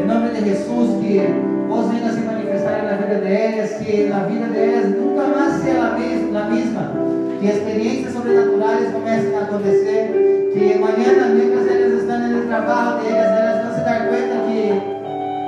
Em 0.00 0.06
nome 0.06 0.28
de 0.28 0.44
Jesus, 0.44 1.02
que 1.02 1.20
vos 1.68 1.86
venha 1.90 2.12
se 2.12 2.20
manifestar 2.20 2.84
na 2.84 2.96
vida 2.96 3.20
de 3.20 3.32
elas, 3.32 3.70
que 3.72 4.04
na 4.08 4.18
vida 4.20 4.46
de 4.46 4.58
elas 4.58 4.90
nunca 4.90 5.26
mais 5.26 5.52
seja 5.54 5.86
a 5.86 6.44
mesma, 6.48 6.92
que 7.40 7.46
experiências 7.46 8.12
sobrenaturais 8.12 8.92
comecem 8.92 9.36
a 9.36 9.42
acontecer, 9.42 10.50
que 10.52 10.74
amanhã, 10.74 11.34
mientras 11.34 11.66
elas 11.66 12.00
estão 12.00 12.28
no 12.28 12.46
trabalho 12.46 13.02
delas, 13.02 13.26
elas 13.26 13.64
vão 13.64 13.74
se 13.74 13.84
dar 13.84 14.06
conta 14.06 14.36
que, 14.46 14.82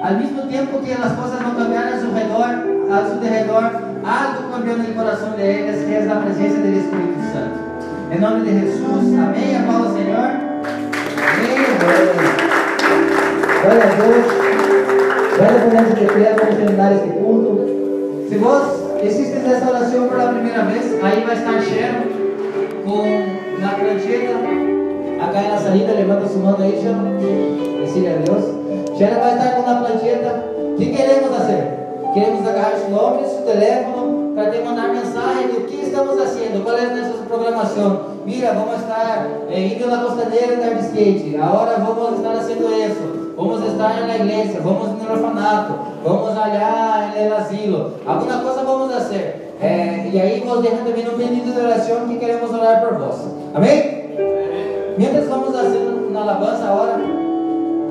ao 0.03 0.15
mesmo 0.19 0.43
tempo 0.51 0.79
que 0.81 0.93
as 0.93 1.13
coisas 1.13 1.41
não 1.41 1.55
cambiaram 1.55 1.95
a 1.95 2.01
seu 2.01 2.13
redor, 2.13 2.78
a 2.91 3.05
seu 3.05 3.21
redor, 3.21 3.71
algo 4.03 4.51
cambiou 4.51 4.79
no 4.79 4.95
coração 4.95 5.31
delas, 5.33 5.85
que 5.85 5.95
é 5.95 6.09
a 6.11 6.17
presença 6.17 6.57
do 6.57 6.69
Espírito 6.69 7.21
Santo. 7.33 7.69
Em 8.11 8.19
nome 8.19 8.45
de 8.45 8.61
Jesus, 8.61 9.19
amém. 9.19 9.57
A 9.57 9.63
paz 9.67 9.93
Senhor. 9.93 10.31
Amém. 11.29 11.59
Glória 13.61 13.83
a 13.83 13.95
Deus. 13.95 14.27
Glória 15.37 15.59
a 15.61 15.83
Deus 15.83 15.99
de 15.99 16.07
pé, 16.07 16.35
vamos 16.39 16.57
terminar 16.57 16.93
este 16.95 17.09
culto. 17.11 17.51
Se 18.29 18.39
vos 18.39 18.63
existe 19.03 19.37
esta 19.47 19.69
oração 19.69 20.09
pela 20.09 20.33
primeira 20.33 20.63
vez, 20.65 21.05
aí 21.05 21.25
vai 21.25 21.37
estar 21.37 21.61
Sharon 21.61 22.09
com 22.85 23.61
na 23.61 23.69
prancheta, 23.75 24.33
acá 25.21 25.43
na 25.43 25.59
salida, 25.59 25.93
levanta 25.93 26.27
sua 26.27 26.43
mão 26.43 26.57
aí, 26.59 26.81
Sharon. 26.83 27.19
Decide 27.83 28.09
a 28.09 28.17
Deus. 28.17 28.45
Sharon 28.97 29.21
vai 29.21 29.35
estar 29.35 29.51
com 29.51 29.71
na 29.71 29.83
prancheta. 29.83 30.45
O 30.57 30.77
que 30.77 30.87
queremos 30.87 31.37
fazer? 31.37 31.78
Queremos 32.15 32.47
agarrar 32.47 32.75
os 32.75 32.89
nomes, 32.89 33.33
o 33.33 33.43
telefone, 33.43 34.33
para 34.35 34.51
te 34.51 34.59
mandar 34.61 34.89
mensagem 34.89 35.49
do 35.49 35.67
que 35.67 35.83
estamos 35.83 36.19
fazendo, 36.19 36.65
qual 36.65 36.77
é 36.77 36.87
a 36.87 36.97
nossa 36.97 37.25
programação. 37.25 38.01
Mira, 38.25 38.53
vamos 38.53 38.81
estar 38.81 39.27
eh, 39.51 39.75
indo 39.75 39.87
na 39.89 40.05
costaneira 40.05 40.55
andar 40.55 40.75
de 40.75 40.87
skate, 40.87 41.37
agora 41.37 41.79
vamos 41.79 42.19
estar 42.19 42.35
fazendo 42.35 42.73
isso, 42.73 43.35
vamos 43.37 43.65
estar 43.65 44.07
na 44.07 44.17
igreja, 44.17 44.61
vamos 44.63 44.89
no 44.89 45.11
orfanato, 45.11 45.75
vamos 46.03 46.31
olhar 46.31 47.15
no 47.29 47.37
asilo, 47.37 47.93
alguma 48.07 48.39
coisa 48.39 48.63
vamos 48.63 48.95
fazer. 48.95 49.55
Eh, 49.61 50.11
e 50.13 50.21
aí 50.21 50.41
vos 50.41 50.63
deixa 50.63 50.77
também 50.79 51.09
um 51.09 51.19
pedido 51.19 51.53
de 51.53 51.61
oração 51.61 52.09
que 52.09 52.19
queremos 52.19 52.53
orar 52.55 52.81
por 52.81 52.99
vós. 52.99 53.17
Amém? 53.55 53.99
Mientras 54.97 55.29
vamos 55.29 55.55
fazendo 55.55 56.11
na 56.13 56.23
alabança 56.23 56.65
agora, 56.65 57.01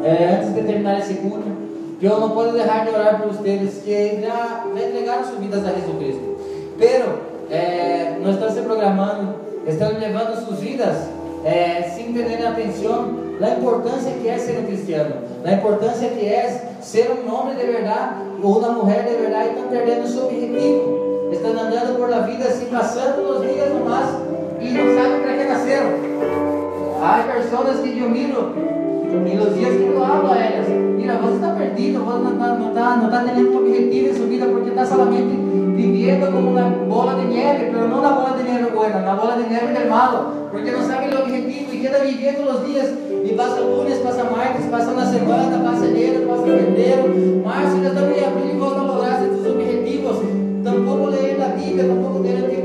eh, 0.04 0.38
antes 0.38 0.56
de 0.56 0.62
terminar 0.62 1.00
esse 1.00 1.16
culto, 1.16 1.57
eu 2.06 2.20
não 2.20 2.30
posso 2.32 2.52
deixar 2.52 2.86
de 2.86 2.92
orar 2.92 3.22
por 3.22 3.34
vocês 3.34 3.82
que 3.84 4.22
já, 4.22 4.66
já 4.76 4.88
entregaram 4.88 5.24
suas 5.24 5.40
vidas 5.40 5.66
a 5.66 5.72
Jesus 5.72 5.98
Cristo. 5.98 6.38
Pero, 6.78 7.20
eh, 7.50 8.18
estão 8.30 8.52
se 8.52 8.62
programando, 8.62 9.36
estão 9.66 9.98
levando 9.98 10.46
suas 10.46 10.60
vidas 10.60 10.96
eh, 11.44 11.90
sem 11.96 12.14
ter 12.14 12.46
atenção 12.46 13.28
da 13.40 13.52
importância 13.52 14.12
que 14.12 14.28
é 14.28 14.38
ser 14.38 14.60
um 14.60 14.66
cristiano, 14.66 15.16
da 15.44 15.54
importância 15.54 16.10
que 16.10 16.26
é 16.26 16.76
ser 16.82 17.12
um 17.12 17.34
homem 17.34 17.56
de 17.56 17.66
verdade 17.66 18.16
ou 18.42 18.60
uma 18.60 18.70
mulher 18.70 19.04
de 19.04 19.16
verdade 19.16 19.50
e 19.50 19.54
estão 19.54 19.70
perdendo 19.70 20.08
seu 20.08 20.26
objetivo. 20.26 21.08
Estão 21.32 21.52
andando 21.52 21.98
por 21.98 22.10
la 22.10 22.20
vida 22.20 22.46
assim, 22.46 22.68
passando 22.68 23.22
os 23.30 23.42
dias 23.42 23.74
no 23.74 23.86
mais 23.86 24.10
e 24.62 24.70
não 24.70 24.96
sabem 24.96 25.22
para 25.22 25.38
que 25.38 25.44
nasceram. 25.44 25.90
Há 27.02 27.24
pessoas 27.34 27.80
que 27.82 28.00
eu 28.00 28.10
miro, 28.10 28.54
e 29.10 29.36
nos 29.36 29.56
dias 29.56 29.74
que 29.76 29.84
eu 29.84 30.04
hablo 30.04 30.32
a 30.32 30.38
elas, 30.38 30.68
mira, 30.68 31.18
você 31.18 31.36
está 31.36 31.50
perdido, 31.52 32.00
você 32.00 32.24
não 32.24 32.34
está 32.34 32.48
não 32.56 32.74
tá, 32.74 32.98
não 32.98 33.10
tá 33.10 33.24
tendo 33.24 33.52
um 33.52 33.58
objetivo 33.58 34.10
em 34.10 34.14
sua 34.14 34.26
vida 34.28 34.46
porque 34.48 34.70
está 34.70 34.86
solamente 34.86 35.36
vivendo 35.76 36.32
como 36.32 36.50
uma 36.52 36.64
bola 36.64 37.16
de 37.16 37.28
neve, 37.28 37.72
mas 37.72 37.90
não 37.90 38.02
na 38.02 38.12
bola 38.12 38.38
de 38.38 38.44
neve 38.44 38.72
buena, 38.72 39.00
na 39.00 39.16
bola 39.16 39.42
de 39.42 39.50
neve 39.50 39.74
del 39.74 39.90
malo, 39.90 40.50
porque 40.52 40.72
não 40.72 40.82
sabe 40.82 41.16
o 41.16 41.22
objetivo 41.22 41.74
e 41.74 41.80
queda 41.80 42.00
vivendo 42.00 42.50
os 42.50 42.66
dias 42.66 42.94
e 43.24 43.34
passa 43.34 43.62
lunes, 43.62 43.98
passa 44.00 44.24
martes, 44.26 44.66
passa 44.66 44.92
uma 44.92 45.06
semana, 45.06 45.58
passa 45.60 45.86
enero, 45.86 46.28
passa 46.28 46.44
fevereiro, 46.44 47.44
março, 47.46 47.82
já 47.82 47.90
estamos 47.90 48.18
em 48.18 48.26
abril 48.26 48.54
e 48.54 48.58
vos 48.58 48.76
não 48.76 48.88
lograste 48.88 49.26
seus 49.26 49.48
objetivos, 49.48 50.18
tampouco 50.64 51.10
ler 51.12 51.38
a 51.42 51.50
Bíblia, 51.50 51.88
tampouco 51.88 52.24
ter 52.24 52.57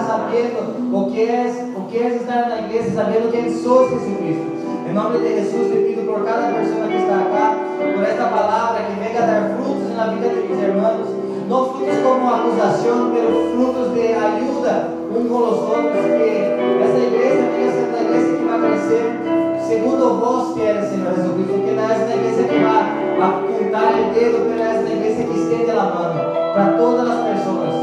sabendo 0.00 0.96
o 0.96 1.10
que 1.10 1.22
é, 1.22 1.72
o 1.76 1.82
que 1.86 1.98
é 1.98 2.08
estar 2.16 2.48
na 2.48 2.58
igreja, 2.58 2.90
sabendo 2.90 3.30
quem 3.30 3.50
sou 3.50 3.88
Jesus 3.88 4.16
Cristo. 4.18 4.56
Em 4.88 4.92
nome 4.92 5.18
de 5.18 5.28
Jesus, 5.28 5.72
te 5.72 5.78
pido 5.78 6.06
por 6.06 6.24
cada 6.24 6.52
pessoa 6.52 6.86
que 6.86 6.96
está 6.96 7.16
acá, 7.16 7.56
por 7.78 8.04
esta 8.04 8.26
palavra 8.26 8.82
que 8.84 9.00
venga 9.00 9.26
dar 9.26 9.56
frutos 9.56 9.96
na 9.96 10.06
vida 10.08 10.28
de 10.28 10.48
mis 10.48 10.62
hermanos, 10.62 11.08
não 11.48 11.72
frutos 11.72 11.98
como 12.02 12.28
acusação, 12.28 13.12
mas 13.12 13.52
frutos 13.54 13.94
de 13.94 14.12
ajuda 14.12 14.90
uns 15.10 15.28
com 15.28 15.38
os 15.38 15.58
outros, 15.58 16.04
que 16.04 16.82
essa 16.82 16.98
igreja 16.98 17.42
venha 17.50 17.72
ser 17.72 17.88
uma 17.88 17.98
igreja 17.98 18.36
que 18.36 18.44
vai 18.44 18.70
crescer 18.70 19.46
segundo 19.66 20.20
vós 20.20 20.54
queres, 20.54 20.88
Senhor 20.88 21.12
Jesus 21.14 21.34
Cristo, 21.34 21.64
que 21.64 21.72
não 21.72 21.90
é 21.90 21.92
essa 21.92 22.14
igreja 22.14 22.42
que 22.44 22.58
vai 22.58 22.86
apontar 23.20 23.92
o 24.00 24.14
dedo, 24.14 24.46
mas 24.48 24.60
é 24.60 24.64
essa 24.70 24.92
igreja 24.92 25.22
que 25.24 25.38
estende 25.38 25.70
a 25.70 25.84
mão 25.84 26.52
para 26.54 26.78
todas 26.78 27.08
as 27.10 27.20
pessoas. 27.28 27.74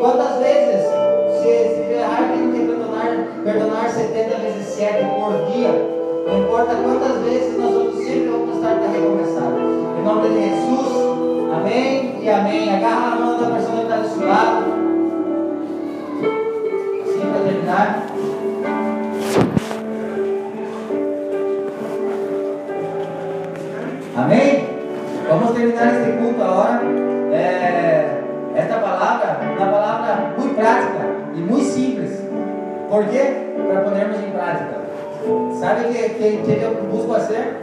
Quantas 0.00 0.38
vezes, 0.38 0.63
perdonar, 3.54 3.84
perdonar 3.84 3.90
70 3.90 4.36
vezes 4.38 4.66
7 4.66 5.04
por 5.04 5.52
dia, 5.52 5.70
não 6.26 6.38
importa 6.40 6.74
quantas 6.74 7.22
vezes 7.22 7.56
nós 7.58 7.72
vamos 7.72 7.96
sempre 7.96 8.28
vamos 8.28 8.56
estar 8.56 8.74
para 8.76 8.88
recomeçar. 8.88 9.52
Em 9.98 10.04
nome 10.04 10.28
de 10.28 10.34
Jesus, 10.34 11.52
amém 11.52 12.18
e 12.20 12.30
amém. 12.30 12.74
Agarra 12.74 13.12
a 13.12 13.16
mão 13.16 13.40
da 13.40 13.56
pessoa 13.56 13.76
que 13.76 13.82
está 13.82 13.96
do 13.96 14.08
seu 14.08 14.26
lado. 14.26 14.64
Assim 17.02 17.20
para 17.30 17.40
terminar. 17.44 18.06
Amém? 24.16 24.68
Vamos 25.28 25.50
terminar 25.52 25.94
este 25.94 26.18
culto 26.18 26.42
agora. 26.42 26.82
É, 27.32 28.22
esta 28.56 28.78
palavra 28.78 29.40
é 29.42 29.56
uma 29.56 29.66
palavra 29.66 30.34
muito 30.38 30.54
prática 30.54 31.06
e 31.34 31.40
muito 31.40 31.64
simples. 31.64 32.22
Por 32.88 33.04
quê? 33.06 33.43
¿Sabe 35.64 35.88
que, 35.88 36.08
que, 36.10 36.42
que 36.44 36.62
eu 36.62 36.74
busco 36.92 37.14
fazer? 37.14 37.56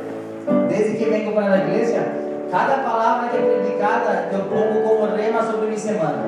Desde 0.68 0.98
que 0.98 1.06
vengo 1.06 1.34
para 1.34 1.54
a 1.54 1.58
igreja, 1.60 2.02
cada 2.50 2.78
palavra 2.78 3.30
que 3.30 3.38
é 3.38 3.42
predicada 3.42 4.28
eu 4.34 4.40
pongo 4.46 4.82
como 4.82 5.16
rema 5.16 5.44
sobre 5.44 5.68
minha 5.68 5.78
semana. 5.78 6.26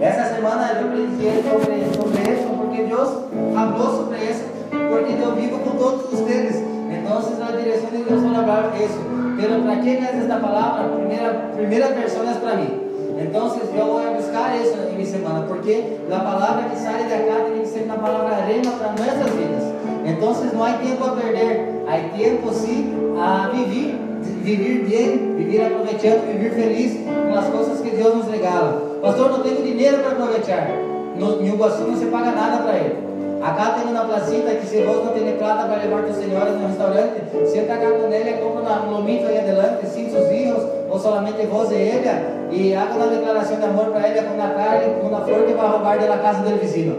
Essa 0.00 0.34
semana 0.34 0.80
eu 0.80 0.88
prediquei 0.88 1.44
sobre, 1.44 1.84
sobre 1.92 2.32
isso 2.32 2.48
porque 2.56 2.84
Deus 2.84 3.10
falou 3.54 3.96
sobre 3.98 4.16
isso, 4.16 4.44
porque 4.70 5.22
eu 5.22 5.34
vivo 5.34 5.58
com 5.58 5.76
todos 5.76 6.06
vocês. 6.08 6.56
Então, 6.88 7.18
a 7.18 7.52
direção 7.52 7.90
de 7.90 7.98
Deus 7.98 8.22
vai 8.22 8.34
falar 8.36 8.72
isso. 8.80 9.00
Pero 9.38 9.62
para 9.62 9.76
quem 9.76 9.96
é 9.96 10.22
esta 10.22 10.36
palavra? 10.36 10.88
Primeira, 10.88 11.34
primeira 11.54 11.88
versão 11.88 12.30
é 12.30 12.32
para 12.32 12.54
mim. 12.56 12.80
Então, 13.20 13.60
eu 13.76 13.86
vou 13.86 14.14
buscar 14.14 14.56
isso 14.56 14.74
em 14.88 14.94
minha 14.94 15.06
semana, 15.06 15.44
porque 15.46 15.84
a 16.10 16.18
palavra 16.18 16.64
que 16.70 16.76
sai 16.78 17.04
da 17.04 17.18
cá 17.28 17.44
tem 17.44 17.60
que 17.60 17.68
ser 17.68 17.82
uma 17.82 17.98
palavra 17.98 18.36
rema 18.36 18.72
para 18.72 18.88
nossas 18.92 19.34
vidas. 19.36 19.69
Então 20.04 20.32
não 20.52 20.64
há 20.64 20.72
tempo 20.74 21.04
a 21.04 21.10
perder, 21.10 21.82
há 21.86 22.16
tempo 22.16 22.52
sim 22.52 22.94
a 23.18 23.48
viver, 23.48 23.98
viver 24.42 24.88
bem, 24.88 25.36
viver 25.36 25.66
aproveitando, 25.66 26.26
viver 26.32 26.50
feliz 26.52 27.00
com 27.04 27.38
as 27.38 27.46
coisas 27.46 27.80
que 27.80 27.90
Deus 27.90 28.14
nos 28.14 28.28
regala. 28.28 28.98
Pastor, 29.02 29.30
não 29.30 29.40
tenho 29.40 29.62
dinheiro 29.62 29.98
para 29.98 30.12
aproveitar. 30.12 30.68
No, 31.16 31.42
em 31.42 31.48
Iguaçu 31.48 31.82
não 31.82 31.96
se 31.96 32.06
paga 32.06 32.32
nada 32.32 32.62
para 32.62 32.76
ele. 32.76 33.10
Acá 33.42 33.70
tem 33.70 33.90
uma 33.90 34.04
placita 34.04 34.50
que 34.54 34.66
se 34.66 34.82
você 34.82 35.02
não 35.02 35.12
tem 35.12 35.36
plata 35.38 35.66
para 35.66 35.82
levar 35.82 36.02
tus 36.02 36.16
senhores 36.16 36.54
no 36.54 36.66
restaurante, 36.66 37.22
senta 37.46 37.76
cá 37.76 37.90
com 37.90 38.12
ele, 38.12 38.32
compra 38.34 38.82
um 38.82 38.90
lomito 38.90 39.26
aí 39.26 39.38
adelante, 39.38 39.86
cinco 39.86 40.10
sus 40.10 40.30
hijos, 40.30 40.62
ou 40.90 40.98
solamente 40.98 41.46
vós 41.46 41.70
e 41.70 41.74
ele, 41.74 42.08
e 42.50 42.74
haga 42.74 42.94
uma 42.94 43.06
declaração 43.06 43.56
de 43.56 43.64
amor 43.64 43.86
para 43.86 44.08
ele 44.08 44.22
com 44.22 44.34
uma 44.34 44.48
carne, 44.50 44.94
com 45.00 45.06
uma 45.06 45.20
flor 45.22 45.44
que 45.44 45.54
vai 45.54 45.70
roubar 45.70 45.98
da 45.98 46.18
casa 46.18 46.42
do 46.42 46.58
vizinho. 46.58 46.96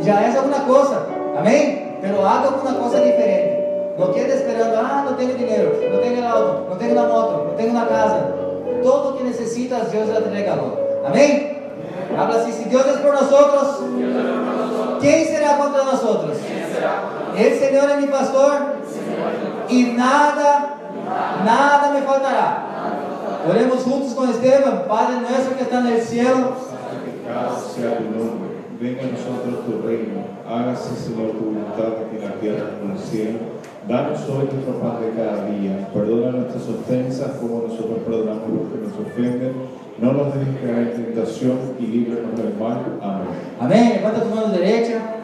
Já 0.00 0.20
é 0.20 0.36
alguma 0.36 0.60
coisa, 0.60 1.06
amém? 1.36 1.87
Pero 2.00 2.24
haga 2.26 2.48
alguma 2.48 2.74
coisa 2.74 3.00
diferente. 3.00 3.58
Não 3.98 4.12
quede 4.12 4.30
esperando, 4.30 4.76
ah, 4.76 5.04
não 5.06 5.14
tenho 5.14 5.36
dinheiro, 5.36 5.76
não 5.92 6.00
tenho 6.00 6.26
auto, 6.26 6.70
não 6.70 6.76
tenho 6.76 6.94
na 6.94 7.02
moto, 7.02 7.48
não 7.48 7.54
tenho 7.54 7.72
na 7.72 7.86
casa. 7.86 8.34
Todo 8.82 9.10
o 9.10 9.12
que 9.14 9.24
necessitas, 9.24 9.88
Deus 9.88 10.08
já 10.08 10.22
te 10.22 10.28
regalou. 10.28 10.78
Amém? 11.04 11.58
Habla 12.16 12.36
assim, 12.36 12.52
se 12.52 12.68
Deus 12.68 12.86
é 12.86 12.96
por 12.98 13.12
nós 13.12 13.30
outros, 13.30 13.78
quem 15.00 15.26
será 15.26 15.54
contra 15.54 15.84
nós 15.84 16.02
outros? 16.02 16.38
El 17.36 17.58
Senhor 17.58 17.90
é 17.90 17.96
meu 17.96 18.08
pastor 18.08 18.74
e 19.68 19.84
nada, 19.92 20.70
nada 21.44 21.88
me 21.90 22.00
faltará. 22.02 22.66
Oremos 23.48 23.84
juntos 23.84 24.12
com 24.14 24.24
Esteban, 24.24 24.84
Padre 24.88 25.16
nosso 25.20 25.54
que 25.56 25.62
está 25.62 25.80
no 25.80 26.00
céu. 26.00 26.56
venga 28.80 29.02
a 29.02 29.06
nosotros 29.06 29.64
tu 29.64 29.86
reino, 29.86 30.24
hágase 30.48 30.96
Señor 30.96 31.32
tu 31.32 31.44
voluntad 31.44 32.00
aquí 32.00 32.16
en 32.16 32.24
la 32.24 32.34
tierra 32.40 32.70
como 32.78 32.92
en 32.92 32.96
el 32.96 33.02
cielo. 33.02 33.38
Danos 33.86 34.20
hoy 34.28 34.48
nuestro 34.52 34.80
pan 34.80 35.00
de 35.00 35.12
cada 35.16 35.44
día, 35.46 35.88
perdona 35.92 36.30
nuestras 36.32 36.68
ofensas 36.68 37.36
como 37.40 37.62
nosotros 37.68 37.98
perdonamos 38.04 38.48
los 38.48 38.72
que 38.72 38.78
nos 38.84 38.94
ofenden. 39.06 39.52
No 40.00 40.12
nos 40.12 40.34
dejes 40.34 40.56
caer 40.62 40.94
en 40.94 41.04
tentación 41.06 41.58
y 41.78 41.86
líbranos 41.86 42.36
del 42.36 42.54
mal. 42.58 42.80
Amén. 43.02 43.28
Amém. 43.60 43.92
Levanta 43.94 44.20
tu 44.20 44.28
mão 44.28 44.50
direita. 44.50 45.18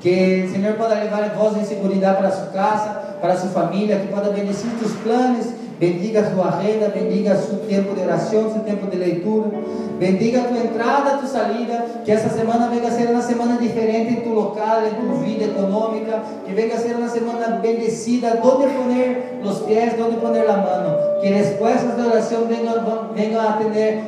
Que 0.00 0.44
o 0.46 0.52
Senhor 0.52 0.74
possa 0.74 0.94
levar 0.96 1.34
voz 1.34 1.54
de 1.58 1.64
segurança 1.64 2.12
para 2.14 2.30
sua 2.30 2.46
casa, 2.48 2.90
para 3.20 3.36
sua 3.36 3.48
família, 3.50 3.98
que 3.98 4.08
possa 4.08 4.30
bendecir 4.30 4.70
tus 4.78 4.92
planos 5.02 5.46
bendiga 5.78 6.20
a 6.20 6.30
sua 6.30 6.50
renda, 6.50 6.88
bendiga 6.88 7.36
seu 7.36 7.58
tempo 7.60 7.94
de 7.94 8.02
oração, 8.02 8.52
seu 8.52 8.62
tempo 8.62 8.86
de 8.86 8.96
leitura, 8.96 9.50
bendiga 10.04 10.42
a 10.42 10.44
tua 10.44 10.58
entrada, 10.58 11.14
a 11.14 11.16
tua 11.16 11.26
salida, 11.26 11.86
que 12.04 12.12
essa 12.12 12.28
semana 12.28 12.68
venha 12.68 12.88
a 12.88 12.90
ser 12.90 13.08
uma 13.08 13.22
semana 13.22 13.56
diferente 13.56 14.12
em 14.12 14.20
tu 14.20 14.34
local, 14.34 14.82
em 14.86 14.90
tua 14.90 15.14
vida 15.16 15.44
econômica, 15.44 16.22
que 16.44 16.52
venha 16.52 16.74
a 16.74 16.78
ser 16.78 16.94
uma 16.94 17.08
semana 17.08 17.56
bendecida, 17.62 18.38
onde 18.42 18.66
poner 18.74 19.40
os 19.42 19.60
pés, 19.60 19.94
onde 19.98 20.16
poner 20.16 20.48
a 20.50 20.58
mão, 20.58 21.20
que 21.22 21.28
respostas 21.28 21.96
da 21.96 22.04
oração 22.04 22.44
venham, 22.46 22.74
venham 23.14 23.40
a 23.40 23.58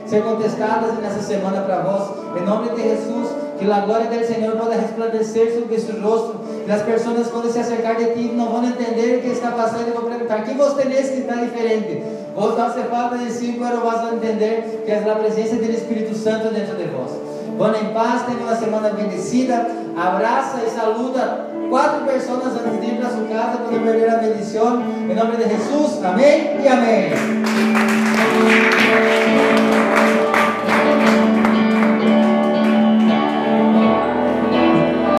ser 0.05 0.23
contestadas 0.23 0.99
nessa 0.99 1.23
semana 1.23 1.63
para 1.63 1.81
vós, 1.81 2.11
em 2.39 2.45
nome 2.45 2.69
de 2.71 2.83
Jesus, 2.83 3.29
que 3.59 3.71
a 3.71 3.81
glória 3.81 4.07
do 4.07 4.27
Senhor 4.27 4.55
possa 4.55 4.75
resplandecer 4.75 5.55
sobre 5.55 5.79
seu 5.79 5.99
rosto, 6.03 6.41
que 6.67 6.71
as 6.71 6.83
pessoas 6.83 7.29
quando 7.29 7.51
se 7.51 7.59
acercar 7.59 7.97
de 7.97 8.13
ti 8.13 8.33
não 8.35 8.51
vão 8.51 8.65
entender 8.67 9.17
o 9.17 9.23
que 9.23 9.29
está 9.29 9.51
passando 9.53 9.89
e 9.89 9.93
vão 9.93 10.05
perguntar, 10.05 10.45
que 10.45 10.53
você 10.53 10.83
tem 10.83 10.91
que 10.91 10.99
está 10.99 11.37
diferente? 11.37 12.16
Vos 12.37 12.55
se 12.55 12.61
a 12.61 12.67
hacer 12.67 12.85
de 13.19 13.33
cinco 13.33 13.65
pero 13.65 13.81
vas 13.81 14.05
a 14.05 14.15
entender 14.15 14.83
que 14.85 14.93
é 14.93 15.11
a 15.11 15.15
presença 15.17 15.57
do 15.57 15.71
Espírito 15.71 16.15
Santo 16.15 16.53
dentro 16.53 16.77
de 16.77 16.85
vós. 16.85 17.11
Vão 17.57 17.75
em 17.75 17.95
paz, 17.95 18.27
tenha 18.27 18.41
uma 18.41 18.55
semana 18.55 18.91
bendecida. 18.91 19.67
abraça 19.97 20.59
e 20.67 20.69
saluda 20.69 21.47
quatro 21.71 22.05
pessoas 22.05 22.53
antes 22.55 22.79
de 22.79 22.95
ir 22.95 23.03
a 23.03 23.09
sua 23.09 23.25
casa 23.25 23.57
para 23.57 23.79
perder 23.79 24.11
a 24.11 24.19
bendição. 24.19 24.83
Em 24.83 25.15
nome 25.15 25.37
de 25.39 25.49
Jesus. 25.49 26.05
Amém 26.05 26.61
e 26.63 26.69
amém. 26.69 27.13